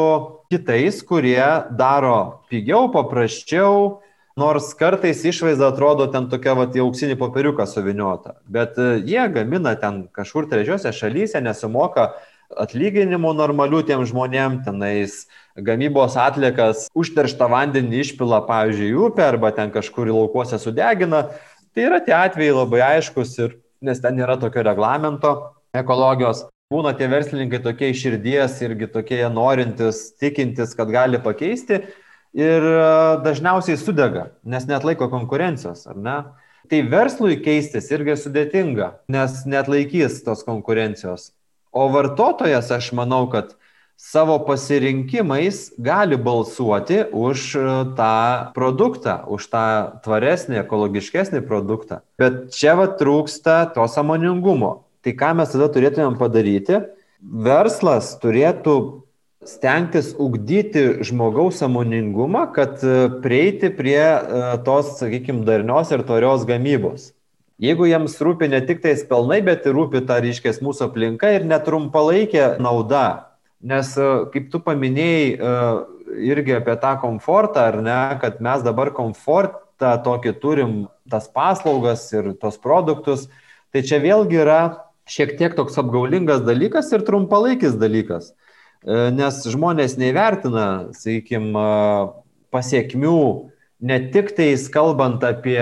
kitais, 0.51 1.03
kurie 1.05 1.43
daro 1.77 2.47
pigiau, 2.49 2.89
paprasčiau, 2.95 4.01
nors 4.41 4.71
kartais 4.79 5.21
išvaizda 5.27 5.69
atrodo 5.75 6.07
ten 6.11 6.31
tokia 6.31 6.55
va, 6.57 6.65
į 6.65 6.83
auksinį 6.85 7.19
popieriuką 7.21 7.67
suviniota. 7.69 8.39
Bet 8.49 8.79
e, 8.81 9.03
jie 9.05 9.23
gamina 9.35 9.75
ten 9.79 10.07
kažkur 10.17 10.49
trečiose 10.51 10.95
šalyse, 10.97 11.43
nesumoka 11.45 12.13
atlyginimų 12.59 13.33
normalių 13.39 13.83
tiem 13.87 14.03
žmonėm, 14.09 14.61
tenais 14.67 15.25
gamybos 15.55 16.17
atliekas, 16.19 16.89
užterštą 16.97 17.49
vandenį 17.51 18.03
išpila, 18.05 18.43
pavyzdžiui, 18.49 18.93
upę 19.07 19.27
arba 19.27 19.53
ten 19.55 19.73
kažkur 19.75 20.11
laukuose 20.11 20.59
sudegina. 20.63 21.29
Tai 21.75 21.87
yra 21.87 22.01
tie 22.03 22.17
atvejai 22.17 22.57
labai 22.57 22.83
aiškus 22.97 23.37
ir 23.39 23.59
nes 23.85 24.01
ten 24.03 24.19
nėra 24.19 24.37
tokio 24.41 24.65
reglamento 24.67 25.35
ekologijos. 25.77 26.47
Būna 26.71 26.93
tie 26.95 27.09
verslininkai 27.11 27.63
tokie 27.65 27.89
iš 27.91 28.05
širdies 28.05 28.61
irgi 28.63 28.87
tokie 28.93 29.25
norintis, 29.33 30.13
tikintis, 30.23 30.77
kad 30.79 30.91
gali 30.93 31.19
pakeisti 31.23 31.81
ir 32.39 32.67
e, 32.71 32.85
dažniausiai 33.25 33.79
sudega, 33.81 34.29
nes 34.47 34.69
net 34.71 34.87
laiko 34.87 35.09
konkurencijos, 35.11 35.89
ar 35.91 35.99
ne? 35.99 36.17
Tai 36.71 36.81
verslui 36.87 37.41
keistis 37.43 37.91
irgi 37.91 38.15
sudėtinga, 38.15 38.93
nes 39.11 39.41
net 39.51 39.67
laikys 39.71 40.21
tos 40.23 40.45
konkurencijos. 40.47 41.33
O 41.73 41.89
vartotojas, 41.93 42.71
aš 42.75 42.91
manau, 42.97 43.25
kad 43.31 43.55
savo 44.01 44.39
pasirinkimais 44.47 45.73
gali 45.79 46.17
balsuoti 46.17 47.03
už 47.13 47.55
e, 47.55 47.65
tą 47.99 48.15
produktą, 48.57 49.21
už 49.29 49.51
tą 49.53 49.67
tvaresnį, 50.05 50.63
ekologiškesnį 50.65 51.45
produktą. 51.47 52.01
Bet 52.19 52.49
čia 52.57 52.79
va 52.81 52.89
trūksta 52.89 53.75
to 53.75 53.85
samoningumo. 53.93 54.89
Tai 55.05 55.13
ką 55.17 55.35
mes 55.37 55.53
tada 55.53 55.69
turėtumėm 55.73 56.17
padaryti? 56.21 56.81
Verslas 57.21 58.15
turėtų 58.23 58.77
stengtis 59.45 60.15
ugdyti 60.21 61.05
žmogaus 61.05 61.61
samoningumą, 61.61 62.49
kad 62.57 62.81
e, 62.85 63.09
prieiti 63.21 63.71
prie 63.73 64.01
e, 64.01 64.43
tos, 64.65 64.97
sakykime, 65.01 65.45
darnios 65.45 65.93
ir 65.93 66.05
tvarios 66.09 66.49
gamybos. 66.49 67.13
Jeigu 67.61 67.89
jiems 67.91 68.15
rūpi 68.25 68.49
ne 68.49 68.63
tik 68.65 68.81
tais 68.81 69.03
pelnai, 69.05 69.43
bet 69.45 69.67
ir 69.69 69.77
rūpi 69.77 70.01
ta 70.09 70.17
ryškės 70.25 70.63
mūsų 70.65 70.89
aplinka 70.89 71.35
ir 71.37 71.45
netrumpalaikė 71.49 72.55
nauda, 72.63 73.31
Nes, 73.61 73.93
e, 74.01 74.05
kaip 74.33 74.49
tu 74.53 74.59
paminėjai, 74.65 75.25
e, 75.37 75.57
irgi 76.33 76.55
apie 76.57 76.77
tą 76.81 76.95
komfortą, 77.03 77.67
ar 77.69 77.83
ne, 77.85 77.99
kad 78.23 78.39
mes 78.41 78.65
dabar 78.65 78.89
komfortą 78.97 79.93
tokį 80.05 80.33
turim, 80.41 80.73
tas 81.13 81.29
paslaugas 81.29 82.07
ir 82.17 82.33
tos 82.41 82.57
produktus, 82.57 83.27
tai 83.69 83.85
čia 83.85 84.01
vėlgi 84.01 84.41
yra 84.41 84.61
šiek 85.11 85.37
tiek 85.37 85.57
toks 85.59 85.77
apgaulingas 85.81 86.41
dalykas 86.47 86.89
ir 86.97 87.05
trumpalaikis 87.05 87.77
dalykas. 87.77 88.33
nes 89.13 89.45
žmonės 89.45 89.99
neįvertina, 90.01 90.95
sakykime, 90.97 91.65
pasiekmių, 92.49 93.51
ne 93.85 93.99
tik 94.09 94.33
tais 94.33 94.65
kalbant 94.73 95.21
apie 95.21 95.61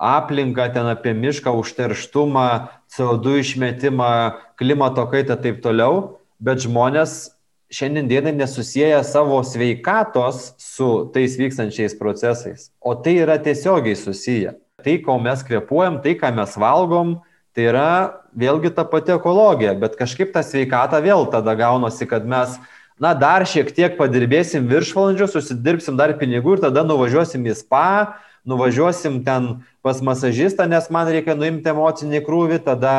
aplinką, 0.00 0.70
ten 0.72 0.88
apie 0.88 1.12
mišką 1.14 1.52
užterštumą, 1.60 2.46
CO2 2.88 3.42
išmetimą, 3.44 4.12
klimato 4.56 5.04
kaitą 5.12 5.36
ir 5.36 5.44
taip 5.44 5.60
toliau, 5.62 6.16
bet 6.40 6.64
žmonės 6.64 7.36
šiandien 7.70 8.08
dienai 8.08 8.32
nesusiję 8.32 9.04
savo 9.04 9.42
sveikatos 9.44 10.54
su 10.58 11.10
tais 11.14 11.36
vykstančiais 11.38 11.94
procesais, 11.98 12.70
o 12.80 12.96
tai 12.96 13.20
yra 13.22 13.38
tiesiogiai 13.38 13.96
susiję. 13.96 14.56
Tai, 14.80 14.96
ko 15.04 15.18
mes 15.20 15.44
kvepuojam, 15.44 16.00
tai, 16.00 16.16
ką 16.16 16.32
mes 16.34 16.56
valgom, 16.56 17.18
tai 17.54 17.68
yra 17.68 17.90
vėlgi 18.32 18.72
ta 18.74 18.86
pati 18.88 19.12
ekologija, 19.12 19.74
bet 19.78 19.98
kažkaip 19.98 20.32
ta 20.32 20.42
sveikata 20.42 21.02
vėl 21.04 21.28
tada 21.30 21.54
gaunasi, 21.58 22.08
kad 22.08 22.24
mes, 22.24 22.56
na, 22.96 23.12
dar 23.12 23.44
šiek 23.44 23.70
tiek 23.76 23.98
padirbėsim 24.00 24.64
viršvalandžių, 24.70 25.28
susidirbsim 25.28 26.00
dar 26.00 26.16
pinigų 26.18 26.56
ir 26.56 26.64
tada 26.64 26.82
nuvažiuosim 26.86 27.44
į 27.44 27.58
spa, 27.60 28.16
nuvažiuosim 28.48 29.20
ten 29.26 29.60
pas 29.84 30.00
masažistą, 30.04 30.68
nes 30.70 30.88
man 30.92 31.10
reikia 31.10 31.36
nuimti 31.38 31.72
emocinį 31.72 32.22
krūvį, 32.26 32.62
tada 32.64 32.96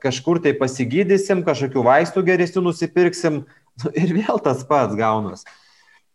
kažkur 0.00 0.40
tai 0.42 0.54
pasigydysim, 0.56 1.44
kažkokių 1.44 1.84
vaistų 1.84 2.24
geresnių 2.24 2.68
nusipirksim 2.70 3.42
Nu, 3.80 3.92
ir 3.96 4.14
vėl 4.16 4.40
tas 4.42 4.64
pats 4.68 4.96
gaunas. 4.98 5.44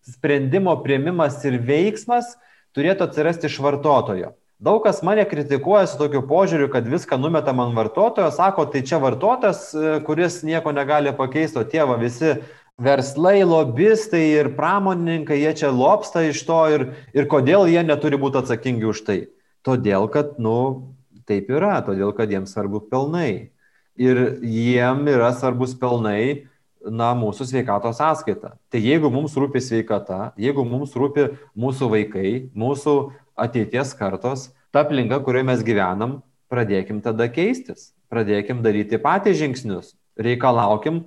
Sprendimo 0.05 0.75
prieimimas 0.83 1.39
ir 1.47 1.57
veiksmas 1.65 2.35
turėtų 2.75 3.07
atsirasti 3.07 3.49
iš 3.49 3.61
vartotojo. 3.63 4.35
Daug 4.65 4.83
kas 4.85 5.01
mane 5.03 5.25
kritikuoja 5.27 5.87
su 5.89 5.97
tokiu 5.99 6.21
požiūriu, 6.29 6.69
kad 6.71 6.85
viską 6.87 7.17
numeta 7.19 7.51
man 7.55 7.73
vartotojo, 7.75 8.29
sako, 8.31 8.67
tai 8.71 8.85
čia 8.87 9.01
vartotojas, 9.03 9.65
e, 9.75 9.97
kuris 10.07 10.39
nieko 10.47 10.71
negali 10.75 11.11
pakeisti, 11.15 11.59
o 11.59 11.65
tėva 11.67 11.97
visi 11.99 12.37
verslai, 12.77 13.43
lobistai 13.43 14.25
ir 14.35 14.51
pramonininkai, 14.55 15.37
jie 15.39 15.53
čia 15.61 15.71
lopsta 15.71 16.25
iš 16.27 16.43
to 16.47 16.59
ir, 16.73 16.87
ir 17.15 17.27
kodėl 17.31 17.69
jie 17.71 17.83
neturi 17.85 18.19
būti 18.19 18.41
atsakingi 18.41 18.89
už 18.89 19.03
tai. 19.07 19.19
Todėl, 19.65 20.09
kad, 20.11 20.35
nu, 20.37 20.91
taip 21.25 21.49
yra, 21.49 21.79
todėl, 21.85 22.11
kad 22.13 22.31
jiems 22.31 22.53
svarbu 22.53 22.85
pelnai. 22.91 23.51
Ir 23.95 24.41
jiem 24.43 25.07
yra 25.07 25.31
svarbus 25.31 25.73
pelnai 25.79 26.45
na, 26.83 27.13
mūsų 27.17 27.47
sveikatos 27.49 27.97
sąskaita. 28.01 28.57
Tai 28.69 28.81
jeigu 28.83 29.09
mums 29.09 29.37
rūpi 29.39 29.63
sveikata, 29.63 30.35
jeigu 30.37 30.67
mums 30.67 30.93
rūpi 30.99 31.31
mūsų 31.57 31.89
vaikai, 31.95 32.31
mūsų 32.53 32.95
ateities 33.39 33.95
kartos, 33.97 34.49
ta 34.75 34.83
aplinka, 34.83 35.21
kurioje 35.23 35.47
mes 35.47 35.63
gyvenam, 35.65 36.19
pradėkim 36.51 36.99
tada 37.01 37.29
keistis, 37.31 37.93
pradėkim 38.11 38.59
daryti 38.61 38.99
patys 39.01 39.39
žingsnius, 39.39 39.95
reikalaukim, 40.19 41.05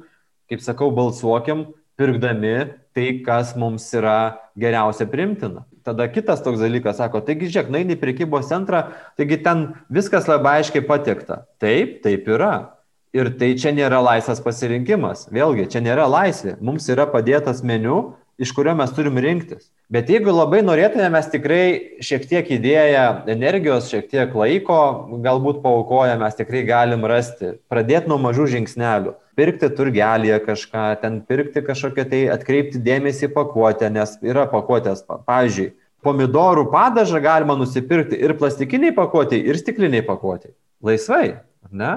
kaip 0.49 0.63
sakau, 0.65 0.91
balsuokim, 0.95 1.67
pirkdami 1.99 2.71
tai, 2.95 3.09
kas 3.27 3.55
mums 3.59 3.87
yra 3.95 4.39
geriausia 4.59 5.07
primtina. 5.11 5.65
Tada 5.87 6.09
kitas 6.13 6.43
toks 6.45 6.61
dalykas 6.61 6.99
sako, 7.01 7.23
taigi 7.25 7.49
žiūrėk, 7.49 7.71
naini 7.73 7.97
prekybos 7.99 8.51
centrą, 8.51 8.89
taigi 9.19 9.39
ten 9.45 9.69
viskas 9.93 10.29
labai 10.29 10.59
aiškiai 10.61 10.85
patikta. 10.87 11.45
Taip, 11.63 12.01
taip 12.05 12.29
yra. 12.29 12.75
Ir 13.17 13.31
tai 13.41 13.55
čia 13.57 13.73
nėra 13.73 14.03
laisvas 14.05 14.43
pasirinkimas. 14.45 15.27
Vėlgi, 15.33 15.65
čia 15.73 15.81
nėra 15.81 16.05
laisvė. 16.11 16.59
Mums 16.61 16.91
yra 16.93 17.07
padėtas 17.09 17.63
meniu, 17.65 18.19
iš 18.37 18.53
kurio 18.57 18.75
mes 18.77 18.93
turim 18.93 19.17
rinktis. 19.17 19.71
Bet 19.89 20.11
jeigu 20.13 20.29
labai 20.37 20.59
norėtume, 20.61 21.07
mes 21.09 21.31
tikrai 21.33 21.63
šiek 22.05 22.27
tiek 22.29 22.49
įdėję 22.59 23.05
energijos, 23.33 23.87
šiek 23.89 24.11
tiek 24.11 24.35
laiko, 24.37 24.81
galbūt 25.25 25.63
paukoję, 25.63 26.19
mes 26.21 26.37
tikrai 26.37 26.61
galim 26.69 27.07
rasti. 27.09 27.55
Pradėti 27.73 28.13
nuo 28.13 28.19
mažų 28.21 28.51
žingsnelių. 28.53 29.15
Pirkti 29.39 29.71
turgelėje 29.73 30.43
kažką, 30.45 30.83
ten 31.01 31.23
pirkti 31.25 31.63
kažkokią 31.65 32.05
tai, 32.11 32.21
atkreipti 32.35 32.83
dėmesį 32.85 33.31
į 33.31 33.33
pakuotę, 33.39 33.89
nes 33.95 34.13
yra 34.29 34.45
pakuotės. 34.53 35.07
Pavyzdžiui, 35.09 35.71
pomidorų 36.05 36.67
padažą 36.75 37.23
galima 37.25 37.57
nusipirkti 37.57 38.21
ir 38.21 38.37
plastikiniai 38.37 38.93
pakuotėjai, 38.99 39.49
ir 39.49 39.63
stikliniai 39.63 40.05
pakuotėjai. 40.05 40.53
Laisvai, 40.85 41.25
ar 41.65 41.73
ne? 41.73 41.95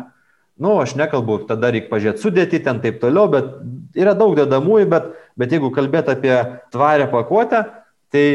Nu, 0.62 0.78
aš 0.80 0.96
nekalbu, 0.96 1.42
tada 1.50 1.74
reikia 1.74 1.92
pažiūrėti 1.92 2.24
sudėti 2.24 2.64
ten 2.64 2.80
taip 2.80 3.04
toliau, 3.04 3.28
bet 3.34 3.52
yra 4.00 4.16
daug 4.16 4.38
dedamųjų, 4.38 4.88
bet, 4.96 5.12
bet 5.36 5.52
jeigu 5.52 5.74
kalbėt 5.76 6.08
apie 6.14 6.36
tvarę 6.72 7.12
pakuotę, 7.12 7.66
tai 8.12 8.26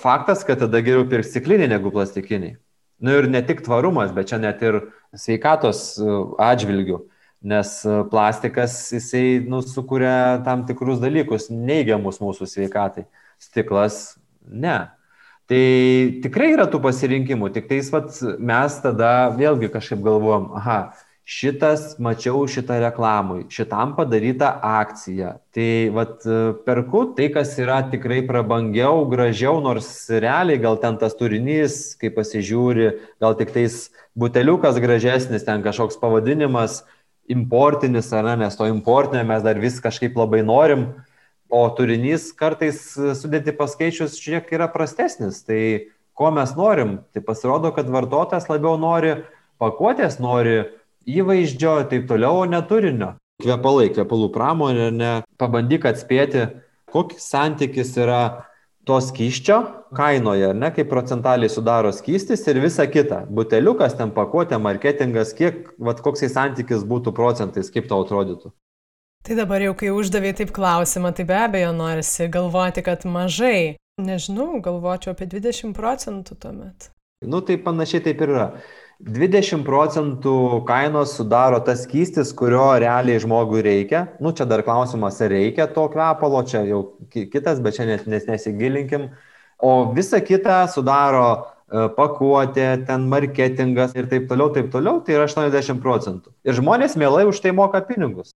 faktas, 0.00 0.44
kad 0.46 0.60
tada 0.62 0.80
geriau 0.84 1.06
pirkti 1.08 1.34
stiklinį 1.34 1.68
negu 1.74 1.92
plastikinį. 1.94 2.56
Nu 2.98 3.14
ir 3.14 3.28
ne 3.30 3.42
tik 3.46 3.62
tvarumas, 3.66 4.10
bet 4.14 4.30
čia 4.30 4.40
net 4.42 4.62
ir 4.66 4.80
sveikatos 5.14 5.82
e, 6.02 6.14
atžvilgių, 6.42 6.98
nes 7.46 7.74
e, 7.86 7.98
plastikas 8.10 8.78
jisai 8.94 9.38
nu, 9.46 9.60
sukuria 9.62 10.40
tam 10.46 10.64
tikrus 10.66 10.98
dalykus, 11.02 11.46
neigiamus 11.52 12.18
mūsų 12.22 12.48
sveikatai. 12.50 13.06
Stiklas 13.38 14.16
ne. 14.42 14.80
Tai 15.48 15.60
tikrai 16.24 16.50
yra 16.56 16.66
tų 16.68 16.80
pasirinkimų, 16.84 17.52
tik 17.54 17.70
tais 17.70 17.86
vat, 17.94 18.10
mes 18.36 18.80
tada 18.82 19.12
vėlgi 19.38 19.70
kažkaip 19.72 20.02
galvojam, 20.04 20.50
aha, 20.58 20.80
šitas 21.28 21.98
mačiau 22.00 22.46
šitą 22.48 22.78
reklamui, 22.80 23.42
šitam 23.52 23.92
padaryta 23.98 24.48
akcija. 24.64 25.34
Tai 25.52 25.72
vat 25.92 26.24
perku 26.64 27.02
tai, 27.18 27.26
kas 27.34 27.52
yra 27.60 27.82
tikrai 27.92 28.22
prabangiau, 28.24 29.04
gražiau, 29.10 29.58
nors 29.60 29.90
realiai 30.08 30.60
gal 30.62 30.78
ten 30.80 30.96
tas 30.96 31.12
turinys, 31.18 31.92
kai 32.00 32.08
pasižiūri, 32.14 32.88
gal 33.20 33.36
tik 33.36 33.52
tais 33.52 33.76
buteliukas 34.16 34.80
gražesnis, 34.80 35.44
ten 35.44 35.60
kažkoks 35.66 36.00
pavadinimas 36.00 36.80
importinis, 37.28 38.08
ar 38.16 38.30
ne, 38.30 38.38
nes 38.46 38.56
to 38.56 38.64
importinio 38.72 39.26
mes 39.28 39.44
dar 39.44 39.60
vis 39.60 39.76
kažkaip 39.84 40.16
labai 40.16 40.40
norim, 40.40 40.88
o 41.52 41.60
turinys 41.76 42.30
kartais 42.32 42.80
sudėti 43.20 43.52
paskaičius 43.56 44.16
šiek 44.16 44.48
yra 44.56 44.72
prastesnis. 44.72 45.44
Tai 45.44 45.60
ko 46.16 46.32
mes 46.32 46.56
norim? 46.56 47.02
Tai 47.12 47.20
pasirodo, 47.28 47.76
kad 47.76 47.92
vartotojas 47.92 48.48
labiau 48.48 48.80
nori 48.80 49.18
pakuotės, 49.60 50.16
nori 50.24 50.62
įvaizdžio 51.08 51.78
ir 51.82 51.88
taip 51.92 52.06
toliau, 52.10 52.42
o 52.42 52.48
ne 52.48 52.60
turinio. 52.68 53.14
Kvepalai, 53.42 53.88
kvepalų 53.94 54.32
pramonė, 54.34 54.90
ne, 54.92 55.10
pabandyk 55.38 55.86
atspėti, 55.86 56.48
koks 56.90 57.28
santykis 57.30 57.94
yra 58.00 58.22
to 58.88 58.96
skyščio 59.04 59.58
kainoje, 59.96 60.52
ne, 60.56 60.70
kaip 60.74 60.88
procentaliai 60.90 61.52
sudaro 61.52 61.92
skystis 61.94 62.44
ir 62.48 62.60
visa 62.62 62.86
kita. 62.90 63.22
Buteliukas, 63.30 63.96
ten 63.98 64.12
pakuotė, 64.16 64.58
marketingas, 64.62 65.34
kiek, 65.38 65.68
vad 65.78 66.00
koksai 66.04 66.30
santykis 66.32 66.86
būtų 66.88 67.14
procentais, 67.16 67.70
kaip 67.74 67.88
tau 67.90 68.02
atrodytų. 68.04 68.52
Tai 69.28 69.36
dabar 69.36 69.60
jau, 69.60 69.74
kai 69.76 69.90
uždavė 69.92 70.32
taip 70.38 70.52
klausimą, 70.56 71.12
tai 71.12 71.26
be 71.28 71.36
abejo 71.36 71.72
norisi 71.76 72.30
galvoti, 72.32 72.84
kad 72.86 73.04
mažai. 73.04 73.76
Nežinau, 73.98 74.60
galvočiau 74.62 75.12
apie 75.12 75.26
20 75.26 75.74
procentų 75.74 76.36
tuomet. 76.38 76.92
Nu, 77.26 77.40
tai 77.42 77.56
panašiai 77.58 78.04
taip 78.04 78.20
ir 78.22 78.30
yra. 78.30 78.46
20 78.98 79.62
procentų 79.62 80.64
kainos 80.66 81.12
sudaro 81.14 81.60
tas 81.62 81.84
skystis, 81.84 82.32
kurio 82.34 82.64
realiai 82.82 83.20
žmogui 83.22 83.62
reikia. 83.62 84.08
Nu, 84.18 84.32
čia 84.34 84.42
dar 84.50 84.64
klausimas, 84.66 85.20
ar 85.22 85.30
reikia 85.30 85.68
to 85.70 85.84
kvepalo, 85.92 86.42
čia 86.42 86.64
jau 86.66 86.80
kitas, 87.14 87.62
bet 87.62 87.78
čia 87.78 87.86
net 87.86 88.08
nes 88.10 88.26
nesigilinkim. 88.26 89.12
O 89.62 89.92
visa 89.94 90.18
kita 90.18 90.64
sudaro 90.74 91.28
e, 91.30 91.86
pakuotė, 91.94 92.66
ten 92.90 93.06
marketingas 93.06 93.94
ir 93.94 94.10
taip 94.10 94.26
toliau, 94.30 94.50
taip 94.54 94.72
toliau, 94.74 94.98
tai 95.06 95.14
yra 95.14 95.30
80 95.30 95.78
procentų. 95.82 96.34
Ir 96.42 96.58
žmonės 96.58 96.98
mielai 96.98 97.22
už 97.30 97.38
tai 97.44 97.54
moka 97.54 97.78
pinigus. 97.86 98.34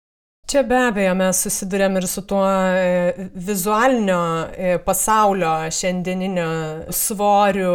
Čia 0.49 0.63
be 0.65 0.77
abejo 0.81 1.11
mes 1.13 1.39
susidurėm 1.45 1.99
ir 1.99 2.05
su 2.09 2.23
tuo 2.25 2.41
e, 2.41 3.27
vizualinio 3.47 4.21
e, 4.49 4.71
pasaulio 4.81 5.51
šiandieninio 5.77 6.47
svoriu, 6.89 7.73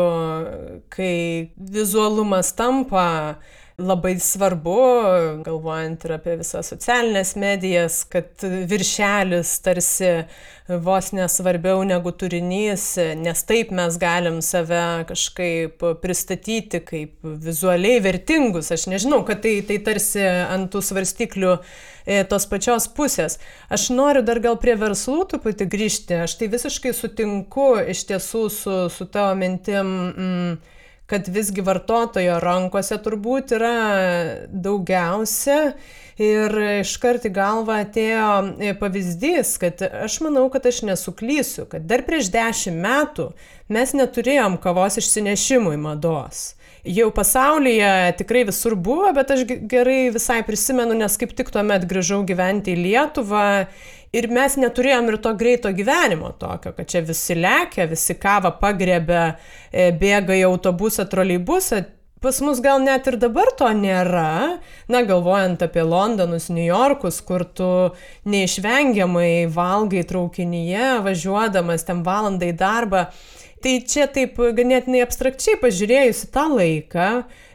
kai 0.91 1.53
vizualumas 1.77 2.51
tampa 2.59 3.05
labai 3.79 4.17
svarbu, 4.19 4.75
galvojant 5.47 6.09
ir 6.09 6.17
apie 6.17 6.35
visas 6.43 6.73
socialinės 6.75 7.37
medijas, 7.39 8.01
kad 8.11 8.43
viršelis 8.43 9.55
tarsi 9.63 10.11
vos 10.69 11.11
nesvarbiau 11.13 11.83
negu 11.85 12.09
turinys, 12.17 12.95
nes 13.21 13.43
taip 13.45 13.73
mes 13.77 13.99
galim 14.01 14.41
save 14.41 15.05
kažkaip 15.11 15.85
pristatyti 16.01 16.81
kaip 16.81 17.19
vizualiai 17.21 18.01
vertingus. 18.05 18.71
Aš 18.73 18.87
nežinau, 18.89 19.21
kad 19.29 19.43
tai, 19.45 19.59
tai 19.69 19.77
tarsi 19.85 20.25
ant 20.25 20.71
tų 20.73 20.81
svarstyklių 20.89 21.53
e, 21.59 22.23
tos 22.31 22.49
pačios 22.49 22.89
pusės. 22.89 23.37
Aš 23.69 23.91
noriu 23.93 24.25
dar 24.25 24.41
gal 24.41 24.57
prie 24.61 24.79
verslų 24.81 25.27
truputį 25.35 25.69
grįžti. 25.69 26.23
Aš 26.25 26.39
tai 26.41 26.49
visiškai 26.57 26.95
sutinku 26.97 27.75
iš 27.85 28.07
tiesų 28.09 28.47
su, 28.49 28.79
su 28.89 29.09
tavo 29.13 29.37
mintim. 29.37 29.93
Mm, 30.15 30.57
kad 31.05 31.27
visgi 31.29 31.61
vartotojo 31.61 32.39
rankose 32.41 32.97
turbūt 33.05 33.53
yra 33.59 33.75
daugiausia 34.49 35.75
Ir 36.21 36.53
iškart 36.85 37.25
į 37.27 37.31
galvą 37.35 37.81
atėjo 37.83 38.27
e, 38.63 38.75
pavyzdys, 38.79 39.57
kad 39.59 39.81
aš 39.83 40.21
manau, 40.23 40.45
kad 40.53 40.67
aš 40.71 40.85
nesuklysiu, 40.87 41.65
kad 41.67 41.89
dar 41.91 42.05
prieš 42.07 42.29
dešimt 42.31 42.79
metų 42.85 43.33
mes 43.75 43.95
neturėjom 43.99 44.61
kavos 44.63 45.01
išsinešimui 45.03 45.75
mados. 45.83 46.53
Jau 46.85 47.09
pasaulyje 47.17 48.13
tikrai 48.21 48.45
visur 48.47 48.77
buvo, 48.77 49.09
bet 49.17 49.33
aš 49.35 49.43
gerai 49.49 50.13
visai 50.15 50.43
prisimenu, 50.47 50.95
nes 51.01 51.19
kaip 51.19 51.33
tik 51.35 51.51
tuomet 51.51 51.87
grįžau 51.91 52.21
gyventi 52.29 52.77
į 52.77 52.83
Lietuvą 52.85 53.47
ir 54.15 54.29
mes 54.31 54.55
neturėjom 54.61 55.11
ir 55.11 55.19
to 55.25 55.33
greito 55.41 55.73
gyvenimo 55.75 56.31
tokio, 56.39 56.75
kad 56.77 56.93
čia 56.93 57.03
visi 57.03 57.35
lekia, 57.35 57.89
visi 57.91 58.15
kavą 58.21 58.55
pagrebė, 58.61 59.25
e, 59.73 59.91
bėga 59.99 60.37
į 60.39 60.45
autobusą, 60.53 61.09
troleibusą, 61.11 61.83
Pas 62.25 62.39
mus 62.41 62.61
gal 62.65 62.79
net 62.81 63.05
ir 63.11 63.19
dabar 63.21 63.51
to 63.53 63.67
nėra, 63.77 64.57
na 64.89 65.03
galvojant 65.05 65.61
apie 65.67 65.83
Londonus, 65.85 66.47
New 66.49 66.65
Yorkus, 66.65 67.19
kur 67.21 67.43
tu 67.45 67.67
neišvengiamai 68.25 69.45
valgai 69.53 70.07
traukinyje, 70.09 70.87
važiuodamas 71.05 71.85
ten 71.85 72.01
valandą 72.07 72.49
į 72.49 72.55
darbą. 72.63 73.03
Tai 73.61 73.75
čia 73.93 74.09
taip 74.09 74.41
ganėtinai 74.57 75.05
abstrakčiai 75.05 75.61
pažiūrėjus 75.61 76.25
į 76.25 76.33
tą 76.33 76.47
laiką, 76.55 77.11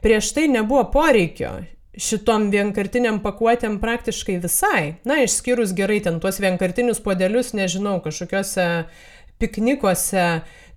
prieš 0.06 0.30
tai 0.38 0.46
nebuvo 0.54 0.86
poreikio 0.94 1.56
šitom 1.98 2.52
vienkartiniam 2.54 3.18
pakuotėm 3.26 3.82
praktiškai 3.82 4.38
visai. 4.46 4.84
Na, 5.02 5.18
išskyrus 5.26 5.74
gerai 5.74 5.98
ten 6.06 6.22
tuos 6.22 6.38
vienkartinius 6.38 7.02
podelius, 7.02 7.56
nežinau, 7.58 7.98
kažkokiuose 8.06 8.70
piknikuose, 9.42 10.30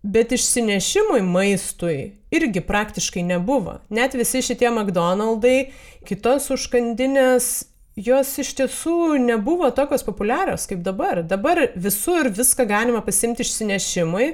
Bet 0.03 0.33
išsinešimui 0.35 1.21
maistui 1.23 2.22
irgi 2.33 2.63
praktiškai 2.65 3.23
nebuvo. 3.27 3.79
Net 3.93 4.17
visi 4.19 4.43
šitie 4.45 4.71
McDonald'ai, 4.71 5.73
kitos 6.09 6.49
užkandinės, 6.55 7.51
jos 7.97 8.33
iš 8.41 8.55
tiesų 8.61 9.19
nebuvo 9.21 9.69
tokios 9.77 10.05
populiarios 10.07 10.67
kaip 10.71 10.81
dabar. 10.87 11.23
Dabar 11.29 11.67
visur 11.77 12.31
viską 12.33 12.67
galima 12.69 13.05
pasimti 13.05 13.45
išsinešimui, 13.45 14.33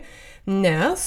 nes 0.49 1.05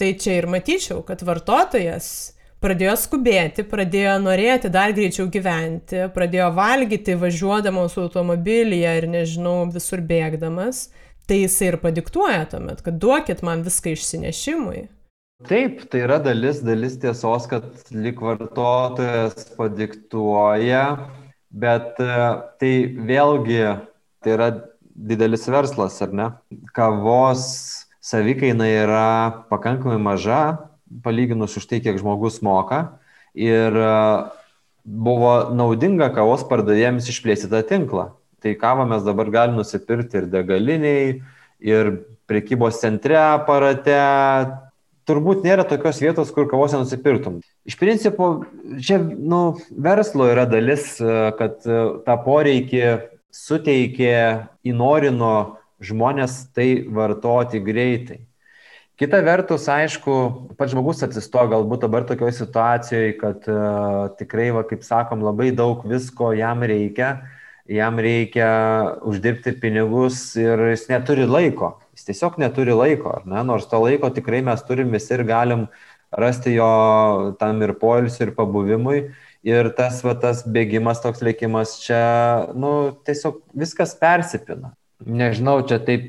tai 0.00 0.10
čia 0.18 0.40
ir 0.40 0.48
matyčiau, 0.50 1.04
kad 1.06 1.22
vartotojas 1.22 2.34
pradėjo 2.58 2.96
skubėti, 2.98 3.62
pradėjo 3.68 4.16
norėti 4.24 4.70
dar 4.74 4.90
greičiau 4.96 5.28
gyventi, 5.30 6.08
pradėjo 6.14 6.48
valgyti 6.56 7.14
važiuodamas 7.20 7.94
automobilyje 8.00 8.96
ir 8.98 9.06
nežinau, 9.12 9.60
visur 9.70 10.02
bėgdamas 10.02 10.88
tai 11.28 11.42
jisai 11.42 11.72
ir 11.72 11.76
padiktuoja 11.82 12.46
tuomet, 12.48 12.80
kad 12.84 12.96
duokit 13.02 13.42
man 13.44 13.62
viską 13.66 13.92
išsinešimui. 13.92 14.86
Taip, 15.46 15.84
tai 15.86 16.00
yra 16.02 16.16
dalis, 16.18 16.58
dalis 16.66 16.96
tiesos, 16.98 17.44
kad 17.46 17.62
lik 17.94 18.18
vartotojas 18.18 19.44
padiktuoja, 19.54 20.80
bet 21.54 22.00
e, 22.02 22.16
tai 22.58 22.72
vėlgi 23.06 23.60
tai 24.18 24.32
yra 24.34 24.48
didelis 24.98 25.46
verslas, 25.46 26.00
ar 26.02 26.10
ne? 26.10 26.26
Kavos 26.74 27.46
savikaina 28.02 28.66
yra 28.66 29.06
pakankamai 29.46 30.00
maža, 30.02 30.42
palyginus 31.06 31.54
už 31.62 31.70
tai, 31.70 31.78
kiek 31.86 32.02
žmogus 32.02 32.42
moka. 32.42 32.98
Ir 33.38 33.78
e, 33.78 33.94
buvo 34.82 35.34
naudinga 35.54 36.10
kavos 36.18 36.42
pardavėjams 36.50 37.14
išplėsti 37.14 37.54
tą 37.54 37.62
tinklą. 37.62 38.10
Tai 38.42 38.58
kavą 38.58 38.90
mes 38.90 39.06
dabar 39.06 39.30
galim 39.30 39.62
nusipirkti 39.62 40.18
ir 40.18 40.32
degaliniai, 40.34 41.18
ir 41.62 41.98
prekybos 42.26 42.82
centre 42.82 43.22
aparate. 43.22 44.02
Turbūt 45.08 45.44
nėra 45.46 45.64
tokios 45.68 46.02
vietos, 46.02 46.30
kur 46.34 46.48
kavos 46.50 46.74
nenusipirktum. 46.74 47.40
Iš 47.68 47.78
principo, 47.80 48.28
čia 48.84 48.98
nu, 49.00 49.56
verslo 49.72 50.28
yra 50.28 50.44
dalis, 50.48 50.98
kad 51.38 51.64
tą 51.64 52.16
poreikį 52.26 52.82
suteikė, 53.32 54.18
įnorino 54.68 55.32
žmonės 55.84 56.42
tai 56.56 56.68
vartoti 56.92 57.62
greitai. 57.64 58.20
Kita 58.98 59.20
vertus, 59.22 59.68
aišku, 59.70 60.14
pats 60.58 60.74
žmogus 60.74 61.04
atsistoja 61.06 61.52
galbūt 61.52 61.84
dabar 61.86 62.04
tokioje 62.04 62.34
situacijoje, 62.40 63.12
kad 63.20 63.44
uh, 63.46 64.08
tikrai, 64.18 64.48
va, 64.56 64.64
kaip 64.66 64.82
sakom, 64.82 65.22
labai 65.22 65.52
daug 65.54 65.84
visko 65.86 66.32
jam 66.34 66.66
reikia 66.66 67.12
jam 67.68 67.98
reikia 68.00 68.48
uždirbti 69.04 69.52
pinigus 69.60 70.32
ir 70.40 70.70
jis 70.72 70.88
neturi 70.88 71.28
laiko. 71.28 71.76
Jis 71.98 72.06
tiesiog 72.06 72.36
neturi 72.38 72.74
laiko, 72.78 73.16
ne? 73.26 73.40
nors 73.42 73.66
to 73.66 73.80
laiko 73.82 74.06
tikrai 74.14 74.38
mes 74.46 74.60
turim 74.62 74.92
visi 74.94 75.16
ir 75.16 75.24
galim 75.26 75.64
rasti 76.14 76.52
jo 76.54 76.68
tam 77.40 77.58
ir 77.66 77.74
poilsiui, 77.80 78.28
ir 78.28 78.36
pabuvimui. 78.36 79.00
Ir 79.48 79.70
tas, 79.74 79.98
va, 80.06 80.14
tas 80.18 80.44
bėgimas, 80.46 81.00
toks 81.02 81.22
lėkimas 81.26 81.76
čia, 81.82 81.98
nu, 82.58 82.92
tiesiog 83.06 83.40
viskas 83.56 83.96
persipina. 83.98 84.72
Nežinau, 84.98 85.60
čia 85.66 85.78
taip 85.82 86.06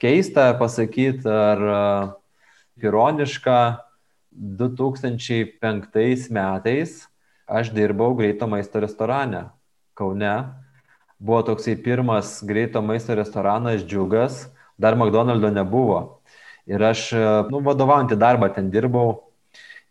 keista 0.00 0.50
pasakyti 0.60 1.28
ar 1.28 1.62
uh, 1.68 2.10
ironiška. 2.80 3.60
2005 4.30 6.28
metais 6.30 6.92
aš 7.50 7.72
dirbau 7.74 8.12
greito 8.14 8.46
maisto 8.46 8.78
restorane 8.80 9.48
Kaune 9.98 10.36
buvo 11.20 11.42
toksai 11.42 11.76
pirmas 11.76 12.40
greito 12.42 12.80
maisto 12.82 13.14
restoranas 13.14 13.84
Džiugas, 13.84 14.48
dar 14.80 14.96
McDonald'o 14.96 15.52
nebuvo. 15.52 16.00
Ir 16.70 16.82
aš, 16.86 17.10
nu, 17.50 17.60
vadovaujantį 17.66 18.16
darbą 18.20 18.50
ten 18.54 18.70
dirbau. 18.72 19.26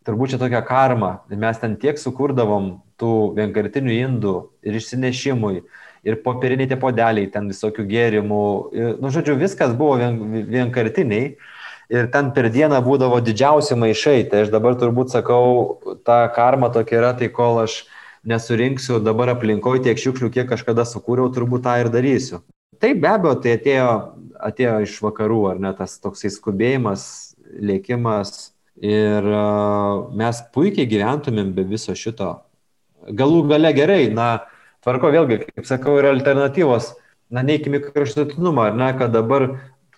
Turbūt 0.07 0.33
čia 0.33 0.39
tokia 0.41 0.61
karma. 0.65 1.19
Mes 1.29 1.59
ten 1.61 1.75
tiek 1.77 1.99
sukurdavom 1.99 2.79
tų 2.99 3.13
vienkartinių 3.37 3.95
indų 3.99 4.35
ir 4.65 4.77
išsinešimui, 4.79 5.61
ir 6.07 6.19
popieriniai 6.23 6.69
tie 6.71 6.77
podeliai, 6.79 7.29
ten 7.31 7.49
visokių 7.51 7.85
gėrimų. 7.89 8.43
Ir, 8.75 8.91
nu, 9.03 9.11
žodžiu, 9.13 9.37
viskas 9.39 9.75
buvo 9.77 9.99
vien, 9.99 10.19
vienkartiniai. 10.49 11.33
Ir 11.89 12.09
ten 12.13 12.29
per 12.35 12.51
dieną 12.53 12.79
būdavo 12.85 13.17
didžiausi 13.25 13.77
maišai. 13.79 14.21
Tai 14.31 14.43
aš 14.45 14.53
dabar 14.53 14.77
turbūt 14.79 15.13
sakau, 15.13 15.79
ta 16.05 16.21
karma 16.35 16.69
tokia 16.73 17.01
yra, 17.01 17.15
tai 17.17 17.31
kol 17.33 17.63
aš 17.65 17.81
nesurinksiu 18.29 18.99
dabar 19.01 19.33
aplinkoje 19.33 19.87
tiek 19.87 19.99
šiukšlių, 19.99 20.29
kiek 20.35 20.49
kažkada 20.51 20.85
sukūriau, 20.85 21.31
turbūt 21.33 21.65
tą 21.65 21.79
ir 21.81 21.89
darysiu. 21.91 22.43
Taip, 22.79 23.01
be 23.03 23.09
abejo, 23.11 23.33
tai 23.43 23.57
atėjo, 23.57 23.89
atėjo 24.39 24.79
iš 24.85 24.99
vakarų, 25.03 25.39
ar 25.51 25.59
ne 25.63 25.71
tas 25.77 25.97
toksai 26.03 26.31
skubėjimas, 26.33 27.03
lėkimas. 27.59 28.53
Ir 28.79 29.25
uh, 29.27 30.07
mes 30.15 30.37
puikiai 30.55 30.87
gyventumėm 30.87 31.51
be 31.55 31.65
viso 31.67 31.91
šito. 31.99 32.37
Galų 33.11 33.41
gale 33.49 33.73
gerai, 33.75 34.05
na, 34.15 34.45
tvarko 34.85 35.11
vėlgi, 35.11 35.41
kaip 35.49 35.67
sakau, 35.67 35.97
yra 35.99 36.13
alternatyvos, 36.15 36.93
na, 37.33 37.43
neikime 37.43 37.81
kraštutinumą, 37.83 38.69
ar 38.71 38.79
ne, 38.79 38.87
kad 38.99 39.11
dabar 39.11 39.49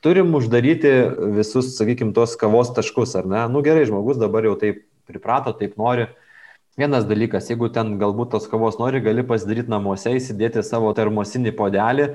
turim 0.02 0.34
uždaryti 0.38 0.96
visus, 1.38 1.76
sakykime, 1.78 2.16
tos 2.18 2.34
kavos 2.42 2.74
taškus, 2.74 3.14
ar 3.22 3.30
ne, 3.30 3.44
nu 3.54 3.62
gerai, 3.66 3.86
žmogus 3.90 4.18
dabar 4.22 4.50
jau 4.50 4.56
taip 4.58 4.82
priprato, 5.06 5.54
taip 5.58 5.78
nori, 5.78 6.08
uh, 6.10 6.31
Vienas 6.80 7.04
dalykas, 7.04 7.50
jeigu 7.52 7.68
ten 7.76 7.98
galbūt 8.00 8.30
tos 8.32 8.46
kavos 8.48 8.78
nori, 8.80 9.02
gali 9.04 9.26
pasidaryti 9.28 9.68
namuose, 9.74 10.14
įsidėti 10.16 10.62
savo 10.64 10.94
termosinį 10.96 11.52
podelį, 11.58 12.06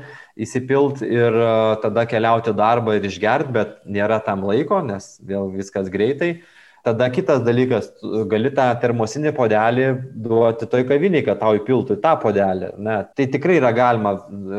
įsipilt 0.46 1.02
ir 1.04 1.36
e, 1.36 1.50
tada 1.82 2.06
keliauti 2.08 2.54
darbą 2.56 2.94
ir 2.96 3.04
išgerti, 3.04 3.52
bet 3.52 3.74
nėra 3.84 4.16
tam 4.24 4.46
laiko, 4.48 4.80
nes 4.80 5.18
vėl 5.20 5.50
viskas 5.52 5.92
greitai. 5.92 6.38
Tada 6.86 7.10
kitas 7.12 7.44
dalykas, 7.44 7.90
gali 8.32 8.48
tą 8.56 8.70
termosinį 8.80 9.34
podelį 9.36 9.90
duoti 10.24 10.70
toj 10.72 10.86
kaviniai, 10.88 11.26
kad 11.26 11.42
tau 11.42 11.58
įpiltų 11.58 11.98
tą 12.00 12.14
podelį. 12.22 12.72
Ne, 12.80 13.00
tai 13.12 13.26
tikrai 13.28 13.58
yra 13.60 13.74
galima 13.76 14.14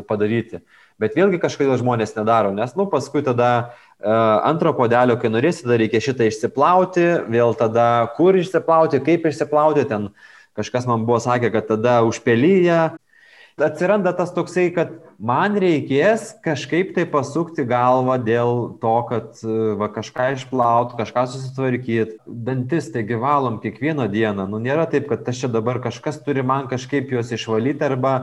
padaryti. 0.05 0.61
Bet 1.01 1.17
vėlgi 1.17 1.41
kažkodėl 1.41 1.77
žmonės 1.81 2.13
nedaro, 2.17 2.53
nes, 2.53 2.77
nu, 2.77 2.85
paskui 2.91 3.25
tada 3.25 3.71
antro 4.03 4.73
podelio, 4.77 5.17
kai 5.17 5.31
norėsi, 5.33 5.63
tada 5.65 5.77
reikia 5.81 6.01
šitą 6.03 6.27
išsiplauti, 6.29 7.05
vėl 7.33 7.55
tada 7.57 8.07
kur 8.17 8.37
išsiplauti, 8.37 9.01
kaip 9.01 9.25
išsiplauti, 9.25 9.87
ten 9.89 10.09
kažkas 10.57 10.85
man 10.89 11.05
buvo 11.05 11.19
sakę, 11.21 11.51
kad 11.53 11.67
tada 11.67 12.01
užpelyje. 12.05 12.97
Atsiranda 13.57 14.13
tas 14.13 14.29
toksai, 14.35 14.69
kad 14.73 14.93
man 15.17 15.57
reikės 15.57 16.29
kažkaip 16.45 16.93
tai 16.95 17.05
pasukti 17.09 17.65
galvą 17.67 18.17
dėl 18.21 18.51
to, 18.81 18.95
kad 19.09 19.41
va, 19.79 19.89
kažką 19.93 20.29
išplauti, 20.35 20.97
kažką 20.99 21.23
susitvarkyti. 21.33 22.19
Dantis 22.25 22.91
taigi 22.93 23.17
valom 23.19 23.57
kiekvieną 23.63 24.07
dieną. 24.13 24.47
Nu, 24.49 24.61
nėra 24.61 24.85
taip, 24.89 25.09
kad 25.09 25.27
aš 25.27 25.45
čia 25.45 25.51
dabar 25.53 25.81
kažkas 25.83 26.21
turi 26.25 26.45
man 26.45 26.69
kažkaip 26.69 27.11
juos 27.13 27.33
išvalyti 27.33 27.85
arba 27.87 28.13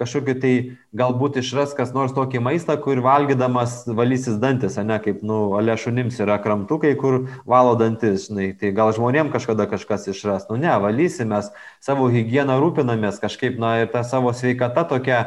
kažkokį 0.00 0.34
tai 0.42 0.52
galbūt 0.96 1.38
išras 1.38 1.74
kas 1.78 1.92
nors 1.94 2.14
tokį 2.14 2.40
maistą, 2.42 2.74
kur 2.82 2.98
valgydamas 3.02 3.84
valysis 3.86 4.40
dantis, 4.42 4.74
ne 4.82 4.98
kaip, 5.02 5.22
nu, 5.26 5.54
ale 5.58 5.76
šunims 5.78 6.18
yra 6.22 6.40
kramtukai, 6.42 6.94
kur 6.98 7.28
valo 7.46 7.76
dantis, 7.78 8.26
žinai, 8.28 8.50
tai 8.58 8.72
gal 8.74 8.90
žmonėm 8.96 9.30
kažkada 9.34 9.68
kažkas 9.70 10.08
išras, 10.10 10.48
nu 10.50 10.58
ne, 10.58 10.72
valysimės, 10.82 11.52
savo 11.84 12.10
higieną 12.10 12.58
rūpinamės 12.62 13.22
kažkaip, 13.22 13.58
na 13.62 13.76
ir 13.84 13.92
ta 13.94 14.02
savo 14.06 14.34
sveikata 14.34 14.86
tokia, 14.90 15.20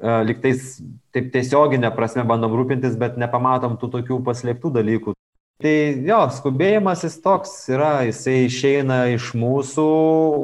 liktais 0.00 0.78
taip 1.14 1.32
tiesioginė 1.34 1.92
prasme 1.94 2.24
bandom 2.26 2.54
rūpintis, 2.56 2.96
bet 2.98 3.18
nepamatom 3.20 3.76
tų 3.80 3.90
tokių 3.98 4.22
paslėptų 4.26 4.72
dalykų. 4.78 5.14
Tai 5.62 5.74
jo, 6.08 6.20
skubėjimas 6.34 7.04
jis 7.06 7.20
toks 7.22 7.52
yra, 7.70 8.00
jisai 8.08 8.48
išeina 8.48 9.04
iš 9.14 9.30
mūsų 9.38 9.88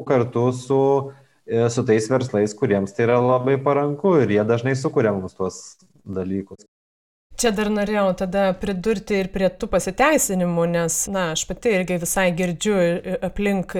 kartu 0.06 0.44
su 0.54 0.80
e, 1.48 1.64
su 1.74 1.82
tais 1.88 2.06
verslais, 2.12 2.54
kuriems 2.54 2.94
tai 2.94 3.08
yra 3.08 3.18
labai 3.24 3.56
paranku 3.62 4.14
ir 4.22 4.36
jie 4.36 4.44
dažnai 4.46 4.76
sukuria 4.78 5.14
mums 5.16 5.34
tuos 5.34 5.78
dalykus. 6.06 6.68
Čia 7.38 7.50
dar 7.54 7.70
norėjau 7.70 8.12
tada 8.18 8.44
pridurti 8.58 9.18
ir 9.22 9.32
prie 9.34 9.46
tų 9.50 9.68
pasiteisinimų, 9.70 10.64
nes, 10.74 11.00
na, 11.10 11.32
aš 11.34 11.44
pati 11.50 11.74
irgi 11.76 11.98
visai 12.02 12.28
girdžiu 12.34 12.78
aplink, 13.22 13.74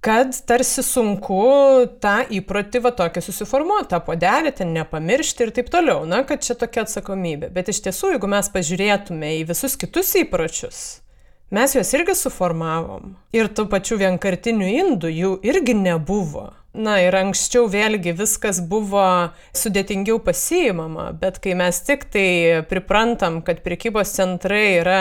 kad 0.00 0.30
tarsi 0.46 0.82
sunku 0.86 1.40
tą 2.02 2.20
įprotį 2.38 2.82
va 2.84 2.92
tokį 3.00 3.22
susiformuoti, 3.24 3.90
tą 3.90 4.00
podelį 4.06 4.52
ten 4.60 4.70
nepamiršti 4.76 5.46
ir 5.46 5.52
taip 5.56 5.72
toliau, 5.74 6.04
na, 6.08 6.22
kad 6.28 6.44
čia 6.44 6.54
tokia 6.58 6.84
atsakomybė. 6.86 7.50
Bet 7.54 7.72
iš 7.72 7.82
tiesų, 7.88 8.14
jeigu 8.14 8.30
mes 8.30 8.50
pažiūrėtume 8.54 9.34
į 9.40 9.42
visus 9.50 9.74
kitus 9.80 10.14
įpročius, 10.22 10.82
mes 11.54 11.74
juos 11.74 11.90
irgi 11.98 12.14
suformavom. 12.18 13.16
Ir 13.34 13.50
tų 13.50 13.66
pačių 13.72 13.98
vienkartinių 14.04 14.70
indų 14.84 15.12
jų 15.16 15.34
irgi 15.50 15.74
nebuvo. 15.78 16.52
Na 16.78 17.00
ir 17.02 17.16
anksčiau 17.18 17.64
vėlgi 17.66 18.12
viskas 18.14 18.60
buvo 18.70 19.02
sudėtingiau 19.56 20.20
pasiimama, 20.22 21.08
bet 21.10 21.40
kai 21.42 21.56
mes 21.58 21.80
tik 21.82 22.04
tai 22.14 22.28
priprantam, 22.70 23.40
kad 23.42 23.64
prekybos 23.64 24.12
centrai 24.14 24.76
yra 24.76 25.00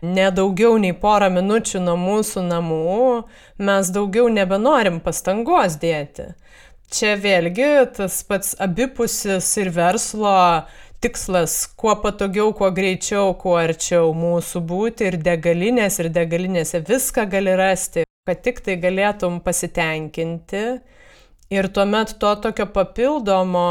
nedaugiau 0.00 0.78
nei 0.80 0.94
porą 0.96 1.28
minučių 1.34 1.82
nuo 1.84 1.98
mūsų 2.00 2.44
namų, 2.46 3.08
mes 3.60 3.90
daugiau 3.92 4.30
nebenorim 4.32 4.96
pastangos 5.04 5.76
dėti. 5.82 6.30
Čia 6.88 7.18
vėlgi 7.20 7.68
tas 7.98 8.22
pats 8.24 8.54
abipusis 8.56 9.50
ir 9.60 9.68
verslo 9.76 10.32
tikslas 11.04 11.66
kuo 11.76 11.98
patogiau, 12.00 12.54
kuo 12.56 12.70
greičiau, 12.72 13.34
kuo 13.36 13.58
arčiau 13.60 14.14
mūsų 14.16 14.64
būti 14.72 15.10
ir 15.10 15.18
degalinės, 15.20 16.00
ir 16.00 16.08
degalinėse 16.16 16.80
viską 16.88 17.26
gali 17.28 17.58
rasti, 17.60 18.06
kad 18.24 18.40
tik 18.40 18.64
tai 18.64 18.78
galėtum 18.80 19.42
pasitenkinti 19.44 20.64
Ir 21.50 21.66
tuomet 21.74 22.12
to 22.22 22.30
tokio 22.38 22.66
papildomo, 22.70 23.62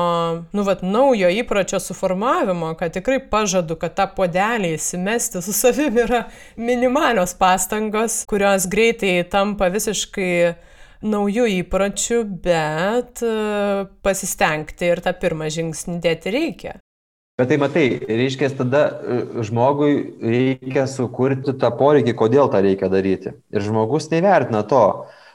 nu, 0.51 0.63
vat, 0.67 0.81
naujo 0.83 1.29
įpročio 1.31 1.79
suformavimo, 1.79 2.73
kad 2.75 2.91
tikrai 2.91 3.21
pažadu, 3.31 3.77
kad 3.79 3.93
tą 3.95 4.03
podelį 4.17 4.73
įsimesti 4.75 5.39
su 5.39 5.55
savimi 5.55 6.03
yra 6.03 6.25
minimalios 6.59 7.37
pastangos, 7.39 8.25
kurios 8.27 8.65
greitai 8.67 9.13
tampa 9.31 9.69
visiškai 9.71 10.33
naujų 11.07 11.45
įpročių, 11.61 12.19
bet 12.43 13.23
e, 13.23 13.31
pasistengti 14.03 14.91
ir 14.91 14.99
tą 15.05 15.15
pirmą 15.21 15.47
žingsnį 15.47 15.95
dėti 16.03 16.35
reikia. 16.35 16.75
Bet 17.39 17.47
tai 17.47 17.61
matai, 17.63 17.85
reiškia, 18.03 18.51
tada 18.59 18.83
e, 18.91 19.21
žmogui 19.47 19.93
reikia 20.19 20.83
sukurti 20.83 21.55
tą 21.55 21.71
poreikį, 21.79 22.17
kodėl 22.19 22.51
tą 22.51 22.59
reikia 22.67 22.91
daryti. 22.91 23.37
Ir 23.55 23.63
žmogus 23.63 24.11
nevertina 24.11 24.65
to 24.67 24.83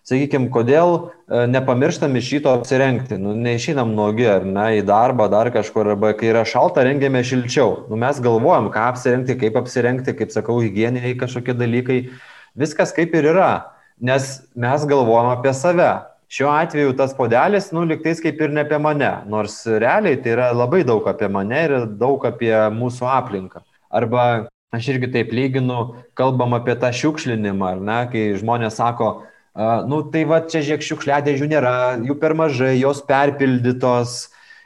sakykime, 0.08 0.50
kodėl 0.52 0.94
e, 0.94 1.44
nepamirštam 1.50 2.14
iš 2.20 2.30
šito 2.32 2.52
apsirengti, 2.58 3.16
nu, 3.20 3.34
neišinam 3.40 3.94
nuogi 3.96 4.26
ar 4.28 4.46
ne, 4.46 4.66
į 4.78 4.84
darbą, 4.88 5.30
dar 5.32 5.50
kažkur, 5.54 5.94
arba 5.94 6.12
kai 6.18 6.30
yra 6.32 6.44
šalta, 6.48 6.84
rengiame 6.86 7.24
šilčiau. 7.24 7.86
Nu, 7.90 7.98
mes 8.00 8.20
galvojam, 8.24 8.70
ką 8.74 8.88
apsirengti, 8.92 9.38
kaip 9.40 9.58
apsirengti, 9.60 10.16
kaip 10.18 10.34
sakau, 10.34 10.60
hygieniniai 10.64 11.16
kažkokie 11.20 11.56
dalykai. 11.56 12.00
Viskas 12.58 12.92
kaip 12.94 13.14
ir 13.16 13.32
yra, 13.32 13.52
nes 13.98 14.36
mes 14.54 14.88
galvojam 14.90 15.32
apie 15.32 15.54
save. 15.56 15.92
Šiuo 16.34 16.48
atveju 16.50 16.94
tas 16.98 17.12
podelis, 17.14 17.68
nu, 17.74 17.84
liktais 17.86 18.18
kaip 18.22 18.40
ir 18.42 18.50
ne 18.50 18.64
apie 18.64 18.78
mane, 18.82 19.10
nors 19.30 19.60
realiai 19.68 20.16
tai 20.20 20.32
yra 20.34 20.48
labai 20.56 20.80
daug 20.86 21.04
apie 21.06 21.28
mane 21.30 21.60
ir 21.66 21.74
daug 22.00 22.24
apie 22.26 22.52
mūsų 22.74 23.06
aplinką. 23.12 23.62
Arba 23.94 24.24
aš 24.74 24.88
irgi 24.94 25.12
taip 25.14 25.30
lyginu, 25.36 26.00
kalbam 26.18 26.56
apie 26.56 26.74
tą 26.80 26.90
šiukšlinimą, 26.96 27.76
ar 27.76 27.84
ne, 27.84 27.98
kai 28.10 28.24
žmonės 28.40 28.80
sako, 28.80 29.12
Nu, 29.54 30.00
tai 30.10 30.24
va, 30.26 30.40
čia 30.50 30.64
žiūrėk, 30.66 30.82
šiukšliadėžių 30.82 31.46
nėra, 31.52 31.74
jų 32.02 32.16
per 32.18 32.32
mažai, 32.34 32.72
jos 32.74 32.98
perpildytos, 33.06 34.14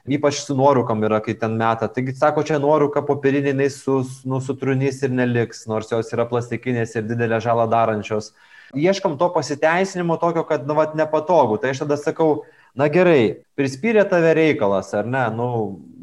ypač 0.09 0.39
su 0.41 0.57
nuorūkam 0.57 1.05
yra, 1.05 1.18
kai 1.20 1.34
ten 1.36 1.59
meta. 1.61 1.91
Taigi, 1.93 2.14
sako, 2.16 2.41
čia 2.49 2.57
nuorūka 2.62 3.03
popieriniai 3.05 3.68
su, 3.68 4.01
nu, 4.24 4.41
sutrunys 4.41 5.03
ir 5.05 5.12
neliks, 5.12 5.66
nors 5.68 5.93
jos 5.93 6.09
yra 6.16 6.24
plastikinės 6.30 6.97
ir 6.97 7.05
didelę 7.05 7.43
žalą 7.45 7.68
darančios. 7.68 8.32
Ieškam 8.72 9.18
to 9.20 9.28
pasiteisinimo 9.36 10.16
tokio, 10.20 10.47
kad, 10.49 10.64
nu, 10.64 10.78
vat, 10.80 10.97
nepatogu. 10.97 11.61
Tai 11.61 11.74
aš 11.74 11.84
tada 11.84 12.01
sakau, 12.01 12.47
na 12.72 12.89
gerai, 12.89 13.45
prispyrė 13.61 14.09
tave 14.09 14.32
reikalas, 14.41 14.95
ar 14.97 15.05
ne, 15.05 15.28
nu, 15.36 15.53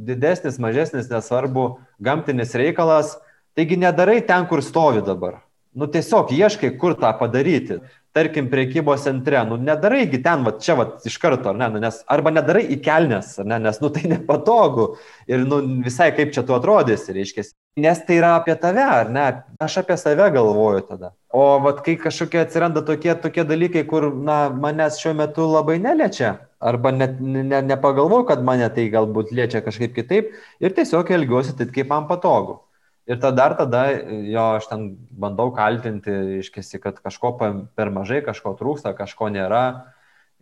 didesnis, 0.05 0.61
mažesnis, 0.61 1.09
nesvarbu, 1.09 1.71
gamtinis 2.05 2.53
reikalas, 2.53 3.17
taigi 3.57 3.81
nedarai 3.81 4.21
ten, 4.29 4.45
kur 4.45 4.61
stovi 4.61 5.01
dabar. 5.01 5.41
Nu, 5.73 5.89
tiesiog 5.89 6.29
ieškai, 6.38 6.75
kur 6.77 6.93
tą 7.01 7.09
padaryti 7.17 7.81
tarkim, 8.16 8.47
priekybos 8.51 9.03
centre, 9.03 9.41
nu, 9.49 9.57
nedaraigi 9.59 10.22
ten, 10.24 10.45
va, 10.47 10.53
čia, 10.61 10.78
va, 10.80 10.86
iš 11.07 11.18
karto, 11.20 11.51
ne, 11.57 11.68
nu, 11.74 11.82
nes, 11.84 11.99
arba 12.11 12.32
nedarai 12.32 12.63
į 12.72 12.80
kelnes, 12.86 13.34
ne, 13.43 13.59
nes, 13.68 13.82
nu, 13.84 13.91
tai 13.91 14.07
nepatogu 14.13 14.93
ir, 15.28 15.43
nu, 15.43 15.59
visai 15.84 16.13
kaip 16.16 16.32
čia 16.36 16.45
tu 16.47 16.55
atrodysi, 16.55 17.11
reiškia. 17.16 17.47
Nes 17.84 17.99
tai 18.07 18.22
yra 18.22 18.38
apie 18.39 18.55
tave, 18.55 18.84
ar 18.88 19.11
ne, 19.11 19.26
aš 19.59 19.82
apie 19.82 19.97
save 19.99 20.30
galvoju 20.32 20.86
tada. 20.88 21.11
O, 21.36 21.43
va, 21.59 21.74
kai 21.84 21.97
kažkokie 21.99 22.39
atsiranda 22.45 22.86
tokie, 22.88 23.11
tokie 23.20 23.43
dalykai, 23.47 23.84
kur, 23.89 24.07
na, 24.16 24.45
manęs 24.49 25.01
šiuo 25.01 25.11
metu 25.20 25.49
labai 25.51 25.76
neliečia, 25.84 26.38
arba 26.63 26.93
net 26.95 27.20
ne, 27.20 27.43
ne, 27.43 27.59
nepagalvoju, 27.74 28.30
kad 28.32 28.45
mane 28.47 28.70
tai 28.74 28.88
galbūt 28.93 29.36
liečia 29.36 29.59
kažkaip 29.66 29.91
kitaip 29.97 30.32
ir 30.63 30.78
tiesiog 30.78 31.11
elgiuosi 31.18 31.57
taip, 31.59 31.76
kaip 31.76 31.91
man 31.91 32.07
patogu. 32.07 32.61
Ir 33.06 33.20
tada 33.22 33.38
dar 33.38 33.53
tada, 33.58 33.84
jo, 34.26 34.43
aš 34.58 34.66
ten 34.66 34.86
bandau 35.14 35.51
kaltinti, 35.53 36.14
iškesi, 36.41 36.80
kad 36.82 36.97
kažko 37.03 37.36
per 37.78 37.91
mažai, 37.93 38.24
kažko 38.26 38.56
trūksta, 38.58 38.95
kažko 38.97 39.30
nėra. 39.30 39.91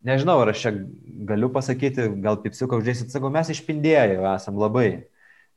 Nežinau, 0.08 0.38
ar 0.44 0.52
aš 0.52 0.62
čia 0.64 0.72
galiu 1.28 1.50
pasakyti, 1.52 2.08
gal 2.24 2.40
pipsiuką 2.44 2.80
uždėsit, 2.80 3.12
sakau, 3.12 3.32
mes 3.32 3.52
išpindėjai 3.52 4.16
esam 4.36 4.60
labai. 4.60 5.10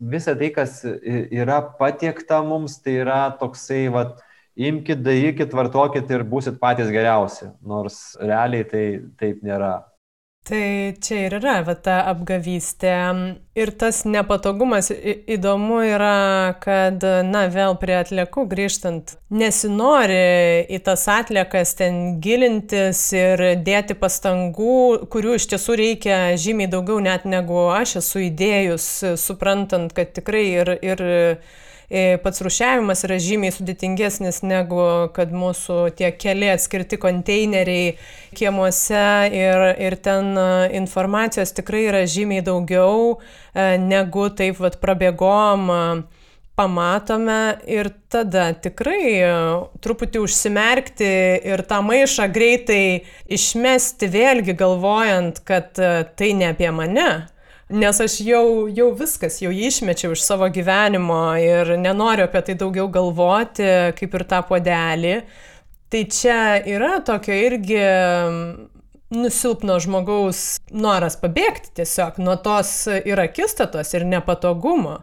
Visa 0.03 0.35
tai, 0.39 0.51
kas 0.55 0.83
yra 0.85 1.61
patiekta 1.79 2.43
mums, 2.47 2.81
tai 2.83 2.99
yra 3.05 3.21
toksai, 3.39 3.87
vad, 3.95 4.19
imkite, 4.57 5.03
darykit, 5.07 5.55
vartokit 5.55 6.11
ir 6.11 6.27
būsit 6.27 6.59
patys 6.59 6.91
geriausi. 6.91 7.53
Nors 7.63 8.17
realiai 8.21 8.67
tai 8.67 8.85
taip 9.21 9.47
nėra. 9.47 9.77
Tai 10.47 10.95
čia 11.03 11.25
ir 11.27 11.35
yra, 11.41 11.57
va 11.67 11.75
ta 11.75 11.97
apgavystė. 12.07 12.93
Ir 13.59 13.73
tas 13.81 14.05
nepatogumas 14.07 14.93
įdomu 14.95 15.81
yra, 15.83 16.55
kad, 16.63 17.03
na, 17.27 17.47
vėl 17.51 17.75
prie 17.81 17.97
atliekų 17.99 18.45
grįžtant, 18.53 19.17
nesinori 19.35 20.21
į 20.71 20.79
tas 20.87 21.09
atliekas 21.11 21.75
ten 21.81 22.21
gilintis 22.23 23.03
ir 23.17 23.43
dėti 23.67 23.99
pastangų, 23.99 25.09
kurių 25.11 25.35
iš 25.41 25.49
tiesų 25.51 25.81
reikia 25.83 26.21
žymiai 26.39 26.71
daugiau 26.71 27.03
net 27.03 27.27
negu 27.27 27.67
aš 27.75 27.99
esu 28.05 28.29
įdėjus, 28.29 28.91
suprantant, 29.19 29.91
kad 29.99 30.15
tikrai 30.15 30.47
ir, 30.61 30.77
ir 30.79 31.07
pats 32.23 32.43
rušiavimas 32.43 33.05
yra 33.07 33.19
žymiai 33.23 33.55
sudėtingesnis 33.55 34.43
negu 34.43 34.81
kad 35.15 35.31
mūsų 35.31 35.79
tie 35.99 36.11
keli 36.19 36.51
atskirti 36.51 36.99
konteineriai 36.99 37.95
kiemuose 38.37 39.07
ir, 39.31 39.63
ir 39.79 39.97
ten 40.03 40.33
e, 40.35 40.49
informacijos 40.81 41.55
tikrai 41.57 41.87
yra 41.87 42.03
žymiai 42.11 42.45
daugiau 42.47 43.17
e, 43.17 43.77
negu 43.79 44.29
taip 44.35 44.59
vad 44.63 44.81
prabėgom 44.83 45.71
pamatome 46.57 47.41
ir 47.69 47.91
tada 48.09 48.49
tikrai 48.65 49.21
truputį 49.85 50.23
užsimerkti 50.25 51.13
ir 51.53 51.63
tą 51.69 51.83
maišą 51.85 52.31
greitai 52.33 53.05
išmesti 53.29 54.09
vėlgi 54.09 54.57
galvojant, 54.57 55.43
kad 55.45 55.77
tai 55.77 56.31
ne 56.39 56.49
apie 56.55 56.73
mane, 56.73 57.11
Nes 57.67 57.99
aš 57.99 58.21
jau, 58.23 58.69
jau 58.71 58.93
viskas, 58.95 59.41
jau 59.43 59.51
jį 59.51 59.67
išmečiau 59.67 60.13
iš 60.15 60.23
savo 60.23 60.47
gyvenimo 60.55 61.35
ir 61.43 61.73
nenoriu 61.83 62.29
apie 62.29 62.45
tai 62.47 62.55
daugiau 62.61 62.87
galvoti, 62.95 63.67
kaip 63.99 64.15
ir 64.15 64.25
tą 64.31 64.39
podelį. 64.47 65.17
Tai 65.91 66.05
čia 66.07 66.39
yra 66.63 67.01
tokio 67.03 67.35
irgi 67.35 67.83
nusilpno 69.11 69.81
žmogaus 69.83 70.61
noras 70.71 71.19
pabėgti 71.19 71.75
tiesiog 71.81 72.23
nuo 72.23 72.39
tos 72.39 72.87
ir 72.87 73.19
akistatos, 73.23 73.91
ir 73.99 74.07
nepatogumo. 74.15 75.01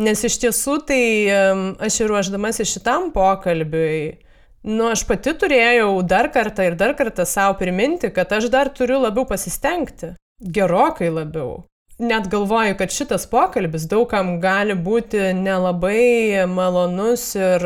Nes 0.00 0.24
iš 0.24 0.40
tiesų 0.40 0.80
tai 0.88 1.04
aš 1.28 2.00
ir 2.00 2.08
ruoždamasi 2.08 2.64
šitam 2.72 3.10
pokalbiui, 3.12 4.14
nu 4.64 4.88
aš 4.88 5.04
pati 5.04 5.36
turėjau 5.36 5.98
dar 6.08 6.32
kartą 6.32 6.70
ir 6.70 6.80
dar 6.80 6.96
kartą 6.96 7.28
savo 7.28 7.58
priminti, 7.60 8.08
kad 8.08 8.32
aš 8.32 8.48
dar 8.48 8.72
turiu 8.72 9.02
labiau 9.04 9.28
pasistengti. 9.28 10.14
Gerokai 10.40 11.10
labiau 11.12 11.66
net 11.98 12.28
galvoju, 12.30 12.76
kad 12.78 12.92
šitas 12.94 13.26
pokalbis 13.30 13.86
daugam 13.90 14.38
gali 14.40 14.74
būti 14.74 15.32
nelabai 15.34 16.46
malonus 16.46 17.34
ir 17.36 17.64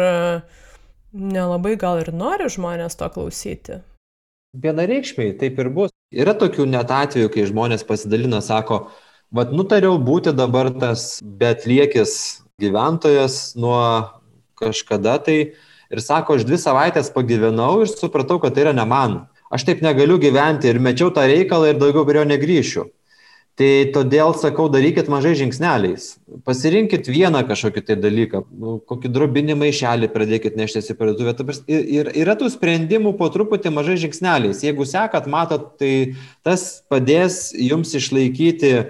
nelabai 1.12 1.76
gal 1.76 2.00
ir 2.00 2.12
nori 2.16 2.48
žmonės 2.52 2.96
to 2.96 3.08
klausyti. 3.12 3.80
Vienareikšmiai 4.52 5.36
taip 5.40 5.60
ir 5.60 5.68
bus. 5.72 5.92
Yra 6.12 6.34
tokių 6.36 6.66
net 6.68 6.90
atvejų, 6.92 7.30
kai 7.32 7.48
žmonės 7.48 7.86
pasidalina, 7.88 8.42
sako, 8.44 8.86
vad 9.32 9.52
nutariau 9.56 9.96
būti 9.96 10.34
dabar 10.36 10.68
tas 10.76 11.20
betliekis 11.24 12.42
gyventojas 12.60 13.54
nuo 13.56 13.78
kažkada 14.60 15.16
tai 15.24 15.36
ir 15.92 16.00
sako, 16.04 16.36
aš 16.36 16.44
dvi 16.48 16.58
savaitės 16.60 17.08
pagyvenau 17.14 17.82
ir 17.84 17.92
supratau, 17.92 18.38
kad 18.40 18.54
tai 18.54 18.66
yra 18.66 18.74
ne 18.76 18.84
man. 18.88 19.22
aš 19.52 19.66
taip 19.68 19.82
negaliu 19.84 20.16
gyventi 20.16 20.70
ir 20.70 20.78
mečiau 20.80 21.10
tą 21.12 21.26
reikalą 21.28 21.68
ir 21.68 21.80
daugiau 21.80 22.06
prie 22.08 22.22
jo 22.22 22.24
negrįšiu. 22.24 22.84
Tai 23.60 23.68
todėl 23.92 24.32
sakau, 24.40 24.64
darykit 24.72 25.10
mažai 25.12 25.34
žingsneliais. 25.36 26.14
Pasirinkit 26.46 27.04
vieną 27.12 27.42
kažkokį 27.44 27.82
tai 27.84 27.96
dalyką, 28.00 28.40
nu, 28.48 28.78
kokį 28.88 29.10
drobinį 29.12 29.56
maišelį 29.60 30.08
pradėkit 30.14 30.56
neštis 30.56 30.88
į 30.94 30.96
parduotuvę. 30.96 31.58
Ir, 31.68 31.82
ir 31.84 32.08
yra 32.22 32.32
tų 32.40 32.48
sprendimų 32.54 33.12
po 33.18 33.28
truputį 33.34 33.74
mažai 33.76 33.98
žingsneliais. 34.00 34.62
Jeigu 34.64 34.86
sekat, 34.88 35.28
matot, 35.28 35.74
tai 35.76 36.14
tas 36.40 36.80
padės 36.88 37.50
jums 37.52 37.92
išlaikyti 37.98 38.72
e, 38.72 38.86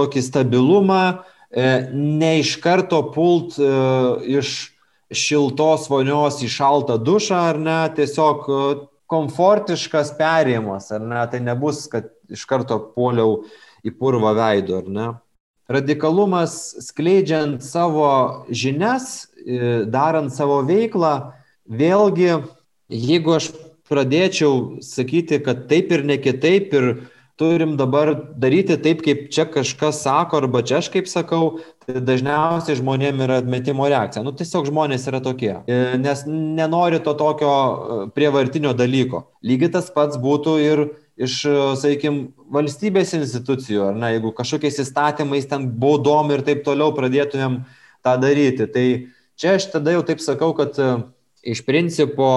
tokį 0.00 0.24
stabilumą, 0.24 1.02
e, 1.52 1.68
ne 1.92 2.32
iš 2.40 2.56
karto 2.64 3.02
pult 3.12 3.60
e, 3.60 3.70
iš 4.40 4.56
šiltos 5.12 5.90
vonios 5.92 6.40
į 6.40 6.48
šaltą 6.50 6.96
dušą, 6.96 7.44
ar 7.52 7.60
ne, 7.60 7.78
tiesiog 8.00 8.48
komfortiškas 9.06 10.16
perėjimas, 10.16 10.88
ar 10.96 11.04
ne, 11.04 11.20
tai 11.30 11.44
nebus, 11.44 11.84
kad 11.92 12.08
iš 12.32 12.48
karto 12.48 12.80
poliau 12.96 13.42
į 13.86 13.94
purvą 13.98 14.34
veido, 14.36 14.82
ar 14.82 14.90
ne? 14.90 15.06
Radikalumas 15.70 16.76
skleidžiant 16.86 17.62
savo 17.66 18.46
žinias, 18.50 19.26
e, 19.42 19.82
darant 19.90 20.30
savo 20.34 20.60
veiklą, 20.66 21.32
vėlgi, 21.66 22.36
jeigu 22.86 23.34
aš 23.34 23.50
pradėčiau 23.90 24.78
sakyti, 24.82 25.40
kad 25.42 25.66
taip 25.70 25.90
ir 25.94 26.04
ne 26.06 26.18
kitaip 26.22 26.74
ir 26.74 26.88
turim 27.36 27.76
dabar 27.76 28.14
daryti 28.40 28.76
taip, 28.80 29.02
kaip 29.04 29.26
čia 29.32 29.44
kažkas 29.50 30.00
sako, 30.06 30.40
arba 30.40 30.62
čia 30.64 30.78
aš 30.80 30.88
kaip 30.94 31.08
sakau, 31.10 31.58
tai 31.84 32.00
dažniausiai 32.00 32.78
žmonėm 32.78 33.20
yra 33.26 33.40
atmetimo 33.42 33.88
reakcija. 33.90 34.24
Nu, 34.24 34.32
tiesiog 34.36 34.70
žmonės 34.70 35.06
yra 35.10 35.20
tokie, 35.24 35.52
e, 35.68 35.80
nes 36.00 36.24
nenori 36.30 37.02
to 37.04 37.12
tokio 37.18 37.50
e, 37.52 37.98
prievartinio 38.16 38.72
dalyko. 38.76 39.26
Lygiai 39.44 39.74
tas 39.76 39.90
pats 39.92 40.16
būtų 40.22 40.56
ir 40.64 40.84
iš, 41.16 41.40
sakykime, 41.80 42.30
valstybės 42.52 43.14
institucijų, 43.16 43.90
ar 43.90 43.98
ne, 43.98 44.12
jeigu 44.16 44.32
kažkokiais 44.36 44.80
įstatymais 44.84 45.48
ten 45.50 45.68
baudom 45.80 46.30
ir 46.34 46.44
taip 46.46 46.62
toliau 46.66 46.92
pradėtumėm 46.96 47.62
tą 48.04 48.16
daryti. 48.22 48.68
Tai 48.70 48.86
čia 49.40 49.56
aš 49.56 49.70
tada 49.72 49.96
jau 49.96 50.04
taip 50.06 50.22
sakau, 50.22 50.52
kad 50.58 50.76
e, 50.78 50.90
iš 51.56 51.64
principo 51.66 52.28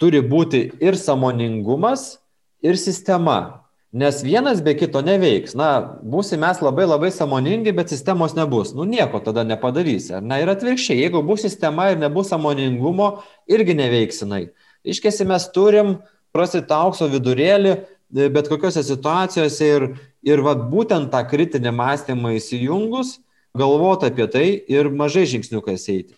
turi 0.00 0.24
būti 0.24 0.66
ir 0.82 0.98
samoningumas, 0.98 2.16
ir 2.64 2.80
sistema. 2.80 3.60
Nes 3.94 4.24
vienas 4.26 4.58
be 4.64 4.72
kito 4.74 4.98
neveiks. 5.06 5.52
Na, 5.54 5.68
būsim 6.02 6.40
mes 6.42 6.58
labai 6.64 6.88
labai 6.88 7.12
samoningi, 7.14 7.70
bet 7.76 7.92
sistemos 7.92 8.32
nebus. 8.34 8.72
Nu, 8.74 8.82
nieko 8.88 9.20
tada 9.22 9.44
nepadarysi. 9.46 10.16
Na 10.18 10.40
ir 10.42 10.50
atvirkščiai, 10.50 11.04
jeigu 11.04 11.22
bus 11.22 11.44
sistema 11.46 11.92
ir 11.92 12.00
nebus 12.02 12.32
samoningumo, 12.32 13.20
irgi 13.46 13.76
neveiksinai. 13.78 14.48
Iškesi 14.82 15.28
mes 15.28 15.46
turim 15.54 16.00
prasitą 16.34 16.80
aukso 16.88 17.06
vidurėlį, 17.12 17.76
bet 18.12 18.48
kokiose 18.48 18.82
situacijose 18.86 19.68
ir, 19.76 19.86
ir 20.26 20.42
vat, 20.44 20.66
būtent 20.70 21.10
tą 21.12 21.22
kritinį 21.28 21.72
mąstymą 21.74 22.34
įsijungus, 22.38 23.18
galvoti 23.56 24.10
apie 24.10 24.26
tai 24.30 24.46
ir 24.70 24.90
mažai 24.90 25.24
žingsniukais 25.30 25.88
eiti. 25.92 26.14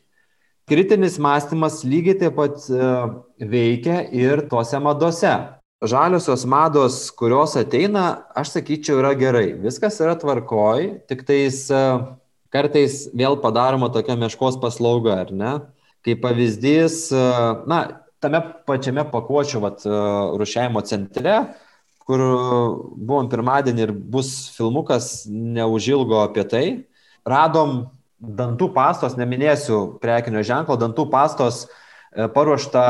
Kritinis 0.66 1.20
mąstymas 1.22 1.84
lygiai 1.87 2.16
taip 2.18 2.34
pat 2.34 2.64
e, 2.66 2.87
veikia 3.39 4.01
ir 4.11 4.43
tose 4.51 4.80
madose. 4.82 5.34
Žaliosios 5.87 6.43
mados, 6.49 6.97
kurios 7.14 7.53
ateina, 7.61 8.24
aš 8.34 8.57
sakyčiau, 8.57 8.99
yra 9.03 9.12
gerai. 9.14 9.53
Viskas 9.62 10.01
yra 10.03 10.16
tvarkoj, 10.18 10.89
tik 11.07 11.22
tais 11.28 11.61
e, 11.70 11.82
kartais 12.51 13.05
vėl 13.14 13.39
padaroma 13.45 13.93
tokia 13.95 14.16
meškos 14.18 14.59
paslauga, 14.59 15.20
ar 15.26 15.30
ne? 15.30 15.53
Kaip 16.03 16.24
pavyzdys, 16.24 16.99
e, 17.14 17.22
na, 17.70 17.80
tame 18.24 18.43
pačiame 18.66 19.07
pakuočių 19.12 19.62
vat, 19.62 19.87
rušiavimo 20.41 20.82
centre 20.89 21.37
kur 22.07 22.23
buvom 22.95 23.29
pirmadienį 23.31 23.83
ir 23.89 23.93
bus 23.93 24.31
filmukas 24.55 25.27
neužilgo 25.27 26.21
apie 26.23 26.45
tai. 26.47 26.67
Radom 27.27 27.89
dantų 28.23 28.71
pastos, 28.75 29.17
neminėsiu 29.19 29.99
prekinio 30.03 30.45
ženklo, 30.47 30.79
dantų 30.81 31.09
pastos 31.13 31.65
e, 31.67 32.29
paruoštą 32.33 32.87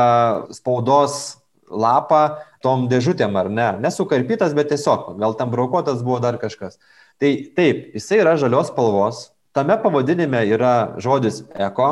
spaudos 0.55 1.37
lapą 1.67 2.21
tom 2.63 2.87
dėžutėm 2.91 3.35
ar 3.39 3.49
ne. 3.51 3.71
Nesukarpytas, 3.83 4.53
bet 4.57 4.71
tiesiog, 4.71 5.15
gal 5.19 5.35
tam 5.39 5.51
braukotas 5.51 6.03
buvo 6.05 6.21
dar 6.23 6.39
kažkas. 6.41 6.77
Tai 7.19 7.31
taip, 7.57 7.89
jisai 7.97 8.21
yra 8.21 8.37
žalios 8.39 8.69
spalvos, 8.71 9.31
tame 9.57 9.75
pavadinime 9.81 10.43
yra 10.47 10.99
žodis 11.01 11.41
eko, 11.57 11.89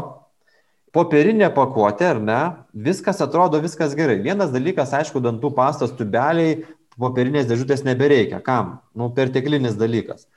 popierinė 0.95 1.49
pakuotė, 1.51 2.07
ar 2.13 2.21
ne, 2.23 2.39
viskas 2.88 3.19
atrodo, 3.23 3.59
viskas 3.63 3.97
gerai. 3.97 4.21
Vienas 4.23 4.53
dalykas, 4.53 4.93
aišku, 4.95 5.19
dantų 5.23 5.51
pastos 5.57 5.91
tubeliai 5.97 6.61
popierinės 7.01 7.49
dėžutės 7.49 7.83
nebereikia. 7.87 8.41
Kam? 8.45 8.79
Nu, 8.95 9.09
perteklinis 9.15 9.77
dalykas. 9.79 10.27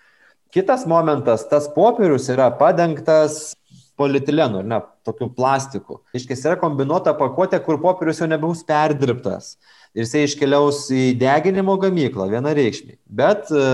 Kitas 0.55 0.87
momentas, 0.89 1.45
tas 1.51 1.69
popierius 1.69 2.31
yra 2.33 2.49
padengtas 2.57 3.53
polietilenu, 3.99 4.63
ne, 4.63 4.79
tokiu 5.07 5.29
plastiku. 5.35 5.99
Iškės 6.17 6.45
yra 6.47 6.57
kombinuota 6.61 7.13
pakuotė, 7.19 7.59
kur 7.65 7.81
popierius 7.83 8.23
jau 8.23 8.29
nebus 8.31 8.63
perdirbtas. 8.67 9.57
Ir 9.97 10.05
jisai 10.05 10.25
iškeliaus 10.29 10.85
į 10.95 11.11
deginimo 11.19 11.75
gamyklą 11.83 12.29
vienareikšmiai. 12.31 12.99
Bet 13.21 13.51
e, 13.51 13.65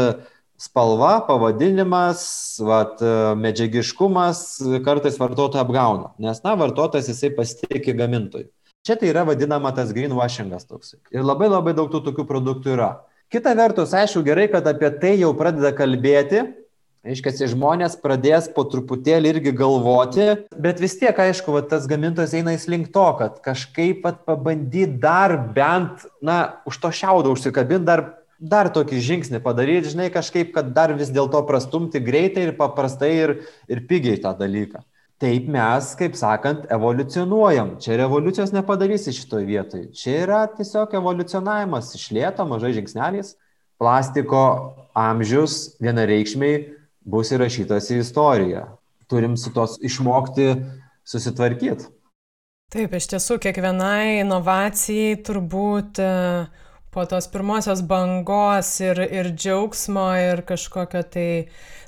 spalva, 0.60 1.18
pavadinimas, 1.28 2.24
vat, 2.64 3.02
e, 3.04 3.14
medžiagiškumas 3.44 4.44
kartais 4.86 5.20
vartotoją 5.20 5.66
apgauna. 5.66 6.14
Nes, 6.22 6.40
na, 6.46 6.56
vartotojas 6.58 7.10
jisai 7.12 7.34
pasitikė 7.36 7.96
gamintojui. 7.98 8.48
Čia 8.84 8.98
tai 9.00 9.08
yra 9.08 9.22
vadinama 9.24 9.72
tas 9.72 9.94
greenwashingas 9.96 10.66
toks. 10.68 10.98
Ir 11.08 11.24
labai 11.24 11.48
labai 11.48 11.72
daug 11.76 11.88
tų 11.88 12.02
tokių 12.04 12.26
produktų 12.28 12.74
yra. 12.74 12.90
Kita 13.32 13.54
vertus, 13.56 13.94
aišku, 13.96 14.20
gerai, 14.26 14.44
kad 14.52 14.66
apie 14.68 14.90
tai 15.00 15.14
jau 15.16 15.32
pradeda 15.36 15.72
kalbėti, 15.72 16.44
Aiškiai, 17.04 17.50
žmonės 17.52 17.98
pradės 18.00 18.46
po 18.48 18.62
truputėlį 18.64 19.34
irgi 19.34 19.52
galvoti, 19.52 20.24
bet 20.56 20.78
vis 20.80 20.94
tiek, 20.96 21.12
aišku, 21.12 21.52
va, 21.52 21.60
tas 21.68 21.84
gamintojas 21.84 22.32
eina 22.32 22.54
į 22.56 22.62
link 22.72 22.88
to, 22.94 23.04
kad 23.18 23.42
kažkaip 23.44 24.00
pat 24.06 24.22
pabandyti 24.24 24.96
dar 25.02 25.34
bent, 25.52 26.06
na, 26.24 26.62
už 26.64 26.80
to 26.80 26.88
šiaudo 26.88 27.34
užsikabinti, 27.36 27.84
dar, 27.84 28.06
dar 28.40 28.72
tokį 28.72 29.02
žingsnį 29.04 29.42
padaryti, 29.44 29.92
žinai, 29.92 30.08
kažkaip, 30.16 30.54
kad 30.56 30.72
dar 30.72 30.96
vis 30.96 31.12
dėlto 31.12 31.44
prastumti 31.44 32.00
greitai 32.00 32.48
ir 32.48 32.56
paprastai 32.56 33.12
ir, 33.18 33.36
ir 33.68 33.84
pigiai 33.84 34.16
tą 34.24 34.32
dalyką 34.40 34.80
taip 35.22 35.48
mes, 35.50 35.90
kaip 35.98 36.16
sakant, 36.18 36.66
evoliucionuojam. 36.74 37.74
Čia 37.82 37.98
revoliucijos 38.02 38.52
nepadarysi 38.54 39.14
šitoje 39.14 39.46
vietoje. 39.48 39.88
Čia 39.96 40.16
yra 40.24 40.40
tiesiog 40.50 40.94
evoliucionavimas 40.98 41.92
iš 41.98 42.08
lėto, 42.16 42.46
mažai 42.48 42.74
žingsneliais. 42.76 43.34
Plastiko 43.80 44.44
amžius 44.96 45.74
vienareikšmiai 45.82 46.60
bus 47.04 47.32
įrašytas 47.34 47.90
į 47.94 48.00
istoriją. 48.04 48.66
Turim 49.10 49.36
su 49.36 49.52
tos 49.54 49.76
išmokti 49.84 50.52
susitvarkyti. 51.06 51.90
Taip, 52.74 52.94
iš 52.96 53.06
tiesų, 53.12 53.38
kiekvienai 53.44 54.20
inovacijai 54.24 55.18
turbūt 55.22 56.00
uh 56.02 56.62
po 56.94 57.04
tos 57.10 57.26
pirmosios 57.28 57.82
bangos 57.90 58.68
ir, 58.80 59.00
ir 59.10 59.32
džiaugsmo 59.34 60.06
ir 60.20 60.44
kažkokio 60.46 61.02
tai 61.10 61.30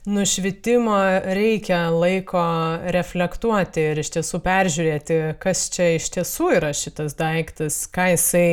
nušvitimo 0.07 0.96
reikia 1.38 1.84
laiko 1.90 2.42
reflektuoti 2.94 3.84
ir 3.92 4.00
iš 4.02 4.11
tiesų 4.16 4.40
peržiūrėti, 4.42 5.20
kas 5.42 5.68
čia 5.74 5.92
iš 5.96 6.11
tiesų 6.14 6.50
yra 6.59 6.72
šitas 6.74 7.14
daiktas, 7.18 7.84
ką 7.90 8.09
jisai 8.12 8.50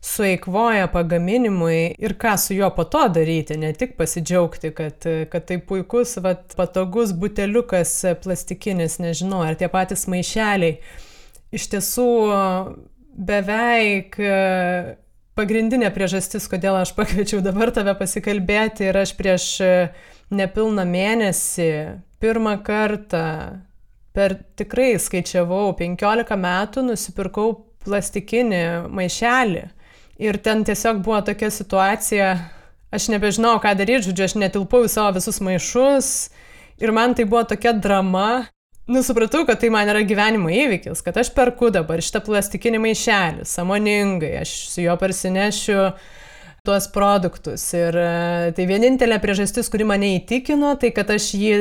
sueikvoja 0.00 0.88
pagaminimui 0.92 1.94
ir 2.00 2.16
ką 2.20 2.34
su 2.40 2.56
juo 2.56 2.70
po 2.76 2.86
to 2.88 3.02
daryti, 3.12 3.58
ne 3.60 3.72
tik 3.76 3.96
pasidžiaugti, 4.00 4.72
kad, 4.76 5.04
kad 5.32 5.46
tai 5.48 5.60
puikus, 5.60 6.16
vat, 6.24 6.56
patogus 6.56 7.12
buteliukas 7.12 7.92
plastikinis, 8.24 8.96
nežinau, 9.04 9.42
ar 9.44 9.60
tie 9.60 9.68
patys 9.72 10.06
maišeliai. 10.08 10.80
Iš 11.52 11.68
tiesų 11.74 12.08
beveik 13.28 14.16
pagrindinė 15.38 15.90
priežastis, 15.94 16.46
kodėl 16.50 16.80
aš 16.80 16.94
pakviečiau 16.98 17.40
dabar 17.44 17.72
tave 17.74 17.94
pasikalbėti 17.98 18.88
ir 18.90 19.00
aš 19.02 19.14
prieš 19.18 19.46
e, 19.64 19.72
nepilną 20.34 20.84
mėnesį 20.88 21.70
pirmą 22.20 22.58
kartą 22.64 23.24
per 24.16 24.36
tikrai 24.58 24.94
skaičiavau 25.00 25.72
15 25.78 26.36
metų 26.36 26.86
nusipirkau 26.90 27.52
plastikinį 27.84 28.62
maišelį. 28.92 29.66
Ir 30.20 30.36
ten 30.44 30.64
tiesiog 30.68 31.00
buvo 31.04 31.22
tokia 31.24 31.48
situacija, 31.54 32.30
aš 32.92 33.08
nebežinau, 33.14 33.54
ką 33.62 33.72
daryti, 33.78 34.10
žodžiu, 34.10 34.26
aš 34.26 34.34
netilpau 34.42 34.82
į 34.84 34.90
savo 34.92 35.14
visus 35.16 35.40
maišus. 35.40 36.10
Ir 36.80 36.92
man 36.96 37.14
tai 37.16 37.24
buvo 37.28 37.46
tokia 37.48 37.72
drama, 37.72 38.50
nu, 38.90 39.02
supratau, 39.06 39.44
kad 39.46 39.60
tai 39.62 39.70
man 39.72 39.88
yra 39.88 40.02
gyvenimo 40.02 40.50
įvykis, 40.50 41.04
kad 41.06 41.18
aš 41.22 41.30
perku 41.36 41.70
dabar 41.70 42.02
šitą 42.02 42.24
plastikinį 42.26 42.80
maišelį, 42.82 43.44
samoningai, 43.46 44.32
aš 44.42 44.54
su 44.72 44.82
juo 44.82 44.96
parsinešiu 44.98 45.84
tuos 46.66 46.88
produktus. 46.92 47.64
Ir 47.76 47.96
e, 47.96 48.08
tai 48.56 48.66
vienintelė 48.68 49.20
priežastis, 49.22 49.70
kuri 49.72 49.86
mane 49.88 50.14
įtikino, 50.18 50.74
tai 50.80 50.90
kad 50.96 51.12
aš 51.14 51.30
jį, 51.38 51.54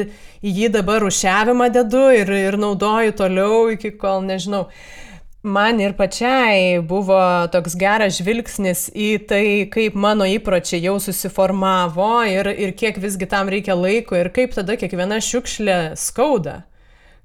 jį 0.43 0.71
dabar 0.73 1.05
rušiavimą 1.05 1.69
dedu 1.75 2.09
ir, 2.17 2.33
ir 2.49 2.57
naudoju 2.59 3.15
toliau 3.21 3.69
iki 3.75 3.93
kol 4.01 4.25
nežinau. 4.27 4.65
Man 5.39 5.79
ir 5.79 5.93
pačiai 5.95 6.81
buvo 6.83 7.19
toks 7.53 7.77
geras 7.79 8.17
žvilgsnis 8.17 8.89
į 8.91 9.11
tai, 9.29 9.43
kaip 9.71 9.95
mano 9.95 10.25
įpročiai 10.27 10.81
jau 10.83 10.97
susiformavo 10.99 12.25
ir, 12.27 12.49
ir 12.51 12.73
kiek 12.75 12.99
visgi 12.99 13.29
tam 13.31 13.47
reikia 13.47 13.77
laiko 13.79 14.19
ir 14.19 14.33
kaip 14.35 14.51
tada 14.57 14.75
kiekviena 14.75 15.21
šiukšlė 15.23 15.77
skauda, 15.95 16.57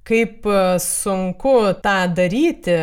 kaip 0.07 0.46
e, 0.46 0.62
sunku 0.82 1.57
tą 1.84 1.98
daryti. 2.16 2.78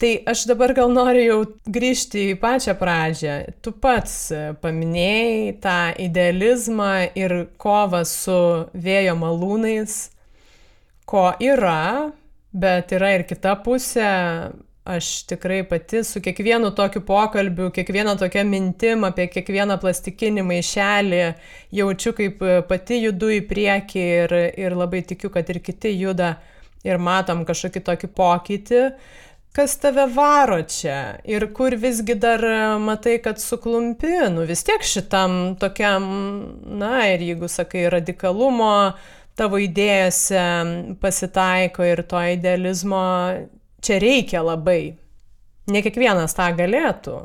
Tai 0.00 0.12
aš 0.32 0.46
dabar 0.48 0.72
gal 0.72 0.88
noriu 0.92 1.24
jau 1.26 1.40
grįžti 1.68 2.30
į 2.32 2.38
pačią 2.40 2.72
pradžią. 2.80 3.34
Tu 3.60 3.72
pats 3.84 4.14
paminėjai 4.62 5.58
tą 5.60 5.80
idealizmą 6.06 6.94
ir 7.20 7.34
kovą 7.60 8.00
su 8.08 8.38
vėjo 8.72 9.18
malūnais, 9.20 9.98
ko 11.04 11.26
yra, 11.44 12.14
Bet 12.52 12.90
yra 12.90 13.12
ir 13.14 13.22
kita 13.28 13.54
pusė. 13.62 14.10
Aš 14.84 15.22
tikrai 15.28 15.60
pati 15.68 16.00
su 16.04 16.22
kiekvienu 16.24 16.70
tokiu 16.72 17.02
pokalbiu, 17.04 17.68
kiekviena 17.70 18.14
tokia 18.16 18.46
mintim 18.48 19.04
apie 19.04 19.26
kiekvieną 19.28 19.76
plastikinį 19.82 20.44
maišelį 20.48 21.18
jaučiu, 21.76 22.14
kaip 22.16 22.40
pati 22.68 23.02
judu 23.02 23.28
į 23.34 23.42
priekį 23.50 24.06
ir, 24.22 24.34
ir 24.56 24.76
labai 24.80 25.02
tikiu, 25.04 25.28
kad 25.34 25.52
ir 25.52 25.60
kiti 25.60 25.92
juda 26.00 26.38
ir 26.84 26.96
matom 26.96 27.44
kažkokį 27.44 27.84
tokį 27.90 28.10
pokytį. 28.16 28.82
Kas 29.52 29.76
tave 29.82 30.06
varo 30.14 30.62
čia 30.62 31.20
ir 31.28 31.48
kur 31.52 31.76
visgi 31.76 32.14
dar 32.16 32.40
matai, 32.80 33.18
kad 33.20 33.42
suklumpi, 33.42 34.16
nu 34.32 34.48
vis 34.48 34.64
tiek 34.64 34.80
šitam 34.80 35.56
tokiam, 35.60 36.10
na 36.80 37.04
ir 37.10 37.28
jeigu 37.28 37.52
sakai, 37.52 37.88
radikalumo, 37.92 38.94
tavo 39.36 39.60
idėjose 39.60 40.44
pasitaiko 41.02 41.84
ir 41.84 42.06
to 42.08 42.22
idealizmo 42.32 43.04
čia 43.84 44.00
reikia 44.02 44.44
labai. 44.44 44.96
Ne 45.70 45.82
kiekvienas 45.84 46.34
tą 46.36 46.48
galėtų. 46.58 47.20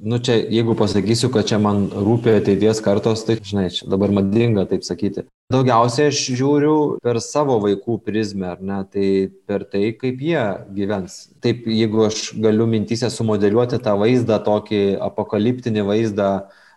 Nu 0.00 0.16
čia, 0.18 0.38
jeigu 0.48 0.72
pasakysiu, 0.78 1.28
kad 1.28 1.44
čia 1.44 1.58
man 1.60 1.90
rūpia 1.92 2.38
ateities 2.38 2.78
kartos, 2.80 3.20
tai, 3.28 3.36
žinai, 3.44 3.66
dabar 3.84 4.12
madinga 4.16 4.64
taip 4.70 4.86
sakyti. 4.86 5.26
Daugiausiai 5.52 6.08
aš 6.08 6.22
žiūriu 6.38 6.76
per 7.04 7.18
savo 7.20 7.58
vaikų 7.60 7.98
prizmę, 8.06 8.54
ar 8.54 8.62
ne, 8.64 8.78
tai 8.88 9.08
per 9.50 9.66
tai, 9.68 9.90
kaip 10.00 10.22
jie 10.24 10.44
gyvens. 10.78 11.18
Taip, 11.44 11.68
jeigu 11.68 12.06
aš 12.06 12.30
galiu 12.40 12.64
mintysę 12.70 13.10
sumodeliuoti 13.12 13.82
tą 13.84 13.98
vaizdą, 14.00 14.40
tokį 14.46 14.80
apokaliptinį 15.04 15.84
vaizdą, 15.90 16.30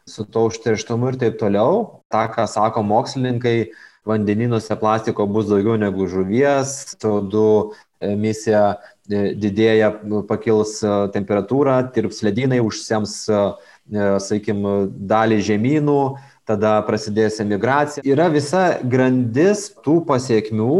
su 0.09 0.27
to 0.27 0.49
užterštumu 0.49 1.13
ir 1.13 1.19
taip 1.21 1.39
toliau. 1.39 2.03
Ta, 2.11 2.25
ką 2.33 2.43
sako 2.49 2.83
mokslininkai, 2.89 3.71
vandeninuose 4.07 4.75
plastiko 4.79 5.25
bus 5.27 5.47
daugiau 5.49 5.77
negu 5.79 6.07
žuvies, 6.11 6.95
CO2 6.99 7.43
emisija 8.03 8.63
e, 9.07 9.31
didėja, 9.39 9.93
pakils 10.27 10.79
e, 10.83 10.91
temperatūra, 11.15 11.79
tirps 11.95 12.23
ledynai, 12.25 12.59
užsems, 12.63 13.15
e, 13.29 13.45
sakykime, 14.23 14.75
dalį 15.09 15.39
žemynų, 15.47 16.01
tada 16.47 16.75
prasidės 16.87 17.39
emigracija. 17.43 18.03
Yra 18.07 18.27
visa 18.31 18.65
grandis 18.83 19.69
tų 19.85 20.01
pasiekmių, 20.07 20.77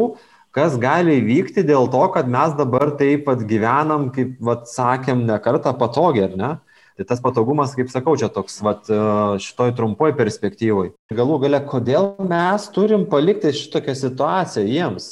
kas 0.53 0.75
gali 0.81 1.17
įvykti 1.21 1.63
dėl 1.65 1.87
to, 1.91 2.03
kad 2.13 2.29
mes 2.29 2.55
dabar 2.59 2.91
taip 2.99 3.25
pat 3.29 3.47
gyvenam, 3.47 4.09
kaip 4.15 4.35
vat, 4.43 4.67
sakėm, 4.71 5.23
ne 5.29 5.39
kartą 5.43 5.73
patogiai, 5.79 6.27
ar 6.29 6.37
ne? 6.39 6.51
Tai 6.97 7.05
tas 7.09 7.21
patogumas, 7.23 7.73
kaip 7.73 7.89
sakau, 7.89 8.13
čia 8.19 8.29
toks 8.29 8.59
vat, 8.61 8.85
e, 8.85 8.97
šitoj 9.41 9.73
trumpoj 9.77 10.13
perspektyvoj. 10.17 10.91
Galų 11.17 11.39
gale, 11.41 11.59
kodėl 11.65 12.11
mes 12.29 12.67
turim 12.75 13.07
palikti 13.09 13.53
šitokią 13.57 13.95
situaciją 13.97 14.65
jiems? 14.69 15.07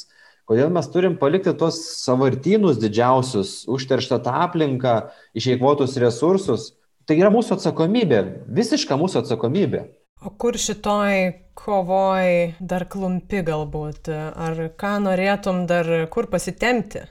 Kodėl 0.49 0.69
mes 0.73 0.89
turim 0.93 1.15
palikti 1.17 1.53
tos 1.57 1.79
savartynus 2.03 2.77
didžiausius, 2.81 3.63
užterštą 3.71 4.19
tą 4.21 4.35
aplinką, 4.45 4.95
išeikvotus 5.37 5.97
resursus? 6.01 6.73
Tai 7.09 7.17
yra 7.17 7.31
mūsų 7.33 7.57
atsakomybė, 7.57 8.21
visiška 8.45 8.97
mūsų 8.99 9.23
atsakomybė. 9.23 9.81
O 10.21 10.29
kur 10.37 10.53
šitoj 10.53 11.31
kovoj 11.57 12.53
dar 12.61 12.85
klumpi 12.85 13.41
galbūt? 13.47 14.11
Ar 14.13 14.67
ką 14.77 14.93
norėtum 15.07 15.65
dar 15.69 15.89
kur 16.13 16.29
pasitemti? 16.29 17.07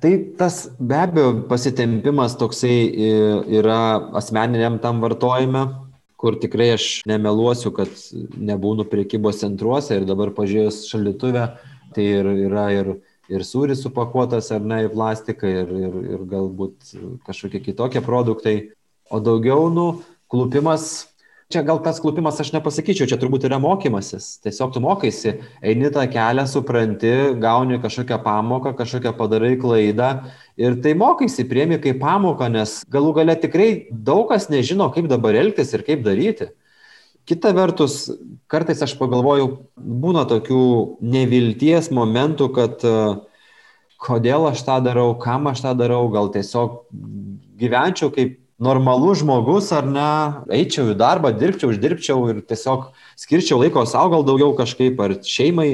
Tai 0.00 0.12
tas 0.38 0.66
be 0.78 0.98
abejo 1.00 1.30
pasitempimas 1.48 2.36
toksai 2.38 2.74
yra 3.60 3.78
asmeniniam 4.18 4.78
tam 4.82 5.00
vartojime, 5.00 5.64
kur 6.20 6.36
tikrai 6.38 6.72
aš 6.76 6.88
nemeluosiu, 7.08 7.72
kad 7.74 7.90
nebūnu 8.36 8.86
priekybos 8.90 9.40
centruose 9.42 9.96
ir 9.98 10.06
dabar 10.06 10.30
pažiūrėjus 10.36 10.84
šalituvę, 10.90 11.46
tai 11.96 12.04
ir, 12.20 12.28
yra 12.46 12.66
ir, 12.76 12.92
ir 13.32 13.46
sūris 13.48 13.82
supakuotas 13.82 14.52
ar 14.54 14.62
ne 14.62 14.84
į 14.86 14.92
plastiką 14.92 15.50
ir, 15.50 15.72
ir, 15.88 15.98
ir 16.14 16.26
galbūt 16.30 16.94
kažkokie 17.26 17.64
kitokie 17.64 18.04
produktai. 18.04 18.56
O 19.12 19.18
daugiau, 19.20 19.66
nu, 19.72 19.86
klupimas 20.30 21.11
čia 21.52 21.62
gal 21.66 21.80
tas 21.84 22.00
klupimas 22.02 22.40
aš 22.40 22.50
nepasakyčiau, 22.54 23.08
čia 23.10 23.18
turbūt 23.20 23.46
yra 23.48 23.58
mokymasis. 23.62 24.38
Tiesiog 24.44 24.72
tu 24.74 24.82
mokaisi, 24.84 25.34
eini 25.64 25.90
tą 25.94 26.06
kelią, 26.10 26.46
supranti, 26.50 27.12
gauni 27.42 27.78
kažkokią 27.82 28.18
pamoką, 28.24 28.74
kažkokią 28.78 29.12
padarai 29.18 29.54
klaidą 29.60 30.10
ir 30.60 30.78
tai 30.84 30.96
mokaisi, 30.98 31.46
priemi 31.48 31.80
kaip 31.82 32.00
pamoką, 32.02 32.50
nes 32.52 32.80
galų 32.92 33.16
gale 33.20 33.36
tikrai 33.40 33.70
daug 33.92 34.26
kas 34.32 34.48
nežino, 34.52 34.88
kaip 34.94 35.10
dabar 35.12 35.38
elgtis 35.38 35.74
ir 35.76 35.84
kaip 35.86 36.04
daryti. 36.06 36.50
Kita 37.28 37.52
vertus, 37.54 38.08
kartais 38.50 38.80
aš 38.82 38.96
pagalvoju, 38.98 39.52
būna 39.78 40.24
tokių 40.26 40.64
nevilties 41.06 41.92
momentų, 41.94 42.48
kad 42.56 42.82
uh, 42.88 43.20
kodėl 44.02 44.48
aš 44.50 44.64
tą 44.66 44.78
darau, 44.82 45.12
kam 45.20 45.46
aš 45.50 45.62
tą 45.64 45.74
darau, 45.78 46.06
gal 46.12 46.30
tiesiog 46.34 46.82
gyvenčiau 47.60 48.10
kaip 48.14 48.41
normalus 48.62 49.22
žmogus 49.22 49.70
ar 49.74 49.86
ne, 49.88 50.10
eičiau 50.54 50.92
į 50.92 50.98
darbą, 51.00 51.32
dirbčiau, 51.34 51.72
uždirbčiau 51.72 52.28
ir 52.30 52.42
tiesiog 52.46 52.90
skirčiau 53.18 53.58
laiko 53.62 53.84
savo 53.88 54.12
gal 54.14 54.26
daugiau 54.26 54.54
kažkaip 54.58 55.00
ar 55.02 55.16
šeimai, 55.26 55.70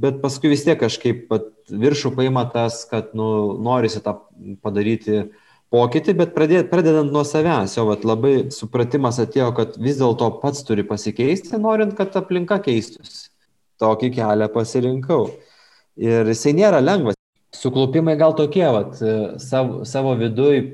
bet 0.00 0.20
paskui 0.22 0.52
vis 0.52 0.64
tiek 0.66 0.78
kažkaip 0.80 1.30
viršų 1.70 2.12
paima 2.18 2.44
tas, 2.52 2.82
kad 2.90 3.14
nu, 3.16 3.56
norisi 3.62 4.02
tą 4.04 4.18
padaryti 4.64 5.30
pokytį, 5.72 6.16
bet 6.18 6.34
pradėt, 6.34 6.68
pradedant 6.72 7.12
nuo 7.14 7.22
savęs, 7.26 7.76
jo 7.78 7.86
vat, 7.88 8.04
labai 8.04 8.34
supratimas 8.54 9.20
atėjo, 9.22 9.52
kad 9.56 9.78
vis 9.80 10.00
dėlto 10.00 10.32
pats 10.42 10.66
turi 10.66 10.84
pasikeisti, 10.86 11.54
norint, 11.62 11.94
kad 11.98 12.16
aplinka 12.18 12.58
keistųsi. 12.64 13.30
Tokį 13.80 14.10
kelią 14.18 14.50
pasirinkau. 14.52 15.22
Ir 16.00 16.28
jisai 16.28 16.52
nėra 16.58 16.82
lengvas. 16.84 17.16
Suklupimai 17.56 18.18
gal 18.20 18.34
tokie, 18.36 18.66
vat, 18.66 18.98
savo, 19.42 19.86
savo 19.88 20.12
viduje 20.20 20.66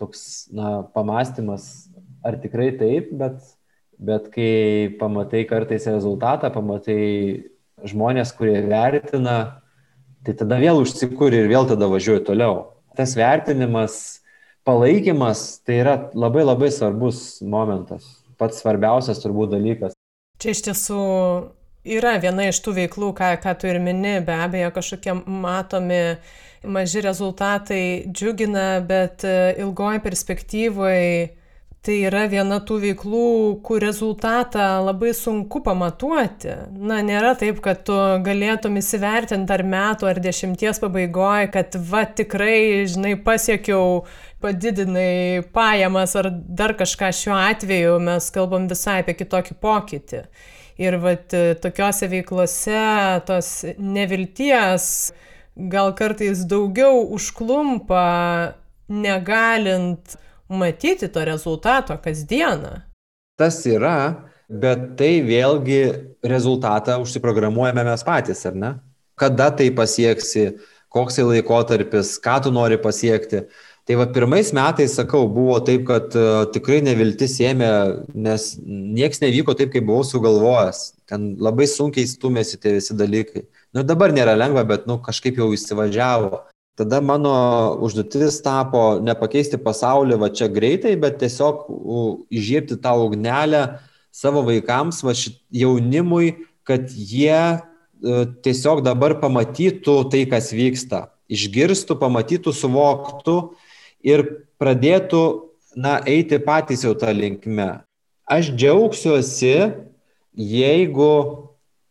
toks, 0.00 0.48
na, 0.54 0.82
pamastymas, 0.94 1.88
ar 2.24 2.38
tikrai 2.42 2.70
taip, 2.78 3.10
bet, 3.18 3.38
bet 3.98 4.28
kai 4.34 4.92
pamatai 5.00 5.44
kartais 5.48 5.86
rezultatą, 5.90 6.50
pamatai 6.54 7.50
žmonės, 7.88 8.34
kurie 8.36 8.60
vertina, 8.66 9.62
tai 10.26 10.36
tada 10.38 10.58
vėl 10.62 10.82
užsikūri 10.82 11.42
ir 11.42 11.50
vėl 11.50 11.66
tada 11.70 11.88
važiuoji 11.90 12.26
toliau. 12.28 12.58
Tas 12.98 13.16
vertinimas, 13.18 14.22
palaikymas, 14.68 15.62
tai 15.66 15.80
yra 15.82 15.96
labai 16.14 16.44
labai 16.46 16.70
svarbus 16.74 17.40
momentas, 17.42 18.04
pats 18.38 18.62
svarbiausias 18.62 19.22
turbūt 19.22 19.54
dalykas. 19.56 19.96
Čia 20.42 20.54
iš 20.54 20.62
tiesų 20.68 21.02
yra 21.84 22.16
viena 22.22 22.48
iš 22.50 22.62
tų 22.64 22.76
veiklų, 22.80 23.12
ką, 23.18 23.34
ką 23.42 23.54
tu 23.58 23.70
ir 23.70 23.80
mini, 23.82 24.18
be 24.24 24.36
abejo, 24.44 24.70
kažkokie 24.76 25.16
matomi 25.26 26.02
maži 26.62 27.02
rezultatai 27.02 27.84
džiugina, 28.06 28.80
bet 28.86 29.24
e, 29.26 29.54
ilgoji 29.62 30.02
perspektyvoje 30.04 31.30
tai 31.82 31.96
yra 32.06 32.28
viena 32.30 32.60
tų 32.62 32.76
veiklų, 32.84 33.22
kur 33.66 33.82
rezultatą 33.82 34.62
labai 34.86 35.10
sunku 35.18 35.58
pamatuoti. 35.66 36.52
Na, 36.78 37.00
nėra 37.02 37.32
taip, 37.38 37.58
kad 37.64 37.82
tu 37.88 37.96
galėtum 38.22 38.78
įsivertinti 38.78 39.50
ar 39.50 39.64
metų, 39.66 40.06
ar 40.12 40.20
dešimties 40.22 40.78
pabaigoje, 40.84 41.50
kad 41.56 41.74
va 41.90 42.04
tikrai, 42.06 42.86
žinai, 42.86 43.16
pasiekiau, 43.26 44.04
padidinai 44.42 45.42
pajamas 45.54 46.14
ar 46.22 46.30
dar 46.30 46.76
kažką 46.78 47.10
šiuo 47.18 47.34
atveju, 47.50 47.98
mes 48.06 48.30
kalbam 48.34 48.70
visai 48.70 49.00
apie 49.02 49.18
kitokį 49.18 49.58
pokytį. 49.62 50.26
Ir 50.80 50.96
va 51.02 51.16
tokiuose 51.60 52.08
veiklose 52.08 52.80
tos 53.28 53.50
nevilties 53.76 55.12
gal 55.56 55.92
kartais 55.96 56.46
daugiau 56.48 57.04
užklumpa, 57.12 58.54
negalint 58.88 60.16
matyti 60.48 61.08
to 61.08 61.24
rezultato 61.24 61.96
kasdieną. 62.00 62.82
Tas 63.40 63.62
yra, 63.66 64.28
bet 64.48 64.92
tai 65.00 65.20
vėlgi 65.24 65.82
rezultatą 66.28 66.98
užsiprogramuojame 67.02 67.84
mes 67.88 68.04
patys, 68.04 68.44
ar 68.48 68.56
ne? 68.56 68.72
Kada 69.16 69.50
tai 69.56 69.70
pasieksi, 69.74 70.52
koks 70.92 71.16
tai 71.16 71.26
laikotarpis, 71.28 72.16
ką 72.20 72.38
tu 72.44 72.52
nori 72.52 72.78
pasiekti. 72.80 73.46
Tai 73.82 73.96
va 73.98 74.06
pirmais 74.06 74.52
metais, 74.54 74.92
sakau, 74.94 75.24
buvo 75.26 75.56
taip, 75.66 75.82
kad 75.88 76.12
uh, 76.14 76.44
tikrai 76.54 76.78
neviltis 76.86 77.34
ėmė, 77.42 77.70
nes 78.14 78.44
nieks 78.62 79.18
nevyko 79.24 79.56
taip, 79.58 79.72
kaip 79.74 79.88
buvau 79.88 80.06
sugalvojęs. 80.06 80.84
Ten 81.10 81.32
labai 81.42 81.66
sunkiai 81.66 82.06
stumėsi 82.06 82.60
tie 82.62 82.76
visi 82.76 82.94
dalykai. 82.94 83.42
Nu 83.74 83.82
dabar 83.82 84.14
nėra 84.14 84.36
lengva, 84.38 84.62
bet 84.68 84.86
nu 84.86 85.00
kažkaip 85.02 85.40
jau 85.42 85.50
įsivažiavo. 85.56 86.44
tada 86.76 87.00
mano 87.00 87.32
užduotis 87.84 88.40
tapo 88.40 88.96
nepakeisti 89.04 89.58
pasaulį 89.60 90.16
va 90.22 90.30
čia 90.32 90.48
greitai, 90.48 90.94
bet 90.96 91.18
tiesiog 91.20 91.66
įžiebti 92.32 92.78
tą 92.80 92.94
ugnelę 92.96 93.80
savo 94.12 94.42
vaikams, 94.46 95.02
va 95.04 95.12
šit, 95.12 95.36
jaunimui, 95.52 96.46
kad 96.64 96.88
jie 96.88 97.34
e, 97.34 97.58
tiesiog 98.44 98.80
dabar 98.84 99.18
pamatytų 99.20 99.96
tai, 100.12 100.24
kas 100.30 100.52
vyksta, 100.56 101.10
išgirstų, 101.32 101.98
pamatytų, 102.00 102.54
suvoktų 102.56 103.36
ir 104.06 104.24
pradėtų, 104.60 105.22
na, 105.78 105.98
eiti 106.06 106.38
patys 106.42 106.84
jau 106.84 106.92
tą 106.98 107.12
linkme. 107.16 107.82
Aš 108.28 108.52
džiaugsiuosi, 108.54 109.54
jeigu 110.32 111.12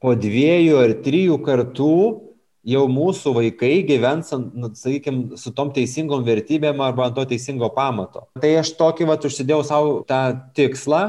po 0.01 0.13
dviejų 0.17 0.77
ar 0.81 0.93
trijų 1.05 1.37
kartų 1.45 1.95
jau 2.67 2.83
mūsų 2.89 3.33
vaikai 3.37 3.81
gyvens, 3.87 4.31
nu, 4.33 4.69
sakykime, 4.77 5.37
su 5.39 5.53
tom 5.57 5.71
teisingom 5.73 6.23
vertybėm 6.25 6.81
arba 6.85 7.07
ant 7.07 7.17
to 7.17 7.25
teisingo 7.33 7.71
pamato. 7.73 8.27
Tai 8.41 8.51
aš 8.61 8.73
tokį 8.79 9.09
vat 9.09 9.25
užsidėjau 9.27 9.61
savo 9.65 9.95
tą 10.09 10.21
tikslą 10.57 11.01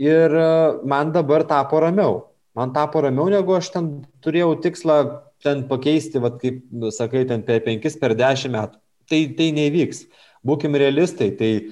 ir 0.00 0.34
e, 0.36 0.50
man 0.88 1.12
dabar 1.14 1.46
tapo 1.48 1.80
ramiau. 1.84 2.26
Man 2.58 2.74
tapo 2.74 3.02
ramiau, 3.04 3.28
negu 3.32 3.56
aš 3.56 3.72
ten 3.74 3.90
turėjau 4.24 4.56
tikslą 4.64 4.98
ten 5.44 5.64
pakeisti, 5.70 6.20
vat, 6.22 6.40
kaip 6.42 6.64
sakai, 6.94 7.24
ten 7.28 7.44
per 7.46 7.62
5, 7.64 7.98
per 8.00 8.16
10 8.18 8.52
metų. 8.54 8.80
Tai, 9.08 9.20
tai 9.38 9.52
nevyks. 9.56 10.02
Būkime 10.46 10.80
realistai. 10.80 11.30
Tai 11.38 11.52
e, 11.58 11.66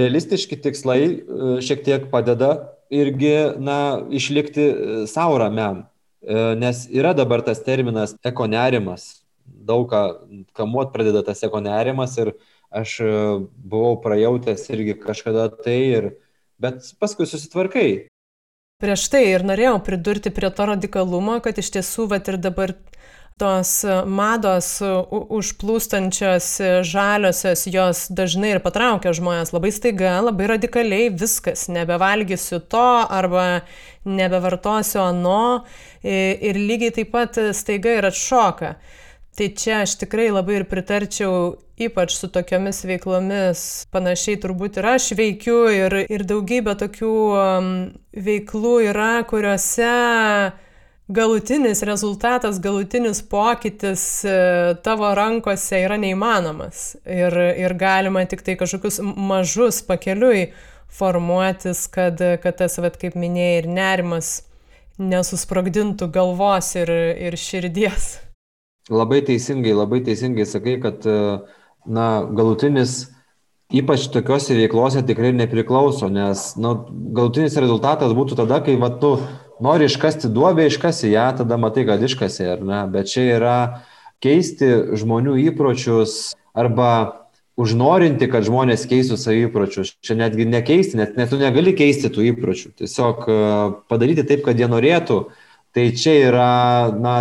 realistiški 0.00 0.60
tikslai 0.64 1.00
e, 1.04 1.14
šiek 1.64 1.84
tiek 1.86 2.10
padeda 2.12 2.52
irgi, 2.90 3.34
na, 3.62 4.00
išlikti 4.10 4.66
savo 5.10 5.38
ramiam. 5.42 5.84
E, 6.20 6.54
nes 6.54 6.84
yra 6.92 7.14
dabar 7.16 7.40
tas 7.42 7.62
terminas 7.64 8.14
ekonerimas. 8.24 9.24
Daug 9.44 9.88
ką 9.90 10.02
kamuot 10.56 10.92
pradeda 10.92 11.22
tas 11.24 11.40
ekonerimas 11.46 12.16
ir 12.20 12.34
aš 12.70 12.98
e, 13.00 13.12
buvau 13.72 13.96
prajautęs 14.04 14.68
irgi 14.74 14.98
kažkada 15.00 15.48
tai, 15.64 15.80
ir, 15.96 16.10
bet 16.60 16.92
paskui 17.00 17.26
susitvarkai. 17.28 17.88
Prieš 18.80 19.08
tai 19.12 19.24
ir 19.30 19.44
norėjau 19.44 19.78
pridurti 19.84 20.32
prie 20.32 20.48
to 20.56 20.68
radikalumo, 20.70 21.38
kad 21.44 21.58
iš 21.60 21.72
tiesų, 21.76 22.06
vat 22.12 22.28
ir 22.32 22.38
dabar 22.40 22.76
tos 23.40 23.72
mados 24.06 24.68
užplūstančios 24.80 26.48
žaliosios, 26.86 27.64
jos 27.72 28.04
dažnai 28.12 28.54
ir 28.54 28.62
patraukia 28.64 29.14
žmonės. 29.16 29.54
Labai 29.56 29.72
staiga, 29.74 30.18
labai 30.26 30.50
radikaliai, 30.54 31.08
viskas, 31.10 31.66
nebevalgysiu 31.72 32.60
to 32.70 32.86
arba 33.08 33.62
nebevartosiu 34.04 35.02
ano. 35.06 35.42
Ir 36.04 36.60
lygiai 36.60 37.00
taip 37.00 37.12
pat 37.16 37.40
staiga 37.56 37.98
ir 37.98 38.10
atšoka. 38.12 38.76
Tai 39.36 39.46
čia 39.56 39.82
aš 39.84 39.94
tikrai 40.02 40.28
labai 40.34 40.58
ir 40.58 40.64
pritarčiau, 40.68 41.54
ypač 41.80 42.16
su 42.18 42.28
tokiomis 42.34 42.82
veiklomis, 42.84 43.60
panašiai 43.94 44.40
turbūt 44.42 44.80
ir 44.80 44.88
aš 44.90 45.12
veikiu 45.16 45.60
ir, 45.72 45.94
ir 46.12 46.24
daugybė 46.28 46.74
tokių 46.82 47.12
um, 47.38 47.70
veiklų 48.26 48.74
yra, 48.90 49.12
kuriuose 49.30 49.92
galutinis 51.10 51.82
rezultatas, 51.82 52.60
galutinis 52.62 53.22
pokytis 53.22 54.24
e, 54.24 54.34
tavo 54.84 55.10
rankose 55.14 55.82
yra 55.84 55.98
neįmanomas. 56.00 56.94
Ir, 57.04 57.34
ir 57.58 57.74
galima 57.78 58.24
tik 58.30 58.44
tai 58.46 58.56
kažkokius 58.60 59.00
mažus 59.02 59.82
pakeliui 59.86 60.50
formuotis, 60.90 61.84
kad, 61.90 62.22
kad 62.42 62.58
tas, 62.62 62.78
vat, 62.82 62.98
kaip 63.00 63.18
minėjai, 63.18 63.60
ir 63.62 63.70
nerimas 63.70 64.32
nesusprogdintų 65.00 66.10
galvos 66.12 66.74
ir, 66.78 66.90
ir 67.28 67.38
širdies. 67.38 68.12
Labai 68.90 69.20
teisingai, 69.26 69.72
labai 69.76 70.02
teisingai 70.06 70.46
sakai, 70.46 70.76
kad 70.82 71.06
e, 71.06 71.18
na, 71.90 72.06
galutinis 72.26 73.04
ypač 73.70 74.08
tokiuose 74.14 74.56
veiklose 74.58 75.02
tikrai 75.06 75.30
nepriklauso, 75.36 76.10
nes 76.10 76.52
nu, 76.58 76.74
galutinis 77.14 77.58
rezultatas 77.62 78.14
būtų 78.18 78.38
tada, 78.42 78.58
kai 78.66 78.74
va, 78.80 78.90
tu 79.02 79.14
nori 79.64 79.88
iškasti 79.90 80.30
duobę, 80.32 80.66
iškasi 80.70 81.12
ją, 81.12 81.30
tada 81.42 81.58
matai, 81.60 81.86
kad 81.88 82.02
iškasi, 82.02 82.44
ar 82.56 82.62
ne? 82.66 82.82
Bet 82.92 83.10
čia 83.12 83.26
yra 83.36 83.56
keisti 84.24 84.68
žmonių 85.00 85.38
įpročius 85.48 86.34
arba 86.56 87.20
užnorinti, 87.60 88.28
kad 88.30 88.46
žmonės 88.46 88.86
keistų 88.90 89.18
savo 89.20 89.36
įpročius. 89.44 89.94
Čia 90.04 90.16
netgi 90.20 90.46
nekeisti, 90.48 90.98
net, 91.00 91.16
net 91.20 91.32
tu 91.32 91.38
negali 91.40 91.74
keisti 91.76 92.10
tų 92.12 92.30
įpročių. 92.32 92.72
Tiesiog 92.80 93.26
e, 93.28 93.38
padaryti 93.90 94.24
taip, 94.28 94.44
kad 94.46 94.60
jie 94.60 94.68
norėtų. 94.70 95.20
Tai 95.76 95.84
čia 95.94 96.16
yra, 96.30 96.52
na, 96.96 97.16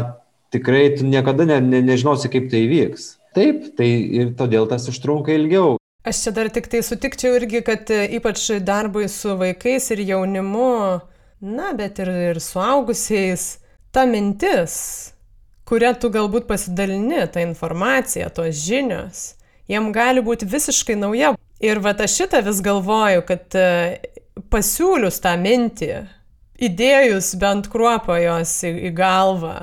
tikrai 0.54 0.88
tu 0.98 1.08
niekada 1.08 1.46
ne, 1.50 1.60
ne, 1.62 1.84
nežinosi, 1.86 2.32
kaip 2.32 2.50
tai 2.54 2.64
vyks. 2.72 3.12
Taip, 3.38 3.68
tai 3.78 3.90
ir 4.22 4.34
todėl 4.40 4.66
tas 4.70 4.88
užtrunka 4.90 5.36
ilgiau. 5.36 5.78
Aš 6.08 6.24
čia 6.24 6.34
dar 6.34 6.50
tik 6.54 6.70
tai 6.72 6.82
sutikčiau 6.86 7.36
irgi, 7.38 7.62
kad 7.66 7.92
e, 7.94 8.06
ypač 8.18 8.48
darbui 8.66 9.10
su 9.12 9.36
vaikais 9.38 9.92
ir 9.94 10.06
jaunimu 10.08 10.72
na, 11.42 11.72
bet 11.74 12.00
ir, 12.04 12.12
ir 12.32 12.42
suaugusiais, 12.44 13.58
ta 13.92 14.06
mintis, 14.06 14.76
kuria 15.70 15.94
tu 15.98 16.12
galbūt 16.14 16.48
pasidalini, 16.50 17.22
ta 17.32 17.44
informacija, 17.46 18.30
tos 18.34 18.58
žinios, 18.66 19.34
jiem 19.70 19.92
gali 19.96 20.24
būti 20.26 20.50
visiškai 20.50 20.98
nauja. 21.00 21.36
Ir 21.60 21.82
va 21.84 21.92
aš 21.92 22.22
šitą 22.22 22.40
vis 22.46 22.62
galvoju, 22.64 23.26
kad 23.28 23.56
e, 23.60 24.00
pasiūlius 24.48 25.20
tą 25.20 25.34
mintį, 25.40 25.90
įdėjus 26.64 27.34
bent 27.40 27.68
kruopą 27.72 28.16
jos 28.24 28.54
į, 28.64 28.72
į 28.88 28.94
galvą, 28.96 29.58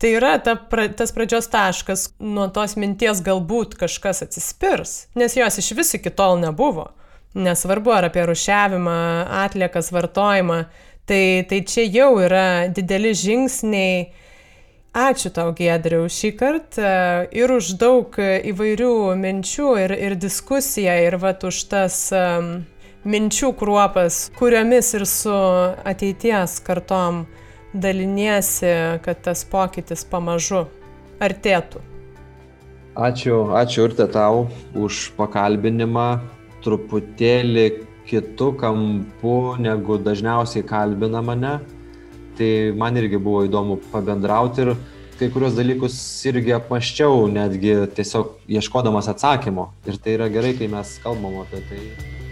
tai 0.00 0.10
yra 0.18 0.34
ta, 0.44 0.56
pra, 0.56 0.84
tas 0.92 1.14
pradžios 1.16 1.48
taškas, 1.48 2.10
nuo 2.20 2.50
tos 2.52 2.76
minties 2.76 3.22
galbūt 3.24 3.78
kažkas 3.80 4.20
atsispirs, 4.26 5.06
nes 5.16 5.36
jos 5.38 5.56
iš 5.62 5.72
vis 5.78 5.94
iki 5.96 6.12
tol 6.12 6.36
nebuvo. 6.42 6.90
Nesvarbu 7.34 7.90
ar 7.90 8.06
apie 8.10 8.22
rušiavimą, 8.28 8.98
atliekas, 9.42 9.88
vartojimą, 9.96 10.60
Tai, 11.04 11.44
tai 11.48 11.60
čia 11.68 11.84
jau 11.84 12.14
yra 12.24 12.68
dideli 12.72 13.12
žingsniai. 13.12 14.06
Ačiū 14.94 15.32
tau, 15.34 15.50
Gedriau, 15.58 16.06
šį 16.06 16.30
kartą 16.38 16.90
ir 17.34 17.50
už 17.50 17.72
daug 17.80 18.14
įvairių 18.22 18.94
minčių 19.18 19.72
ir, 19.82 19.94
ir 19.98 20.14
diskusiją, 20.14 20.94
ir 21.02 21.16
vat 21.18 21.42
už 21.44 21.58
tas 21.72 21.96
um, 22.14 22.62
minčių 23.02 23.50
kruopas, 23.58 24.28
kuriomis 24.38 24.94
ir 24.94 25.04
su 25.10 25.34
ateities 25.84 26.60
kartom 26.64 27.24
daliniesi, 27.74 28.70
kad 29.02 29.20
tas 29.26 29.42
pokytis 29.50 30.06
pamažu 30.06 30.62
artėtų. 31.18 31.82
Ačiū, 32.94 33.50
ačiū 33.58 33.88
ir 33.90 33.98
tau 34.14 34.46
už 34.78 35.10
pakalbinimą. 35.18 36.08
Truputėlį 36.64 37.66
kitu 38.08 38.52
kampu, 38.60 39.36
negu 39.58 39.98
dažniausiai 39.98 40.66
kalbina 40.66 41.22
mane. 41.22 41.58
Tai 42.38 42.50
man 42.78 42.96
irgi 42.98 43.20
buvo 43.22 43.44
įdomu 43.46 43.78
pabendrauti 43.92 44.64
ir 44.64 44.74
kai 45.18 45.30
kurios 45.30 45.54
dalykus 45.54 45.94
irgi 46.26 46.56
apmaščiau, 46.56 47.28
netgi 47.30 47.76
tiesiog 47.94 48.50
ieškodamas 48.58 49.08
atsakymo. 49.14 49.70
Ir 49.86 50.02
tai 50.02 50.18
yra 50.18 50.28
gerai, 50.32 50.56
kai 50.58 50.70
mes 50.72 50.98
kalbam 51.04 51.38
apie 51.44 51.62
tai. 51.70 52.23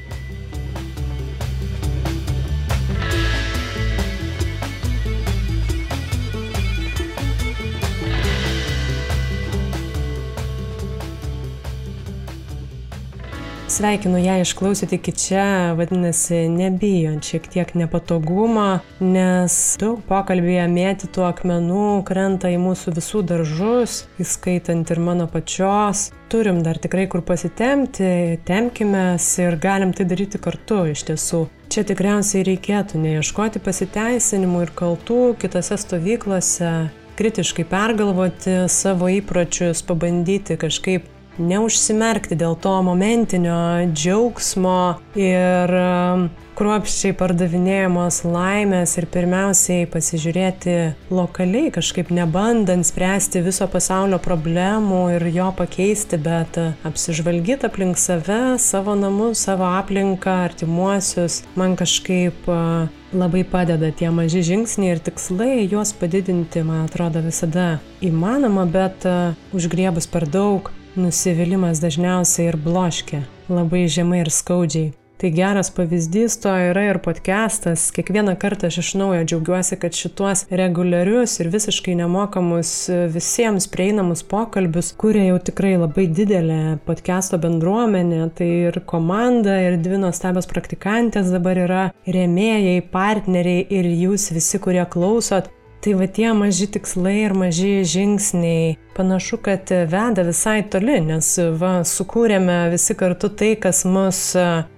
Sveikinu 13.73 14.19
ją 14.19 14.35
išklausyti 14.41 14.99
iki 14.99 15.13
čia, 15.17 15.73
vadinasi, 15.79 16.43
nebijant 16.53 17.25
šiek 17.25 17.47
tiek 17.49 17.71
nepatogumo, 17.81 18.83
nes 19.01 19.55
daug 19.81 20.03
pokalbėje 20.11 20.67
mėtytų 20.69 21.25
akmenų 21.25 21.87
krenta 22.05 22.51
į 22.53 22.59
mūsų 22.61 22.93
visų 22.99 23.23
daržus, 23.31 23.95
įskaitant 24.21 24.93
ir 24.93 25.01
mano 25.01 25.25
pačios. 25.25 26.11
Turim 26.29 26.61
dar 26.67 26.77
tikrai 26.85 27.07
kur 27.09 27.25
pasitemti, 27.25 28.43
temkime 28.45 29.07
ir 29.47 29.57
galim 29.65 29.97
tai 29.97 30.05
daryti 30.11 30.43
kartu 30.49 30.83
iš 30.93 31.07
tiesų. 31.09 31.47
Čia 31.73 31.87
tikriausiai 31.89 32.45
reikėtų 32.51 33.01
neieškoti 33.01 33.65
pasiteisinimų 33.65 34.67
ir 34.67 34.75
kaltų 34.83 35.23
kitose 35.41 35.81
stovyklose, 35.81 36.75
kritiškai 37.17 37.65
pergalvoti 37.73 38.67
savo 38.69 39.09
įpročius, 39.17 39.81
pabandyti 39.89 40.61
kažkaip 40.61 41.09
neužsimerkti 41.39 42.37
dėl 42.39 42.57
to 42.61 42.75
momentinio 42.85 43.89
džiaugsmo 43.93 44.99
ir 45.17 45.73
um, 45.79 46.29
kruopščiai 46.59 47.15
pardavinėjamos 47.17 48.21
laimės 48.29 48.93
ir 49.01 49.07
pirmiausiai 49.11 49.87
pasižiūrėti 49.91 50.75
lokaliai, 51.15 51.73
kažkaip 51.73 52.13
nebandant 52.13 52.87
spręsti 52.87 53.41
viso 53.45 53.67
pasaulio 53.73 54.21
problemų 54.23 55.03
ir 55.17 55.27
jo 55.33 55.49
pakeisti, 55.57 56.21
bet 56.21 56.61
uh, 56.61 56.75
apsižvalgyti 56.89 57.71
aplink 57.71 58.01
save, 58.01 58.59
savo 58.63 58.97
namus, 58.99 59.47
savo 59.49 59.71
aplinką, 59.73 60.43
artimuosius, 60.51 61.41
man 61.57 61.79
kažkaip 61.81 62.45
uh, 62.53 62.93
labai 63.17 63.43
padeda 63.49 63.89
tie 63.97 64.13
maži 64.13 64.45
žingsniai 64.53 64.95
ir 64.97 65.03
tikslai, 65.05 65.65
juos 65.65 65.95
padidinti, 65.97 66.63
man 66.65 66.87
atrodo, 66.87 67.25
visada 67.25 67.81
įmanoma, 68.05 68.69
bet 68.69 69.09
uh, 69.09 69.35
užgriebus 69.57 70.09
per 70.13 70.29
daug 70.29 70.73
nusivylimas 70.97 71.81
dažniausiai 71.83 72.51
ir 72.51 72.59
bloškia, 72.61 73.23
labai 73.49 73.87
žemai 73.89 74.25
ir 74.25 74.33
skaudžiai. 74.33 74.93
Tai 75.23 75.31
geras 75.31 75.69
pavyzdys 75.71 76.35
to 76.43 76.51
yra 76.51 76.83
ir 76.89 76.99
podcastas. 76.99 77.85
Kiekvieną 77.95 78.33
kartą 78.43 78.67
aš 78.67 78.81
iš 78.81 78.89
naujo 78.99 79.21
džiaugiuosi, 79.23 79.77
kad 79.79 79.95
šituos 79.95 80.43
reguliarius 80.51 81.37
ir 81.39 81.51
visiškai 81.53 81.95
nemokamus 82.01 82.73
visiems 83.15 83.69
prieinamus 83.71 84.25
pokalbius 84.27 84.91
kuria 84.99 85.29
jau 85.29 85.39
tikrai 85.47 85.77
labai 85.77 86.09
didelė 86.11 86.59
podcasto 86.89 87.39
bendruomenė. 87.39 88.25
Tai 88.35 88.51
ir 88.73 88.81
komanda, 88.83 89.61
ir 89.63 89.79
dvi 89.79 90.03
nuostabios 90.03 90.51
praktikantės 90.51 91.31
dabar 91.31 91.63
yra 91.69 91.89
remėjai, 92.03 92.81
partneriai 92.91 93.63
ir 93.79 93.93
jūs 94.03 94.33
visi, 94.35 94.59
kurie 94.59 94.83
klausot. 94.91 95.55
Tai 95.83 95.97
va 95.99 96.07
tie 96.07 96.29
maži 96.39 96.69
tikslai 96.71 97.25
ir 97.25 97.33
maži 97.35 97.81
žingsniai 97.83 98.77
panašu, 98.95 99.41
kad 99.43 99.71
veda 99.91 100.23
visai 100.23 100.61
toli, 100.71 101.01
nes 101.03 101.31
va 101.59 101.73
sukūrėme 101.83 102.59
visi 102.71 102.95
kartu 102.95 103.33
tai, 103.35 103.57
kas 103.59 103.83
mus 103.83 104.21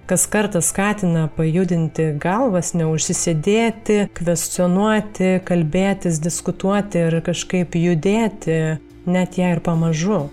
kas 0.09 0.25
kartą 0.33 0.63
skatina 0.65 1.27
pajudinti 1.37 2.07
galvas, 2.21 2.73
neužsisėdėti, 2.77 3.99
kvestionuoti, 4.17 5.35
kalbėtis, 5.45 6.17
diskutuoti 6.25 7.05
ir 7.07 7.19
kažkaip 7.25 7.77
judėti, 7.77 8.57
net 9.05 9.37
jei 9.37 9.53
ir 9.53 9.61
pamažu. 9.65 10.23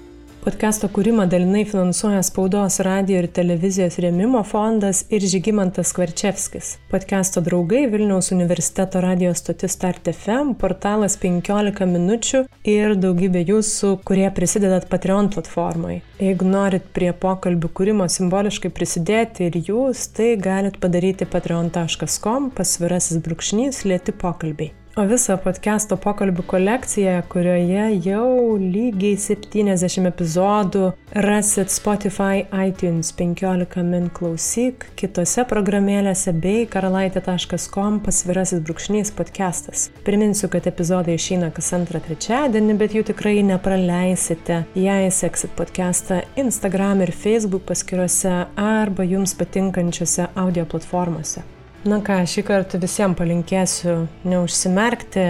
Podcast'o 0.42 0.88
kūrimą 0.90 1.28
dalinai 1.30 1.60
finansuoja 1.70 2.18
Spaudos 2.26 2.80
radio 2.82 3.20
ir 3.20 3.28
televizijos 3.30 4.00
rėmimo 4.02 4.40
fondas 4.42 5.04
ir 5.14 5.22
Žygimantas 5.22 5.92
Kvarčevskis. 5.94 6.72
Podcast'o 6.90 7.44
draugai 7.46 7.84
Vilniaus 7.92 8.32
universiteto 8.34 8.98
radio 9.04 9.30
stotis 9.38 9.76
Start 9.78 10.10
FM, 10.10 10.56
portalas 10.58 11.14
15 11.22 11.86
minučių 11.92 12.42
ir 12.74 12.96
daugybė 12.98 13.44
jūsų, 13.52 13.92
kurie 14.02 14.26
prisidedat 14.34 14.90
Patreon 14.90 15.30
platformai. 15.30 16.00
Jeigu 16.18 16.50
norit 16.50 16.90
prie 16.90 17.14
pokalbių 17.14 17.70
kūrimo 17.70 18.10
simboliškai 18.10 18.74
prisidėti 18.74 19.46
ir 19.46 19.62
jūs, 19.62 20.08
tai 20.18 20.32
galit 20.42 20.82
padaryti 20.82 21.22
patreon.com 21.22 22.50
pasvirasis 22.58 23.22
brūkšnys 23.22 23.84
lėti 23.86 24.18
pokalbiai. 24.26 24.74
O 24.92 25.06
visą 25.08 25.38
podcast'o 25.40 25.96
pokalbių 25.96 26.42
kolekciją, 26.44 27.14
kurioje 27.32 27.84
jau 28.04 28.58
lygiai 28.60 29.14
70 29.16 30.04
epizodų 30.10 30.90
rasit 31.24 31.72
Spotify, 31.72 32.42
iTunes 32.52 33.08
15 33.16 33.86
min 33.88 34.10
klausyk, 34.12 34.84
kitose 35.00 35.46
programėlėse 35.48 36.34
bei 36.36 36.66
karalaitė.com 36.68 38.02
pasvirasis 38.04 38.60
brūkšnys 38.60 39.14
podcastas. 39.16 39.86
Priminsiu, 40.04 40.52
kad 40.52 40.68
epizodai 40.68 41.16
išeina 41.16 41.48
kas 41.56 41.72
antrą 41.78 42.02
trečiadienį, 42.04 42.76
bet 42.84 42.92
jų 42.92 43.06
tikrai 43.14 43.38
nepraleisite, 43.48 44.66
jei 44.76 45.08
seksit 45.08 45.56
podcastą 45.56 46.20
Instagram 46.36 47.00
ir 47.06 47.16
Facebook 47.16 47.64
paskiruose 47.72 48.42
arba 48.60 49.08
jums 49.08 49.32
patinkančiose 49.40 50.28
audio 50.36 50.68
platformose. 50.68 51.48
Na 51.82 51.96
ką, 51.98 52.20
šį 52.30 52.44
kartą 52.46 52.78
visiems 52.78 53.18
palinkėsiu 53.18 54.04
neužsimerkti, 54.22 55.24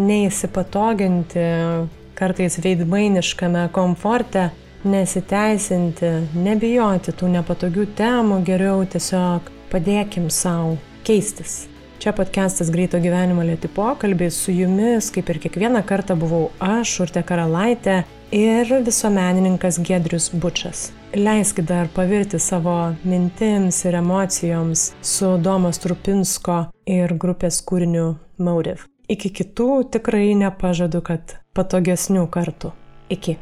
neįsipatoginti 0.00 1.42
kartais 2.16 2.56
veidmainiškame 2.64 3.66
komforte, 3.76 4.46
nesiteisinti, 4.88 6.14
nebijoti 6.32 7.12
tų 7.12 7.28
nepatogių 7.34 7.84
temų, 7.98 8.40
geriau 8.48 8.86
tiesiog 8.88 9.52
padėkim 9.68 10.30
savo 10.32 10.78
keistis. 11.04 11.66
Čia 12.00 12.14
podcastas 12.16 12.72
Greito 12.72 12.96
gyvenimo 13.04 13.44
lėti 13.44 13.68
pokalbiai 13.68 14.32
su 14.32 14.54
jumis, 14.54 15.10
kaip 15.12 15.28
ir 15.28 15.42
kiekvieną 15.44 15.84
kartą 15.84 16.16
buvau 16.16 16.46
aš, 16.56 17.02
Urte 17.04 17.20
Karalaitė 17.20 18.04
ir 18.30 18.82
visuomenininkas 18.84 19.78
Gedrius 19.78 20.30
Bučas. 20.32 20.92
Leiskit 21.14 21.64
dar 21.64 21.88
pavirti 21.94 22.38
savo 22.38 22.94
mintims 23.04 23.84
ir 23.84 23.94
emocijoms 23.94 24.92
su 25.02 25.36
Domas 25.36 25.78
Trupinsko 25.78 26.64
ir 26.86 27.14
grupės 27.14 27.62
kūriniu 27.64 28.14
Motive. 28.38 28.84
Iki 29.08 29.30
kitų 29.40 29.70
tikrai 29.92 30.34
nepažadu, 30.36 31.00
kad 31.00 31.38
patogesnių 31.56 32.28
kartų. 32.28 32.74
Iki. 33.08 33.38